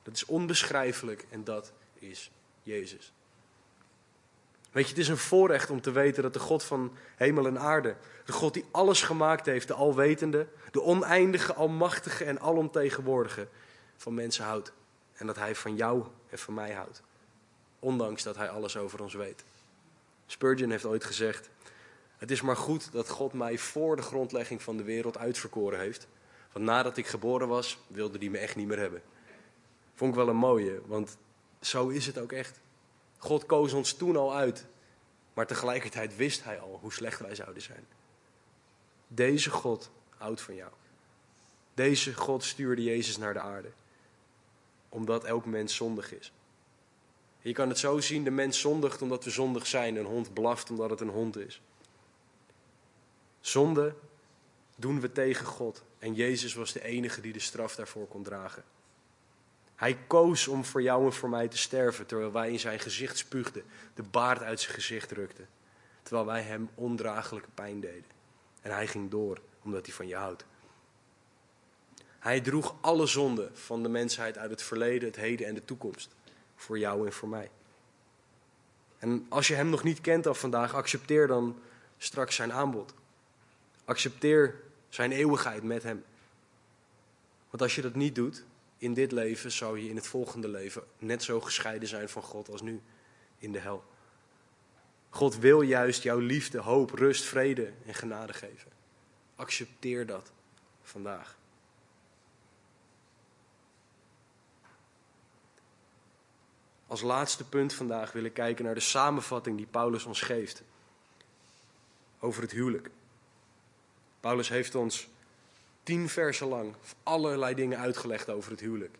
dat 0.03 0.13
is 0.15 0.25
onbeschrijfelijk 0.25 1.25
en 1.29 1.43
dat 1.43 1.71
is 1.93 2.31
Jezus. 2.63 3.13
Weet 4.71 4.83
je, 4.83 4.89
het 4.89 4.99
is 4.99 5.07
een 5.07 5.17
voorrecht 5.17 5.69
om 5.69 5.81
te 5.81 5.91
weten 5.91 6.23
dat 6.23 6.33
de 6.33 6.39
God 6.39 6.63
van 6.63 6.97
hemel 7.15 7.47
en 7.47 7.59
aarde, 7.59 7.95
de 8.25 8.31
God 8.31 8.53
die 8.53 8.65
alles 8.71 9.01
gemaakt 9.01 9.45
heeft, 9.45 9.67
de 9.67 9.73
alwetende, 9.73 10.47
de 10.71 10.81
oneindige, 10.81 11.53
almachtige 11.53 12.23
en 12.23 12.39
alomtegenwoordige, 12.39 13.47
van 13.97 14.13
mensen 14.13 14.45
houdt. 14.45 14.71
En 15.13 15.27
dat 15.27 15.35
Hij 15.35 15.55
van 15.55 15.75
jou 15.75 16.05
en 16.29 16.39
van 16.39 16.53
mij 16.53 16.73
houdt. 16.73 17.01
Ondanks 17.79 18.23
dat 18.23 18.35
Hij 18.35 18.49
alles 18.49 18.77
over 18.77 19.01
ons 19.01 19.13
weet. 19.13 19.43
Spurgeon 20.25 20.69
heeft 20.69 20.85
ooit 20.85 21.03
gezegd: 21.03 21.49
Het 22.25 22.33
is 22.33 22.41
maar 22.41 22.57
goed 22.57 22.91
dat 22.91 23.09
God 23.09 23.33
mij 23.33 23.57
voor 23.57 23.95
de 23.95 24.01
grondlegging 24.01 24.61
van 24.61 24.77
de 24.77 24.83
wereld 24.83 25.17
uitverkoren 25.17 25.79
heeft. 25.79 26.07
Want 26.51 26.65
nadat 26.65 26.97
ik 26.97 27.07
geboren 27.07 27.47
was, 27.47 27.77
wilde 27.87 28.17
hij 28.17 28.29
me 28.29 28.37
echt 28.37 28.55
niet 28.55 28.67
meer 28.67 28.79
hebben. 28.79 29.01
Vond 29.93 30.09
ik 30.11 30.17
wel 30.17 30.27
een 30.27 30.35
mooie, 30.35 30.81
want 30.85 31.17
zo 31.61 31.87
is 31.87 32.05
het 32.05 32.17
ook 32.17 32.31
echt. 32.31 32.59
God 33.17 33.45
koos 33.45 33.73
ons 33.73 33.93
toen 33.93 34.17
al 34.17 34.35
uit, 34.35 34.65
maar 35.33 35.47
tegelijkertijd 35.47 36.15
wist 36.15 36.43
hij 36.43 36.59
al 36.59 36.79
hoe 36.81 36.93
slecht 36.93 37.19
wij 37.19 37.35
zouden 37.35 37.61
zijn. 37.61 37.85
Deze 39.07 39.49
God 39.49 39.91
houdt 40.17 40.41
van 40.41 40.55
jou. 40.55 40.71
Deze 41.73 42.13
God 42.13 42.43
stuurde 42.43 42.83
Jezus 42.83 43.17
naar 43.17 43.33
de 43.33 43.39
aarde, 43.39 43.71
omdat 44.89 45.23
elk 45.23 45.45
mens 45.45 45.75
zondig 45.75 46.13
is. 46.13 46.33
Je 47.41 47.53
kan 47.53 47.69
het 47.69 47.79
zo 47.79 47.99
zien, 47.99 48.23
de 48.23 48.31
mens 48.31 48.59
zondigt 48.59 49.01
omdat 49.01 49.23
we 49.23 49.29
zondig 49.29 49.67
zijn. 49.67 49.95
Een 49.95 50.05
hond 50.05 50.33
blaft 50.33 50.69
omdat 50.69 50.89
het 50.89 50.99
een 50.99 51.09
hond 51.09 51.37
is. 51.37 51.61
Zonde 53.45 53.93
doen 54.75 54.99
we 54.99 55.11
tegen 55.11 55.45
God. 55.45 55.83
En 55.99 56.13
Jezus 56.13 56.53
was 56.53 56.71
de 56.71 56.83
enige 56.83 57.21
die 57.21 57.33
de 57.33 57.39
straf 57.39 57.75
daarvoor 57.75 58.07
kon 58.07 58.23
dragen. 58.23 58.63
Hij 59.75 59.97
koos 60.07 60.47
om 60.47 60.65
voor 60.65 60.81
jou 60.81 61.05
en 61.05 61.13
voor 61.13 61.29
mij 61.29 61.47
te 61.47 61.57
sterven, 61.57 62.05
terwijl 62.05 62.31
wij 62.31 62.51
in 62.51 62.59
zijn 62.59 62.79
gezicht 62.79 63.17
spuugden, 63.17 63.63
de 63.93 64.03
baard 64.03 64.41
uit 64.41 64.59
zijn 64.59 64.73
gezicht 64.73 65.11
rukten. 65.11 65.47
Terwijl 66.03 66.25
wij 66.25 66.41
hem 66.41 66.69
ondraaglijke 66.75 67.49
pijn 67.53 67.79
deden. 67.79 68.11
En 68.61 68.71
hij 68.71 68.87
ging 68.87 69.11
door, 69.11 69.41
omdat 69.63 69.85
hij 69.85 69.95
van 69.95 70.07
je 70.07 70.15
houdt. 70.15 70.45
Hij 72.19 72.41
droeg 72.41 72.75
alle 72.81 73.05
zonden 73.05 73.57
van 73.57 73.83
de 73.83 73.89
mensheid 73.89 74.37
uit 74.37 74.51
het 74.51 74.61
verleden, 74.61 75.07
het 75.07 75.17
heden 75.17 75.47
en 75.47 75.53
de 75.53 75.65
toekomst. 75.65 76.15
Voor 76.55 76.79
jou 76.79 77.05
en 77.05 77.13
voor 77.13 77.29
mij. 77.29 77.49
En 78.99 79.25
als 79.29 79.47
je 79.47 79.55
hem 79.55 79.69
nog 79.69 79.83
niet 79.83 80.01
kent 80.01 80.27
af 80.27 80.39
vandaag, 80.39 80.73
accepteer 80.73 81.27
dan 81.27 81.59
straks 81.97 82.35
zijn 82.35 82.53
aanbod. 82.53 82.93
Accepteer 83.85 84.61
zijn 84.89 85.11
eeuwigheid 85.11 85.63
met 85.63 85.83
hem. 85.83 86.03
Want 87.49 87.61
als 87.61 87.75
je 87.75 87.81
dat 87.81 87.95
niet 87.95 88.15
doet, 88.15 88.43
in 88.77 88.93
dit 88.93 89.11
leven 89.11 89.51
zou 89.51 89.79
je 89.79 89.89
in 89.89 89.95
het 89.95 90.07
volgende 90.07 90.47
leven 90.47 90.83
net 90.97 91.23
zo 91.23 91.41
gescheiden 91.41 91.87
zijn 91.87 92.09
van 92.09 92.21
God 92.21 92.49
als 92.49 92.61
nu 92.61 92.81
in 93.37 93.51
de 93.51 93.59
hel. 93.59 93.83
God 95.09 95.37
wil 95.37 95.61
juist 95.61 96.03
jouw 96.03 96.19
liefde, 96.19 96.59
hoop, 96.59 96.91
rust, 96.91 97.23
vrede 97.23 97.73
en 97.85 97.93
genade 97.93 98.33
geven. 98.33 98.71
Accepteer 99.35 100.05
dat 100.05 100.31
vandaag. 100.81 101.37
Als 106.87 107.01
laatste 107.01 107.43
punt 107.43 107.73
vandaag 107.73 108.11
wil 108.11 108.23
ik 108.23 108.33
kijken 108.33 108.65
naar 108.65 108.73
de 108.73 108.79
samenvatting 108.79 109.57
die 109.57 109.65
Paulus 109.65 110.05
ons 110.05 110.21
geeft 110.21 110.63
over 112.19 112.41
het 112.41 112.51
huwelijk. 112.51 112.89
Paulus 114.25 114.49
heeft 114.49 114.75
ons 114.75 115.07
tien 115.83 116.09
versen 116.09 116.47
lang 116.47 116.75
allerlei 117.03 117.55
dingen 117.55 117.79
uitgelegd 117.79 118.29
over 118.29 118.51
het 118.51 118.59
huwelijk. 118.59 118.95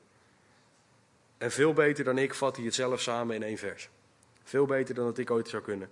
En 1.37 1.51
veel 1.51 1.73
beter 1.73 2.03
dan 2.03 2.17
ik 2.17 2.33
vat 2.33 2.55
hij 2.55 2.65
het 2.65 2.73
zelf 2.73 3.01
samen 3.01 3.35
in 3.35 3.43
één 3.43 3.57
vers. 3.57 3.89
Veel 4.43 4.65
beter 4.65 4.95
dan 4.95 5.05
dat 5.05 5.17
ik 5.17 5.31
ooit 5.31 5.49
zou 5.49 5.63
kunnen. 5.63 5.89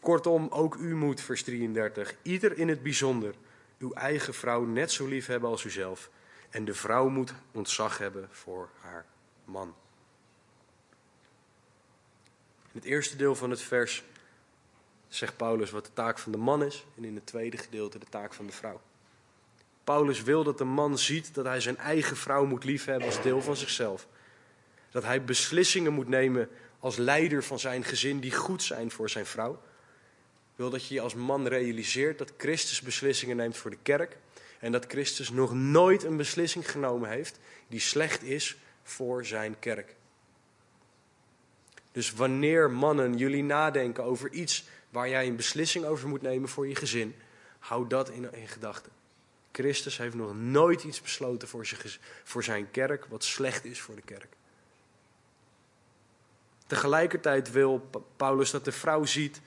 Kortom, 0.00 0.48
ook 0.48 0.74
u 0.74 0.94
moet, 0.94 1.20
vers 1.20 1.42
33, 1.42 2.14
ieder 2.22 2.58
in 2.58 2.68
het 2.68 2.82
bijzonder 2.82 3.34
uw 3.78 3.92
eigen 3.92 4.34
vrouw 4.34 4.64
net 4.64 4.92
zo 4.92 5.06
lief 5.06 5.26
hebben 5.26 5.50
als 5.50 5.64
uzelf. 5.64 6.10
En 6.50 6.64
de 6.64 6.74
vrouw 6.74 7.08
moet 7.08 7.34
ontzag 7.52 7.98
hebben 7.98 8.28
voor 8.30 8.68
haar 8.80 9.06
man. 9.44 9.74
In 12.72 12.78
het 12.78 12.84
eerste 12.84 13.16
deel 13.16 13.34
van 13.34 13.50
het 13.50 13.62
vers 13.62 14.04
zegt 15.14 15.36
Paulus 15.36 15.70
wat 15.70 15.84
de 15.84 15.92
taak 15.92 16.18
van 16.18 16.32
de 16.32 16.38
man 16.38 16.64
is, 16.64 16.84
en 16.96 17.04
in 17.04 17.14
het 17.14 17.26
tweede 17.26 17.56
gedeelte 17.56 17.98
de 17.98 18.06
taak 18.08 18.34
van 18.34 18.46
de 18.46 18.52
vrouw. 18.52 18.80
Paulus 19.84 20.22
wil 20.22 20.44
dat 20.44 20.58
de 20.58 20.64
man 20.64 20.98
ziet 20.98 21.34
dat 21.34 21.44
hij 21.44 21.60
zijn 21.60 21.76
eigen 21.76 22.16
vrouw 22.16 22.44
moet 22.44 22.64
liefhebben 22.64 23.06
als 23.06 23.22
deel 23.22 23.42
van 23.42 23.56
zichzelf. 23.56 24.06
Dat 24.90 25.04
hij 25.04 25.24
beslissingen 25.24 25.92
moet 25.92 26.08
nemen 26.08 26.48
als 26.78 26.96
leider 26.96 27.44
van 27.44 27.58
zijn 27.58 27.84
gezin 27.84 28.20
die 28.20 28.34
goed 28.34 28.62
zijn 28.62 28.90
voor 28.90 29.10
zijn 29.10 29.26
vrouw. 29.26 29.62
Wil 30.56 30.70
dat 30.70 30.86
je 30.86 30.94
je 30.94 31.00
als 31.00 31.14
man 31.14 31.46
realiseert 31.46 32.18
dat 32.18 32.32
Christus 32.36 32.80
beslissingen 32.80 33.36
neemt 33.36 33.56
voor 33.56 33.70
de 33.70 33.78
kerk. 33.82 34.16
En 34.58 34.72
dat 34.72 34.86
Christus 34.86 35.30
nog 35.30 35.54
nooit 35.54 36.04
een 36.04 36.16
beslissing 36.16 36.70
genomen 36.70 37.10
heeft 37.10 37.38
die 37.68 37.80
slecht 37.80 38.22
is 38.22 38.56
voor 38.82 39.26
zijn 39.26 39.58
kerk. 39.58 39.94
Dus 41.92 42.12
wanneer 42.12 42.70
mannen 42.70 43.16
jullie 43.16 43.44
nadenken 43.44 44.04
over 44.04 44.32
iets 44.32 44.64
waar 44.92 45.08
jij 45.08 45.26
een 45.26 45.36
beslissing 45.36 45.84
over 45.84 46.08
moet 46.08 46.22
nemen 46.22 46.48
voor 46.48 46.68
je 46.68 46.74
gezin, 46.74 47.14
hou 47.58 47.88
dat 47.88 48.10
in, 48.10 48.32
in 48.32 48.48
gedachten. 48.48 48.92
Christus 49.52 49.96
heeft 49.98 50.14
nog 50.14 50.34
nooit 50.34 50.84
iets 50.84 51.00
besloten 51.00 51.48
voor 51.48 51.66
zijn, 51.66 51.80
voor 52.24 52.44
zijn 52.44 52.70
kerk 52.70 53.06
wat 53.06 53.24
slecht 53.24 53.64
is 53.64 53.80
voor 53.80 53.94
de 53.94 54.02
kerk. 54.02 54.28
Tegelijkertijd 56.66 57.50
wil 57.50 57.90
Paulus 58.16 58.50
dat 58.50 58.64
de 58.64 58.72
vrouw 58.72 59.04
ziet 59.04 59.40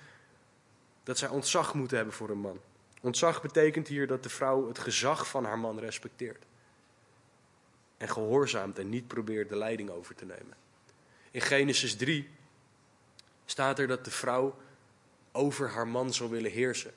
dat 1.03 1.17
zij 1.17 1.29
ontzag 1.29 1.73
moeten 1.73 1.97
hebben 1.97 2.15
voor 2.15 2.29
een 2.29 2.37
man. 2.37 2.59
Ontzag 3.01 3.41
betekent 3.41 3.87
hier 3.87 4.07
dat 4.07 4.23
de 4.23 4.29
vrouw 4.29 4.67
het 4.67 4.79
gezag 4.79 5.27
van 5.27 5.45
haar 5.45 5.59
man 5.59 5.79
respecteert. 5.79 6.45
En 7.97 8.09
gehoorzaamt 8.09 8.79
en 8.79 8.89
niet 8.89 9.07
probeert 9.07 9.49
de 9.49 9.55
leiding 9.55 9.89
over 9.89 10.15
te 10.15 10.25
nemen. 10.25 10.55
In 11.31 11.41
Genesis 11.41 11.95
3 11.95 12.29
staat 13.45 13.79
er 13.79 13.87
dat 13.87 14.05
de 14.05 14.11
vrouw 14.11 14.55
over 15.35 15.69
haar 15.69 15.87
man 15.87 16.13
zal 16.13 16.29
willen 16.29 16.51
heersen. 16.51 16.91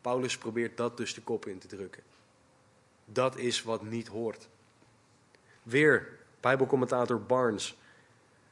Paulus 0.00 0.38
probeert 0.38 0.76
dat 0.76 0.96
dus 0.96 1.14
de 1.14 1.20
kop 1.20 1.46
in 1.46 1.58
te 1.58 1.66
drukken. 1.66 2.02
Dat 3.04 3.36
is 3.36 3.62
wat 3.62 3.82
niet 3.82 4.08
hoort. 4.08 4.48
Weer, 5.62 6.18
Bijbelcommentator 6.40 7.22
Barnes. 7.22 7.76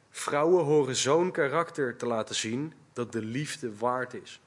Vrouwen 0.09 0.65
horen 0.65 0.95
zo'n 0.95 1.31
karakter 1.31 1.95
te 1.95 2.05
laten 2.05 2.35
zien 2.35 2.73
dat 2.93 3.11
de 3.11 3.21
liefde 3.21 3.75
waard 3.75 4.13
is. 4.13 4.41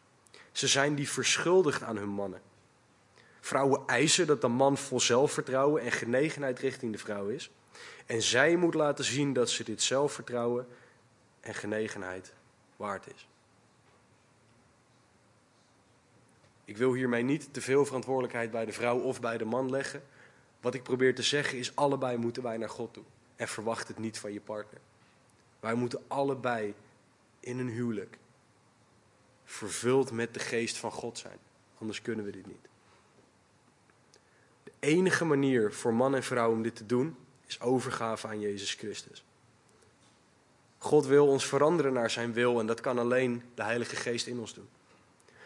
Ze 0.53 0.69
zijn 0.69 0.95
die 0.95 1.11
verschuldigd 1.11 1.83
aan 1.83 1.97
hun 1.97 2.09
mannen. 2.09 2.41
Vrouwen 3.41 3.83
eisen 3.87 4.27
dat 4.27 4.41
de 4.41 4.49
man 4.49 4.77
vol 4.77 5.01
zelfvertrouwen 5.01 5.83
en 5.83 5.93
genegenheid 5.93 6.59
richting 6.59 6.93
de 6.93 6.99
vrouw 6.99 7.29
is. 7.29 7.51
En 8.07 8.23
zij 8.23 8.57
moet 8.57 8.75
laten 8.75 9.05
zien 9.05 9.33
dat 9.33 9.51
ze 9.51 9.65
dit 9.65 9.83
zelfvertrouwen 9.83 10.67
en 11.41 11.55
genegenheid 11.55 12.33
waard 12.77 13.07
is. 13.15 13.29
Ik 16.71 16.77
wil 16.77 16.93
hiermee 16.93 17.23
niet 17.23 17.53
te 17.53 17.61
veel 17.61 17.85
verantwoordelijkheid 17.85 18.51
bij 18.51 18.65
de 18.65 18.73
vrouw 18.73 18.99
of 18.99 19.21
bij 19.21 19.39
de 19.39 19.45
man 19.45 19.71
leggen. 19.71 20.03
Wat 20.61 20.75
ik 20.75 20.83
probeer 20.83 21.15
te 21.15 21.23
zeggen 21.23 21.59
is, 21.59 21.77
allebei 21.77 22.17
moeten 22.17 22.43
wij 22.43 22.57
naar 22.57 22.69
God 22.69 22.93
toe. 22.93 23.03
En 23.37 23.49
verwacht 23.49 23.89
het 23.89 23.99
niet 23.99 24.19
van 24.19 24.33
je 24.33 24.41
partner. 24.41 24.81
Wij 25.61 25.75
moeten 25.75 26.03
allebei 26.09 26.75
in 27.41 27.59
een 27.59 27.69
huwelijk 27.69 28.19
vervuld 29.45 30.13
met 30.13 30.35
de 30.35 30.41
geest 30.41 30.77
van 30.77 30.93
God 30.93 31.19
zijn. 31.19 31.39
Anders 31.79 32.03
kunnen 32.03 32.25
we 32.25 32.31
dit 32.31 32.47
niet. 32.47 32.69
De 34.65 34.73
enige 34.79 35.25
manier 35.25 35.73
voor 35.73 35.95
man 35.95 36.15
en 36.15 36.23
vrouw 36.23 36.51
om 36.51 36.63
dit 36.63 36.77
te 36.77 36.87
doen 36.87 37.17
is 37.47 37.61
overgave 37.61 38.27
aan 38.27 38.41
Jezus 38.41 38.75
Christus. 38.75 39.25
God 40.79 41.07
wil 41.07 41.27
ons 41.27 41.47
veranderen 41.47 41.93
naar 41.93 42.11
zijn 42.11 42.33
wil 42.33 42.61
en 42.61 42.67
dat 42.67 42.81
kan 42.81 42.99
alleen 42.99 43.43
de 43.55 43.63
Heilige 43.63 43.97
Geest 43.97 44.27
in 44.27 44.39
ons 44.39 44.55
doen. 44.55 44.69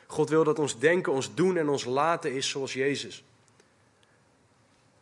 God 0.07 0.29
wil 0.29 0.45
dat 0.45 0.59
ons 0.59 0.79
denken, 0.79 1.13
ons 1.13 1.35
doen 1.35 1.57
en 1.57 1.69
ons 1.69 1.85
laten 1.85 2.33
is 2.33 2.49
zoals 2.49 2.73
Jezus. 2.73 3.25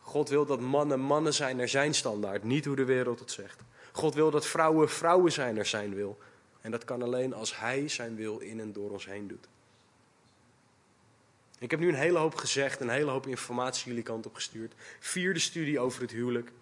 God 0.00 0.28
wil 0.28 0.46
dat 0.46 0.60
mannen 0.60 1.00
mannen 1.00 1.34
zijn 1.34 1.56
naar 1.56 1.68
zijn 1.68 1.94
standaard, 1.94 2.44
niet 2.44 2.64
hoe 2.64 2.76
de 2.76 2.84
wereld 2.84 3.18
het 3.18 3.30
zegt. 3.30 3.60
God 3.92 4.14
wil 4.14 4.30
dat 4.30 4.46
vrouwen 4.46 4.90
vrouwen 4.90 5.32
zijn 5.32 5.54
naar 5.54 5.66
zijn 5.66 5.94
wil. 5.94 6.18
En 6.60 6.70
dat 6.70 6.84
kan 6.84 7.02
alleen 7.02 7.34
als 7.34 7.58
hij 7.58 7.88
zijn 7.88 8.16
wil 8.16 8.38
in 8.38 8.60
en 8.60 8.72
door 8.72 8.90
ons 8.90 9.06
heen 9.06 9.28
doet. 9.28 9.48
Ik 11.58 11.70
heb 11.70 11.80
nu 11.80 11.88
een 11.88 11.94
hele 11.94 12.18
hoop 12.18 12.34
gezegd, 12.34 12.80
een 12.80 12.88
hele 12.88 13.10
hoop 13.10 13.26
informatie 13.26 13.86
jullie 13.86 14.02
kant 14.02 14.26
op 14.26 14.34
gestuurd. 14.34 14.72
Vierde 15.00 15.40
studie 15.40 15.80
over 15.80 16.02
het 16.02 16.10
huwelijk. 16.10 16.52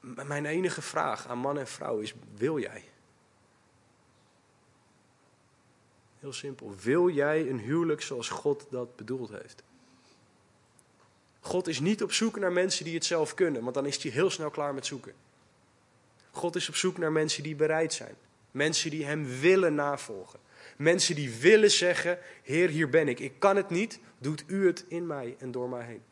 Mijn 0.00 0.46
enige 0.46 0.82
vraag 0.82 1.26
aan 1.26 1.38
man 1.38 1.58
en 1.58 1.66
vrouw 1.68 1.98
is: 1.98 2.14
wil 2.36 2.58
jij? 2.58 2.84
Heel 6.22 6.32
simpel. 6.32 6.74
Wil 6.82 7.08
jij 7.08 7.48
een 7.48 7.58
huwelijk 7.58 8.02
zoals 8.02 8.28
God 8.28 8.66
dat 8.70 8.96
bedoeld 8.96 9.30
heeft? 9.30 9.62
God 11.40 11.68
is 11.68 11.80
niet 11.80 12.02
op 12.02 12.12
zoek 12.12 12.38
naar 12.38 12.52
mensen 12.52 12.84
die 12.84 12.94
het 12.94 13.04
zelf 13.04 13.34
kunnen, 13.34 13.62
want 13.62 13.74
dan 13.74 13.86
is 13.86 14.02
hij 14.02 14.12
heel 14.12 14.30
snel 14.30 14.50
klaar 14.50 14.74
met 14.74 14.86
zoeken. 14.86 15.12
God 16.30 16.56
is 16.56 16.68
op 16.68 16.74
zoek 16.74 16.98
naar 16.98 17.12
mensen 17.12 17.42
die 17.42 17.54
bereid 17.54 17.92
zijn. 17.92 18.14
Mensen 18.50 18.90
die 18.90 19.04
Hem 19.04 19.40
willen 19.40 19.74
navolgen. 19.74 20.38
Mensen 20.76 21.14
die 21.14 21.30
willen 21.30 21.70
zeggen, 21.70 22.18
Heer, 22.42 22.68
hier 22.68 22.88
ben 22.88 23.08
ik. 23.08 23.20
Ik 23.20 23.32
kan 23.38 23.56
het 23.56 23.70
niet, 23.70 23.98
doet 24.18 24.44
U 24.46 24.66
het 24.66 24.84
in 24.88 25.06
mij 25.06 25.36
en 25.38 25.50
door 25.50 25.68
mij 25.68 25.84
heen. 25.84 26.02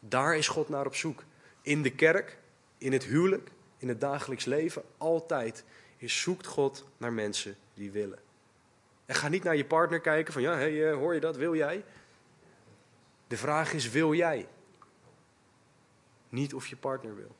Daar 0.00 0.36
is 0.36 0.48
God 0.48 0.68
naar 0.68 0.86
op 0.86 0.94
zoek. 0.94 1.24
In 1.62 1.82
de 1.82 1.92
kerk, 1.92 2.38
in 2.78 2.92
het 2.92 3.04
huwelijk, 3.04 3.50
in 3.78 3.88
het 3.88 4.00
dagelijks 4.00 4.44
leven, 4.44 4.82
altijd 4.96 5.64
is 5.96 6.20
zoekt 6.20 6.46
God 6.46 6.84
naar 6.96 7.12
mensen 7.12 7.56
die 7.74 7.90
willen. 7.90 8.26
En 9.08 9.14
ga 9.14 9.28
niet 9.28 9.42
naar 9.42 9.56
je 9.56 9.64
partner 9.64 10.00
kijken 10.00 10.32
van, 10.32 10.42
ja, 10.42 10.52
hey, 10.52 10.90
eh, 10.90 10.96
hoor 10.96 11.14
je 11.14 11.20
dat, 11.20 11.36
wil 11.36 11.54
jij? 11.54 11.84
De 13.26 13.36
vraag 13.36 13.72
is, 13.72 13.90
wil 13.90 14.14
jij? 14.14 14.48
Niet 16.28 16.54
of 16.54 16.66
je 16.66 16.76
partner 16.76 17.16
wil. 17.16 17.36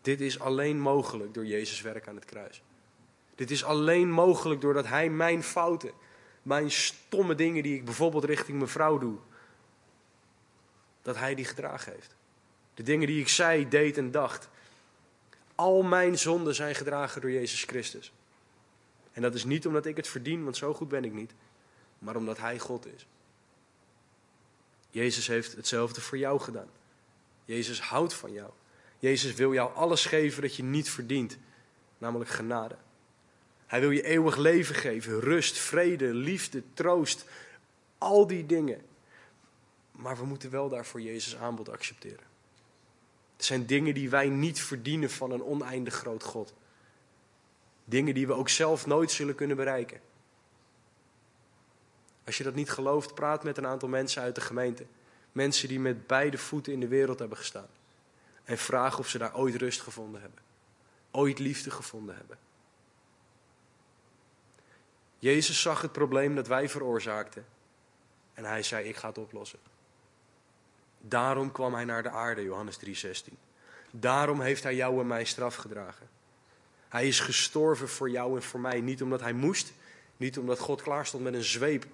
Dit 0.00 0.20
is 0.20 0.40
alleen 0.40 0.80
mogelijk 0.80 1.34
door 1.34 1.46
Jezus' 1.46 1.80
werk 1.80 2.08
aan 2.08 2.14
het 2.14 2.24
kruis. 2.24 2.62
Dit 3.34 3.50
is 3.50 3.64
alleen 3.64 4.10
mogelijk 4.10 4.60
doordat 4.60 4.86
Hij 4.86 5.10
mijn 5.10 5.42
fouten, 5.42 5.92
mijn 6.42 6.70
stomme 6.70 7.34
dingen 7.34 7.62
die 7.62 7.76
ik 7.76 7.84
bijvoorbeeld 7.84 8.24
richting 8.24 8.58
mijn 8.58 8.70
vrouw 8.70 8.98
doe, 8.98 9.18
dat 11.02 11.16
Hij 11.16 11.34
die 11.34 11.44
gedragen 11.44 11.92
heeft. 11.92 12.14
De 12.74 12.82
dingen 12.82 13.06
die 13.06 13.20
ik 13.20 13.28
zei, 13.28 13.68
deed 13.68 13.96
en 13.96 14.10
dacht. 14.10 14.48
Al 15.54 15.82
mijn 15.82 16.18
zonden 16.18 16.54
zijn 16.54 16.74
gedragen 16.74 17.20
door 17.20 17.30
Jezus 17.30 17.64
Christus. 17.64 18.12
En 19.12 19.22
dat 19.22 19.34
is 19.34 19.44
niet 19.44 19.66
omdat 19.66 19.86
ik 19.86 19.96
het 19.96 20.08
verdien, 20.08 20.44
want 20.44 20.56
zo 20.56 20.74
goed 20.74 20.88
ben 20.88 21.04
ik 21.04 21.12
niet, 21.12 21.32
maar 21.98 22.16
omdat 22.16 22.38
Hij 22.38 22.58
God 22.58 22.86
is. 22.86 23.06
Jezus 24.90 25.26
heeft 25.26 25.56
hetzelfde 25.56 26.00
voor 26.00 26.18
jou 26.18 26.40
gedaan. 26.40 26.68
Jezus 27.44 27.80
houdt 27.80 28.14
van 28.14 28.32
jou. 28.32 28.50
Jezus 28.98 29.34
wil 29.34 29.52
jou 29.52 29.74
alles 29.74 30.04
geven 30.04 30.42
dat 30.42 30.56
je 30.56 30.62
niet 30.62 30.90
verdient, 30.90 31.38
namelijk 31.98 32.30
genade. 32.30 32.76
Hij 33.66 33.80
wil 33.80 33.90
je 33.90 34.02
eeuwig 34.02 34.36
leven 34.36 34.74
geven, 34.74 35.20
rust, 35.20 35.58
vrede, 35.58 36.14
liefde, 36.14 36.62
troost, 36.74 37.24
al 37.98 38.26
die 38.26 38.46
dingen. 38.46 38.82
Maar 39.92 40.16
we 40.16 40.24
moeten 40.24 40.50
wel 40.50 40.68
daarvoor 40.68 41.00
Jezus 41.00 41.36
aanbod 41.36 41.68
accepteren. 41.68 42.24
Het 43.36 43.44
zijn 43.44 43.66
dingen 43.66 43.94
die 43.94 44.10
wij 44.10 44.28
niet 44.28 44.60
verdienen 44.60 45.10
van 45.10 45.30
een 45.30 45.42
oneindig 45.42 45.94
groot 45.94 46.22
God. 46.22 46.54
Dingen 47.90 48.14
die 48.14 48.26
we 48.26 48.32
ook 48.32 48.48
zelf 48.48 48.86
nooit 48.86 49.10
zullen 49.10 49.34
kunnen 49.34 49.56
bereiken. 49.56 50.00
Als 52.24 52.38
je 52.38 52.44
dat 52.44 52.54
niet 52.54 52.70
gelooft, 52.70 53.14
praat 53.14 53.44
met 53.44 53.58
een 53.58 53.66
aantal 53.66 53.88
mensen 53.88 54.22
uit 54.22 54.34
de 54.34 54.40
gemeente. 54.40 54.86
Mensen 55.32 55.68
die 55.68 55.80
met 55.80 56.06
beide 56.06 56.38
voeten 56.38 56.72
in 56.72 56.80
de 56.80 56.88
wereld 56.88 57.18
hebben 57.18 57.38
gestaan. 57.38 57.68
En 58.44 58.58
vraag 58.58 58.98
of 58.98 59.08
ze 59.08 59.18
daar 59.18 59.36
ooit 59.36 59.54
rust 59.54 59.80
gevonden 59.80 60.20
hebben. 60.20 60.38
Ooit 61.10 61.38
liefde 61.38 61.70
gevonden 61.70 62.16
hebben. 62.16 62.38
Jezus 65.18 65.62
zag 65.62 65.82
het 65.82 65.92
probleem 65.92 66.34
dat 66.34 66.46
wij 66.46 66.68
veroorzaakten. 66.68 67.46
En 68.34 68.44
hij 68.44 68.62
zei, 68.62 68.88
ik 68.88 68.96
ga 68.96 69.08
het 69.08 69.18
oplossen. 69.18 69.58
Daarom 71.00 71.52
kwam 71.52 71.74
hij 71.74 71.84
naar 71.84 72.02
de 72.02 72.10
aarde, 72.10 72.42
Johannes 72.42 72.78
3:16. 72.78 73.34
Daarom 73.90 74.40
heeft 74.40 74.62
hij 74.62 74.74
jou 74.74 75.00
en 75.00 75.06
mij 75.06 75.24
straf 75.24 75.54
gedragen. 75.54 76.19
Hij 76.90 77.08
is 77.08 77.20
gestorven 77.20 77.88
voor 77.88 78.10
jou 78.10 78.36
en 78.36 78.42
voor 78.42 78.60
mij. 78.60 78.80
Niet 78.80 79.02
omdat 79.02 79.20
hij 79.20 79.32
moest, 79.32 79.72
niet 80.16 80.38
omdat 80.38 80.58
God 80.58 80.82
klaar 80.82 81.06
stond 81.06 81.22
met 81.22 81.34
een 81.34 81.44
zweep. 81.44 81.86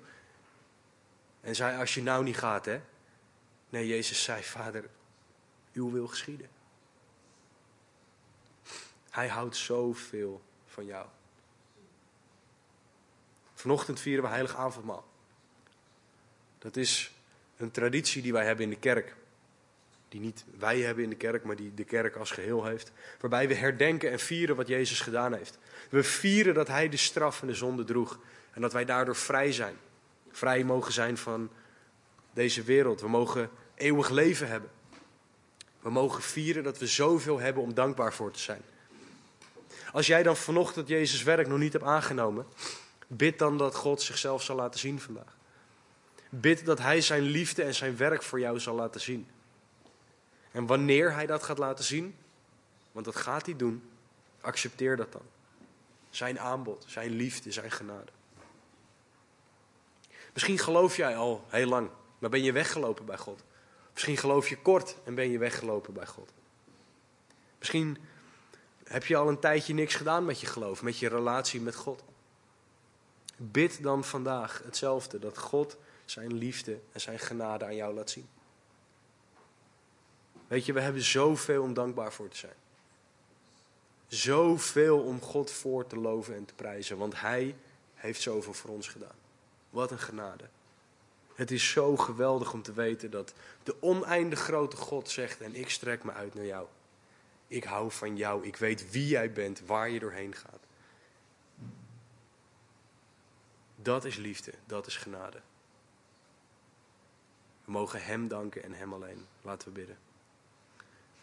En 1.41 1.55
zei, 1.55 1.79
als 1.79 1.95
je 1.95 2.03
nou 2.03 2.25
niet 2.25 2.39
gaat, 2.39 2.65
hè. 2.65 2.81
Nee, 3.69 3.87
Jezus 3.87 4.23
zei, 4.23 4.43
vader, 4.43 4.89
uw 5.73 5.91
wil 5.91 6.07
geschieden. 6.07 6.49
Hij 9.11 9.29
houdt 9.29 9.57
zoveel 9.57 10.43
van 10.67 10.85
jou. 10.85 11.07
Vanochtend 13.55 14.01
vieren 14.01 14.25
we 14.25 14.31
heilig 14.31 14.57
avondmaal. 14.57 15.05
Dat 16.59 16.77
is 16.77 17.13
een 17.57 17.71
traditie 17.71 18.23
die 18.23 18.33
wij 18.33 18.45
hebben 18.45 18.65
in 18.65 18.71
de 18.71 18.79
kerk. 18.79 19.17
Die 20.17 20.25
niet 20.25 20.45
wij 20.59 20.81
hebben 20.81 21.05
in 21.05 21.11
de 21.11 21.17
kerk, 21.17 21.45
maar 21.45 21.57
die 21.57 21.75
de 21.75 21.85
kerk 21.85 22.17
als 22.17 22.31
geheel 22.31 22.65
heeft. 22.65 22.93
Waarbij 23.21 23.49
we 23.49 23.55
herdenken 23.55 24.11
en 24.11 24.19
vieren 24.19 24.57
wat 24.57 24.69
Jezus 24.69 25.01
gedaan 25.01 25.35
heeft. 25.35 25.59
We 25.91 26.03
vieren 26.03 26.55
dat 26.55 26.69
Hij 26.69 26.89
de 26.89 26.97
straf 26.97 27.41
en 27.41 27.47
de 27.47 27.55
zonde 27.55 27.85
droeg. 27.85 28.19
En 28.51 28.61
dat 28.61 28.73
wij 28.73 28.85
daardoor 28.85 29.17
vrij 29.17 29.53
zijn. 29.53 29.77
Vrij 30.31 30.65
mogen 30.65 30.93
zijn 30.93 31.17
van 31.17 31.51
deze 32.33 32.63
wereld. 32.63 33.01
We 33.01 33.09
mogen 33.09 33.51
eeuwig 33.75 34.11
leven 34.11 34.49
hebben. 34.49 34.71
We 35.81 35.91
mogen 35.91 36.23
vieren 36.23 36.63
dat 36.63 36.79
we 36.79 36.87
zoveel 36.87 37.39
hebben 37.39 37.63
om 37.63 37.75
dankbaar 37.75 38.13
voor 38.13 38.31
te 38.31 38.41
zijn. 38.41 38.63
Als 39.93 40.07
jij 40.07 40.23
dan 40.23 40.37
vanochtend 40.37 40.89
Jezus' 40.89 41.23
werk 41.23 41.49
nog 41.49 41.59
niet 41.59 41.73
hebt 41.73 41.85
aangenomen, 41.85 42.47
bid 43.07 43.39
dan 43.39 43.59
dat 43.59 43.75
God 43.75 44.03
zichzelf 44.03 44.43
zal 44.43 44.57
laten 44.57 44.81
zien 44.81 45.01
vandaag. 45.01 45.37
Bid 46.29 46.65
dat 46.65 46.79
Hij 46.79 47.01
zijn 47.01 47.23
liefde 47.23 47.63
en 47.63 47.75
zijn 47.75 47.97
werk 47.97 48.23
voor 48.23 48.41
jou 48.41 48.61
zal 48.61 48.75
laten 48.75 49.01
zien. 49.01 49.27
En 50.57 50.67
wanneer 50.67 51.13
Hij 51.13 51.27
dat 51.27 51.43
gaat 51.43 51.59
laten 51.59 51.85
zien, 51.85 52.17
Want 52.93 53.05
dat 53.05 53.17
gaat 53.17 53.47
hij 53.47 53.57
doen. 53.57 53.91
Accepteer 54.41 54.97
dat 54.97 55.13
dan. 55.13 55.23
Zijn 56.11 56.41
aanbod, 56.41 56.85
zijn 56.89 57.11
liefde, 57.11 57.53
zijn 57.53 57.71
genade. 57.71 58.13
Misschien 60.33 60.59
geloof 60.59 60.97
jij 60.97 61.17
al 61.17 61.45
heel 61.49 61.69
lang, 61.69 61.91
maar 62.19 62.31
ben 62.31 62.43
je 62.43 62.53
weggelopen 62.53 63.05
bij 63.05 63.19
God. 63.19 63.43
Misschien 63.93 64.17
geloof 64.17 64.49
je 64.49 64.59
kort 64.59 64.97
en 65.05 65.15
ben 65.15 65.31
je 65.31 65.39
weggelopen 65.39 65.95
bij 65.95 66.07
God. 66.07 66.31
Misschien 67.59 67.99
heb 68.85 69.05
je 69.05 69.17
al 69.17 69.29
een 69.29 69.41
tijdje 69.41 69.75
niks 69.75 69.95
gedaan 69.95 70.25
met 70.25 70.41
je 70.41 70.47
geloof, 70.47 70.83
met 70.83 70.99
je 70.99 71.09
relatie 71.09 71.61
met 71.61 71.75
God. 71.75 72.03
Bid 73.37 73.83
dan 73.83 74.05
vandaag 74.05 74.63
hetzelfde, 74.65 75.19
dat 75.19 75.39
God 75.39 75.77
zijn 76.05 76.35
liefde 76.35 76.81
en 76.93 77.01
zijn 77.01 77.19
genade 77.19 77.65
aan 77.65 77.77
jou 77.77 77.95
laat 77.95 78.11
zien. 78.11 78.29
Weet 80.47 80.67
je, 80.67 80.73
we 80.73 80.81
hebben 80.81 81.03
zoveel 81.03 81.63
om 81.63 81.75
dankbaar 81.75 82.13
voor 82.13 82.29
te 82.29 82.37
zijn. 82.37 82.55
Zoveel 84.07 85.01
om 85.01 85.21
God 85.21 85.51
voor 85.51 85.87
te 85.87 85.99
loven 85.99 86.35
en 86.35 86.45
te 86.45 86.55
prijzen, 86.55 86.99
want 86.99 87.21
Hij 87.21 87.57
heeft 87.95 88.21
zoveel 88.21 88.55
voor 88.55 88.71
ons 88.71 88.89
gedaan. 88.89 89.17
Wat 89.71 89.91
een 89.91 89.99
genade. 89.99 90.45
Het 91.35 91.51
is 91.51 91.71
zo 91.71 91.97
geweldig 91.97 92.53
om 92.53 92.63
te 92.63 92.73
weten 92.73 93.11
dat 93.11 93.33
de 93.63 93.77
oneindig 93.81 94.41
grote 94.41 94.77
God 94.77 95.11
zegt: 95.11 95.41
En 95.41 95.55
ik 95.55 95.71
strek 95.71 96.05
me 96.05 96.13
uit 96.13 96.35
naar 96.35 96.45
jou. 96.45 96.67
Ik 97.49 97.65
hou 97.65 97.91
van 97.91 98.17
jou. 98.17 98.47
Ik 98.47 98.57
weet 98.57 98.91
wie 98.91 99.07
jij 99.07 99.33
bent, 99.33 99.67
waar 99.67 99.91
je 99.91 99.99
doorheen 99.99 100.35
gaat. 100.35 100.61
Dat 103.77 104.05
is 104.05 104.17
liefde, 104.17 104.53
dat 104.67 104.87
is 104.87 104.97
genade. 104.97 105.41
We 107.65 107.73
mogen 107.73 108.05
Hem 108.05 108.29
danken 108.29 108.63
en 108.63 108.73
Hem 108.73 108.93
alleen. 108.93 109.27
Laten 109.43 109.69
we 109.69 109.75
bidden. 109.75 110.06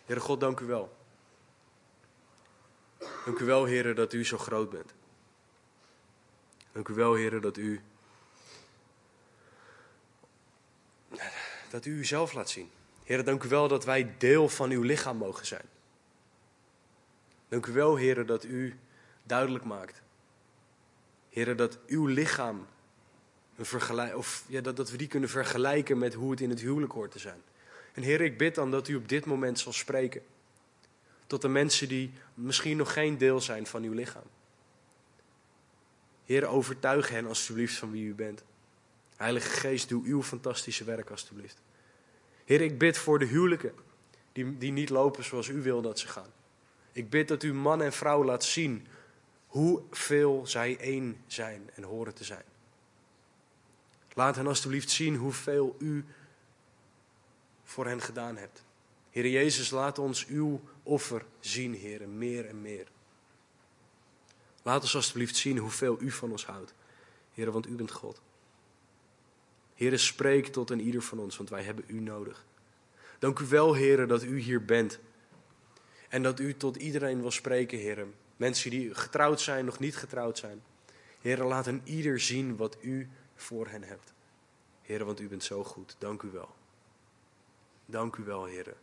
Heere 0.05 0.21
God, 0.21 0.39
dank 0.39 0.59
u 0.59 0.65
wel. 0.65 0.97
Dank 3.25 3.39
u 3.39 3.45
wel, 3.45 3.65
Heere, 3.65 3.93
dat 3.93 4.13
u 4.13 4.25
zo 4.25 4.37
groot 4.37 4.69
bent. 4.69 4.93
Dank 6.71 6.87
u 6.87 6.93
wel, 6.93 7.13
Heere, 7.13 7.39
dat 7.39 7.57
u. 7.57 7.81
dat 11.69 11.85
u 11.85 11.91
uzelf 11.91 12.33
laat 12.33 12.49
zien. 12.49 12.71
Heere, 13.03 13.23
dank 13.23 13.43
u 13.43 13.47
wel 13.47 13.67
dat 13.67 13.85
wij 13.85 14.15
deel 14.17 14.49
van 14.49 14.69
uw 14.69 14.81
lichaam 14.81 15.17
mogen 15.17 15.45
zijn. 15.45 15.65
Dank 17.47 17.65
u 17.65 17.71
wel, 17.71 17.97
Heere, 17.97 18.25
dat 18.25 18.43
u 18.43 18.79
duidelijk 19.23 19.63
maakt. 19.63 20.01
Heere, 21.29 21.55
dat 21.55 21.79
uw 21.87 22.05
lichaam 22.05 22.67
een 23.55 23.65
vergelijk, 23.65 24.15
of 24.15 24.45
ja, 24.47 24.61
dat, 24.61 24.75
dat 24.75 24.91
we 24.91 24.97
die 24.97 25.07
kunnen 25.07 25.29
vergelijken 25.29 25.97
met 25.97 26.13
hoe 26.13 26.31
het 26.31 26.41
in 26.41 26.49
het 26.49 26.59
huwelijk 26.59 26.93
hoort 26.93 27.11
te 27.11 27.19
zijn. 27.19 27.41
En 27.93 28.03
Heer, 28.03 28.21
ik 28.21 28.37
bid 28.37 28.55
dan 28.55 28.71
dat 28.71 28.87
u 28.87 28.95
op 28.95 29.09
dit 29.09 29.25
moment 29.25 29.59
zal 29.59 29.73
spreken. 29.73 30.21
Tot 31.27 31.41
de 31.41 31.47
mensen 31.47 31.87
die 31.87 32.13
misschien 32.33 32.77
nog 32.77 32.93
geen 32.93 33.17
deel 33.17 33.41
zijn 33.41 33.67
van 33.67 33.83
uw 33.83 33.93
lichaam. 33.93 34.27
Heer, 36.25 36.45
overtuig 36.45 37.09
hen 37.09 37.27
alstublieft 37.27 37.75
van 37.75 37.91
wie 37.91 38.05
u 38.05 38.13
bent. 38.13 38.43
Heilige 39.15 39.49
Geest, 39.49 39.89
doe 39.89 40.05
uw 40.05 40.23
fantastische 40.23 40.83
werk 40.83 41.09
alstublieft. 41.09 41.61
Heer, 42.45 42.61
ik 42.61 42.77
bid 42.77 42.97
voor 42.97 43.19
de 43.19 43.25
huwelijken 43.25 43.73
die, 44.31 44.57
die 44.57 44.71
niet 44.71 44.89
lopen 44.89 45.23
zoals 45.23 45.47
u 45.47 45.61
wil 45.61 45.81
dat 45.81 45.99
ze 45.99 46.07
gaan. 46.07 46.31
Ik 46.91 47.09
bid 47.09 47.27
dat 47.27 47.43
u 47.43 47.53
man 47.53 47.81
en 47.81 47.93
vrouw 47.93 48.23
laat 48.23 48.43
zien 48.43 48.87
hoeveel 49.47 50.47
zij 50.47 50.77
één 50.77 51.17
zijn 51.27 51.69
en 51.73 51.83
horen 51.83 52.13
te 52.13 52.23
zijn. 52.23 52.43
Laat 54.13 54.35
hen 54.35 54.47
alstublieft 54.47 54.89
zien 54.89 55.15
hoeveel 55.15 55.75
u 55.79 56.05
voor 57.73 57.85
hen 57.85 58.01
gedaan 58.01 58.37
hebt. 58.37 58.63
Heer 59.09 59.27
Jezus, 59.27 59.69
laat 59.69 59.99
ons 59.99 60.25
uw 60.25 60.61
offer 60.83 61.25
zien, 61.39 61.73
Heer, 61.73 62.09
meer 62.09 62.45
en 62.45 62.61
meer. 62.61 62.87
Laat 64.63 64.81
ons 64.81 64.95
alstublieft 64.95 65.35
zien 65.35 65.57
hoeveel 65.57 66.01
u 66.01 66.11
van 66.11 66.31
ons 66.31 66.45
houdt. 66.45 66.73
Heer, 67.33 67.51
want 67.51 67.67
u 67.67 67.75
bent 67.75 67.91
God. 67.91 68.21
Heer, 69.73 69.99
spreek 69.99 70.47
tot 70.47 70.69
een 70.69 70.81
ieder 70.81 71.01
van 71.01 71.19
ons, 71.19 71.37
want 71.37 71.49
wij 71.49 71.63
hebben 71.63 71.83
u 71.87 71.99
nodig. 71.99 72.45
Dank 73.19 73.39
u 73.39 73.45
wel, 73.45 73.73
Heer, 73.73 74.07
dat 74.07 74.23
u 74.23 74.39
hier 74.39 74.65
bent. 74.65 74.99
En 76.09 76.23
dat 76.23 76.39
u 76.39 76.53
tot 76.53 76.75
iedereen 76.75 77.21
wil 77.21 77.31
spreken, 77.31 77.77
Heer. 77.77 78.05
Mensen 78.37 78.69
die 78.69 78.95
getrouwd 78.95 79.41
zijn, 79.41 79.65
nog 79.65 79.79
niet 79.79 79.95
getrouwd 79.95 80.37
zijn. 80.37 80.63
Heer, 81.21 81.43
laat 81.43 81.67
een 81.67 81.81
ieder 81.83 82.19
zien 82.19 82.55
wat 82.55 82.77
u 82.81 83.09
voor 83.35 83.67
hen 83.67 83.83
hebt. 83.83 84.13
Heer, 84.81 85.05
want 85.05 85.19
u 85.19 85.27
bent 85.27 85.43
zo 85.43 85.63
goed. 85.63 85.95
Dank 85.99 86.21
u 86.21 86.29
wel. 86.31 86.55
Dank 87.85 88.15
u 88.15 88.23
wel, 88.23 88.45
Heer. 88.45 88.73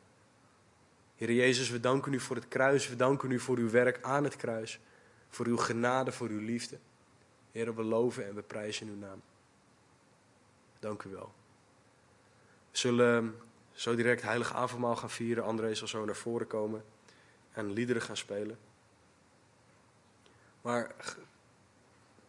Heer 1.17 1.33
Jezus, 1.33 1.71
we 1.71 1.81
danken 1.81 2.13
u 2.13 2.21
voor 2.21 2.37
het 2.37 2.49
kruis. 2.49 2.89
We 2.89 2.97
danken 2.97 3.31
u 3.31 3.41
voor 3.41 3.57
uw 3.59 3.71
werk 3.71 4.03
aan 4.03 4.25
het 4.25 4.37
kruis. 4.37 4.81
Voor 5.29 5.47
uw 5.47 5.57
genade, 5.57 6.13
voor 6.13 6.29
uw 6.29 6.41
liefde. 6.41 6.79
Heer, 7.53 7.75
we 7.75 7.83
loven 7.83 8.27
en 8.27 8.35
we 8.35 8.43
prijzen 8.43 8.89
uw 8.89 8.97
naam. 8.97 9.23
Dank 10.79 11.03
u 11.03 11.11
wel. 11.11 11.33
We 12.71 12.79
zullen 12.79 13.37
zo 13.73 13.95
direct 13.95 14.23
heilig 14.23 14.55
avondmaal 14.55 14.97
gaan 14.97 15.11
vieren. 15.11 15.45
André 15.45 15.75
zal 15.75 15.89
zo 15.89 16.05
naar 16.05 16.17
voren 16.17 16.47
komen 16.47 16.85
en 17.53 17.73
liederen 17.73 18.03
gaan 18.03 18.17
spelen. 18.17 18.59
Maar 20.63 20.95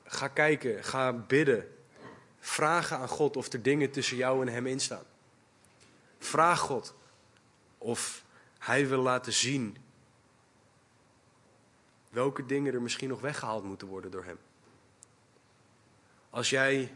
ga 0.03 0.27
kijken, 0.27 0.83
ga 0.83 1.13
bidden. 1.13 1.75
Vragen 2.39 2.97
aan 2.97 3.07
God 3.07 3.37
of 3.37 3.53
er 3.53 3.61
dingen 3.61 3.91
tussen 3.91 4.17
jou 4.17 4.41
en 4.41 4.53
hem 4.53 4.67
instaan. 4.67 5.05
Vraag 6.21 6.59
God 6.59 6.95
of 7.77 8.25
Hij 8.57 8.87
wil 8.87 9.01
laten 9.01 9.33
zien 9.33 9.77
welke 12.09 12.45
dingen 12.45 12.73
er 12.73 12.81
misschien 12.81 13.09
nog 13.09 13.21
weggehaald 13.21 13.63
moeten 13.63 13.87
worden 13.87 14.11
door 14.11 14.23
Hem. 14.23 14.37
Als 16.29 16.49
jij 16.49 16.95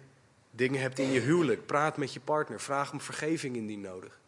dingen 0.51 0.81
hebt 0.81 0.99
in 0.99 1.09
je 1.09 1.19
huwelijk, 1.19 1.65
praat 1.65 1.97
met 1.97 2.13
je 2.13 2.19
partner, 2.19 2.61
vraag 2.61 2.91
om 2.91 3.01
vergeving 3.01 3.55
indien 3.55 3.81
nodig. 3.81 4.19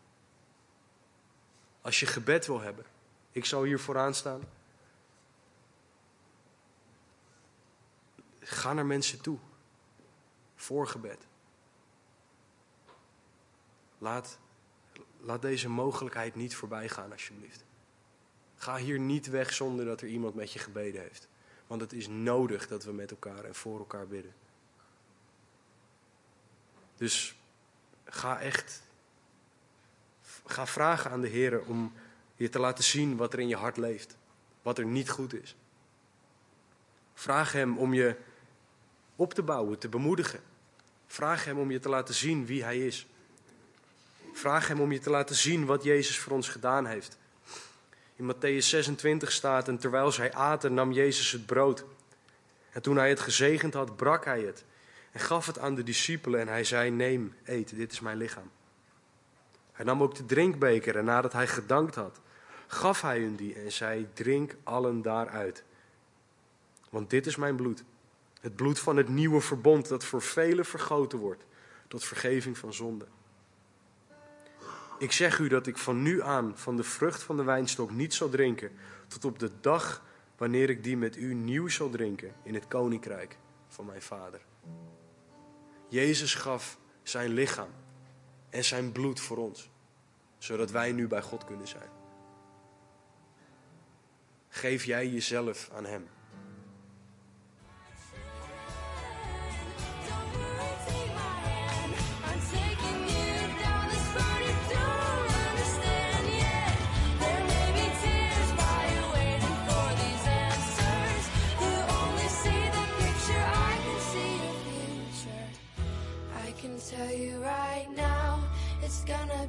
Als 1.82 2.00
je 2.00 2.06
gebed 2.06 2.46
wil 2.46 2.60
hebben, 2.60 2.86
ik 3.32 3.46
zal 3.46 3.64
hier 3.64 3.80
vooraan 3.80 4.14
staan. 4.14 4.42
Ga 8.40 8.74
naar 8.74 8.86
mensen 8.86 9.22
toe. 9.22 9.38
Voor 10.56 10.88
gebed. 10.88 11.28
Laat 13.98 14.38
Laat 15.20 15.42
deze 15.42 15.70
mogelijkheid 15.70 16.36
niet 16.36 16.56
voorbij 16.56 16.90
gaan, 16.90 17.12
alsjeblieft. 17.12 17.66
Ga 18.56 18.78
hier 18.78 19.00
niet 19.00 19.30
weg 19.30 19.54
zonder 19.54 19.86
dat 19.86 20.02
er 20.02 20.08
iemand 20.08 20.36
met 20.36 20.54
je 20.54 20.60
gebeden 20.60 21.02
heeft. 21.02 21.28
Want 21.68 21.82
het 21.82 21.94
is 21.94 22.08
nodig 22.08 22.68
dat 22.68 22.84
we 22.84 22.92
met 22.92 23.12
elkaar 23.12 23.44
en 23.44 23.56
voor 23.56 23.80
elkaar 23.80 24.08
bidden. 24.08 24.34
Dus 26.96 27.36
ga 28.04 28.40
echt. 28.40 28.82
Ga 30.46 30.68
vragen 30.68 31.12
aan 31.12 31.22
de 31.22 31.28
Heer 31.28 31.62
om 31.62 31.94
je 32.36 32.50
te 32.50 32.60
laten 32.60 32.84
zien 32.84 33.18
wat 33.18 33.34
er 33.34 33.40
in 33.40 33.48
je 33.48 33.56
hart 33.56 33.78
leeft. 33.78 34.18
Wat 34.62 34.78
er 34.78 34.86
niet 34.86 35.10
goed 35.10 35.34
is. 35.34 35.56
Vraag 37.14 37.52
Hem 37.52 37.78
om 37.78 37.94
je 37.94 38.16
op 39.16 39.34
te 39.34 39.44
bouwen, 39.44 39.80
te 39.80 39.90
bemoedigen. 39.90 40.40
Vraag 41.06 41.46
Hem 41.46 41.60
om 41.60 41.72
je 41.72 41.80
te 41.80 41.90
laten 41.90 42.14
zien 42.14 42.46
wie 42.46 42.64
Hij 42.64 42.86
is. 42.86 43.08
Vraag 44.38 44.68
hem 44.68 44.82
om 44.82 44.92
je 44.92 45.00
te 45.00 45.10
laten 45.10 45.36
zien 45.36 45.66
wat 45.66 45.84
Jezus 45.84 46.20
voor 46.20 46.34
ons 46.34 46.50
gedaan 46.50 46.86
heeft. 46.86 47.18
In 48.16 48.34
Matthäus 48.34 48.58
26 48.58 49.32
staat, 49.32 49.68
en 49.68 49.78
terwijl 49.78 50.12
zij 50.12 50.34
aten, 50.34 50.74
nam 50.74 50.92
Jezus 50.92 51.32
het 51.32 51.46
brood. 51.46 51.86
En 52.72 52.82
toen 52.82 52.98
hij 52.98 53.10
het 53.10 53.20
gezegend 53.20 53.74
had, 53.74 53.96
brak 53.96 54.26
hij 54.26 54.42
het 54.42 54.66
en 55.12 55.20
gaf 55.20 55.46
het 55.46 55.60
aan 55.60 55.76
de 55.76 55.84
discipelen 55.84 56.40
en 56.40 56.48
hij 56.48 56.64
zei, 56.64 56.90
neem, 56.90 57.36
eet, 57.44 57.76
dit 57.76 57.92
is 57.92 58.00
mijn 58.00 58.18
lichaam. 58.18 58.52
Hij 59.72 59.86
nam 59.86 60.02
ook 60.02 60.16
de 60.16 60.26
drinkbeker 60.26 60.96
en 60.98 61.06
nadat 61.06 61.34
hij 61.34 61.48
gedankt 61.48 61.96
had, 61.96 62.20
gaf 62.68 63.02
hij 63.02 63.20
hun 63.20 63.36
die 63.36 63.56
en 63.56 63.72
zei, 63.72 64.08
drink 64.14 64.56
allen 64.64 65.02
daaruit. 65.02 65.64
Want 66.90 67.10
dit 67.10 67.26
is 67.26 67.36
mijn 67.36 67.56
bloed, 67.56 67.84
het 68.42 68.56
bloed 68.56 68.80
van 68.80 68.98
het 68.98 69.10
nieuwe 69.10 69.42
verbond 69.42 69.88
dat 69.88 70.04
voor 70.04 70.22
velen 70.22 70.66
vergoten 70.66 71.20
wordt 71.20 71.44
tot 71.88 72.04
vergeving 72.04 72.58
van 72.58 72.74
zonden. 72.74 73.17
Ik 75.00 75.12
zeg 75.12 75.40
u 75.40 75.48
dat 75.48 75.68
ik 75.68 75.78
van 75.78 76.02
nu 76.02 76.22
aan 76.22 76.58
van 76.58 76.78
de 76.78 76.84
vrucht 76.84 77.24
van 77.24 77.38
de 77.38 77.44
wijnstok 77.44 77.92
niet 77.92 78.14
zal 78.14 78.30
drinken, 78.30 78.72
tot 79.08 79.26
op 79.26 79.40
de 79.40 79.52
dag 79.62 80.04
wanneer 80.38 80.70
ik 80.70 80.84
die 80.84 80.98
met 80.98 81.16
u 81.16 81.34
nieuw 81.34 81.68
zal 81.68 81.90
drinken 81.90 82.34
in 82.44 82.54
het 82.54 82.68
koninkrijk 82.68 83.38
van 83.68 83.86
mijn 83.86 84.02
Vader. 84.02 84.42
Jezus 85.90 86.36
gaf 86.36 86.78
zijn 87.04 87.34
lichaam 87.34 87.70
en 88.50 88.64
zijn 88.64 88.92
bloed 88.92 89.20
voor 89.20 89.38
ons, 89.38 89.70
zodat 90.38 90.72
wij 90.72 90.92
nu 90.92 91.08
bij 91.08 91.22
God 91.22 91.46
kunnen 91.46 91.68
zijn. 91.68 91.90
Geef 94.50 94.84
jij 94.84 95.10
jezelf 95.10 95.70
aan 95.74 95.86
Hem. 95.86 96.08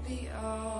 be 0.08 0.30
all. 0.42 0.77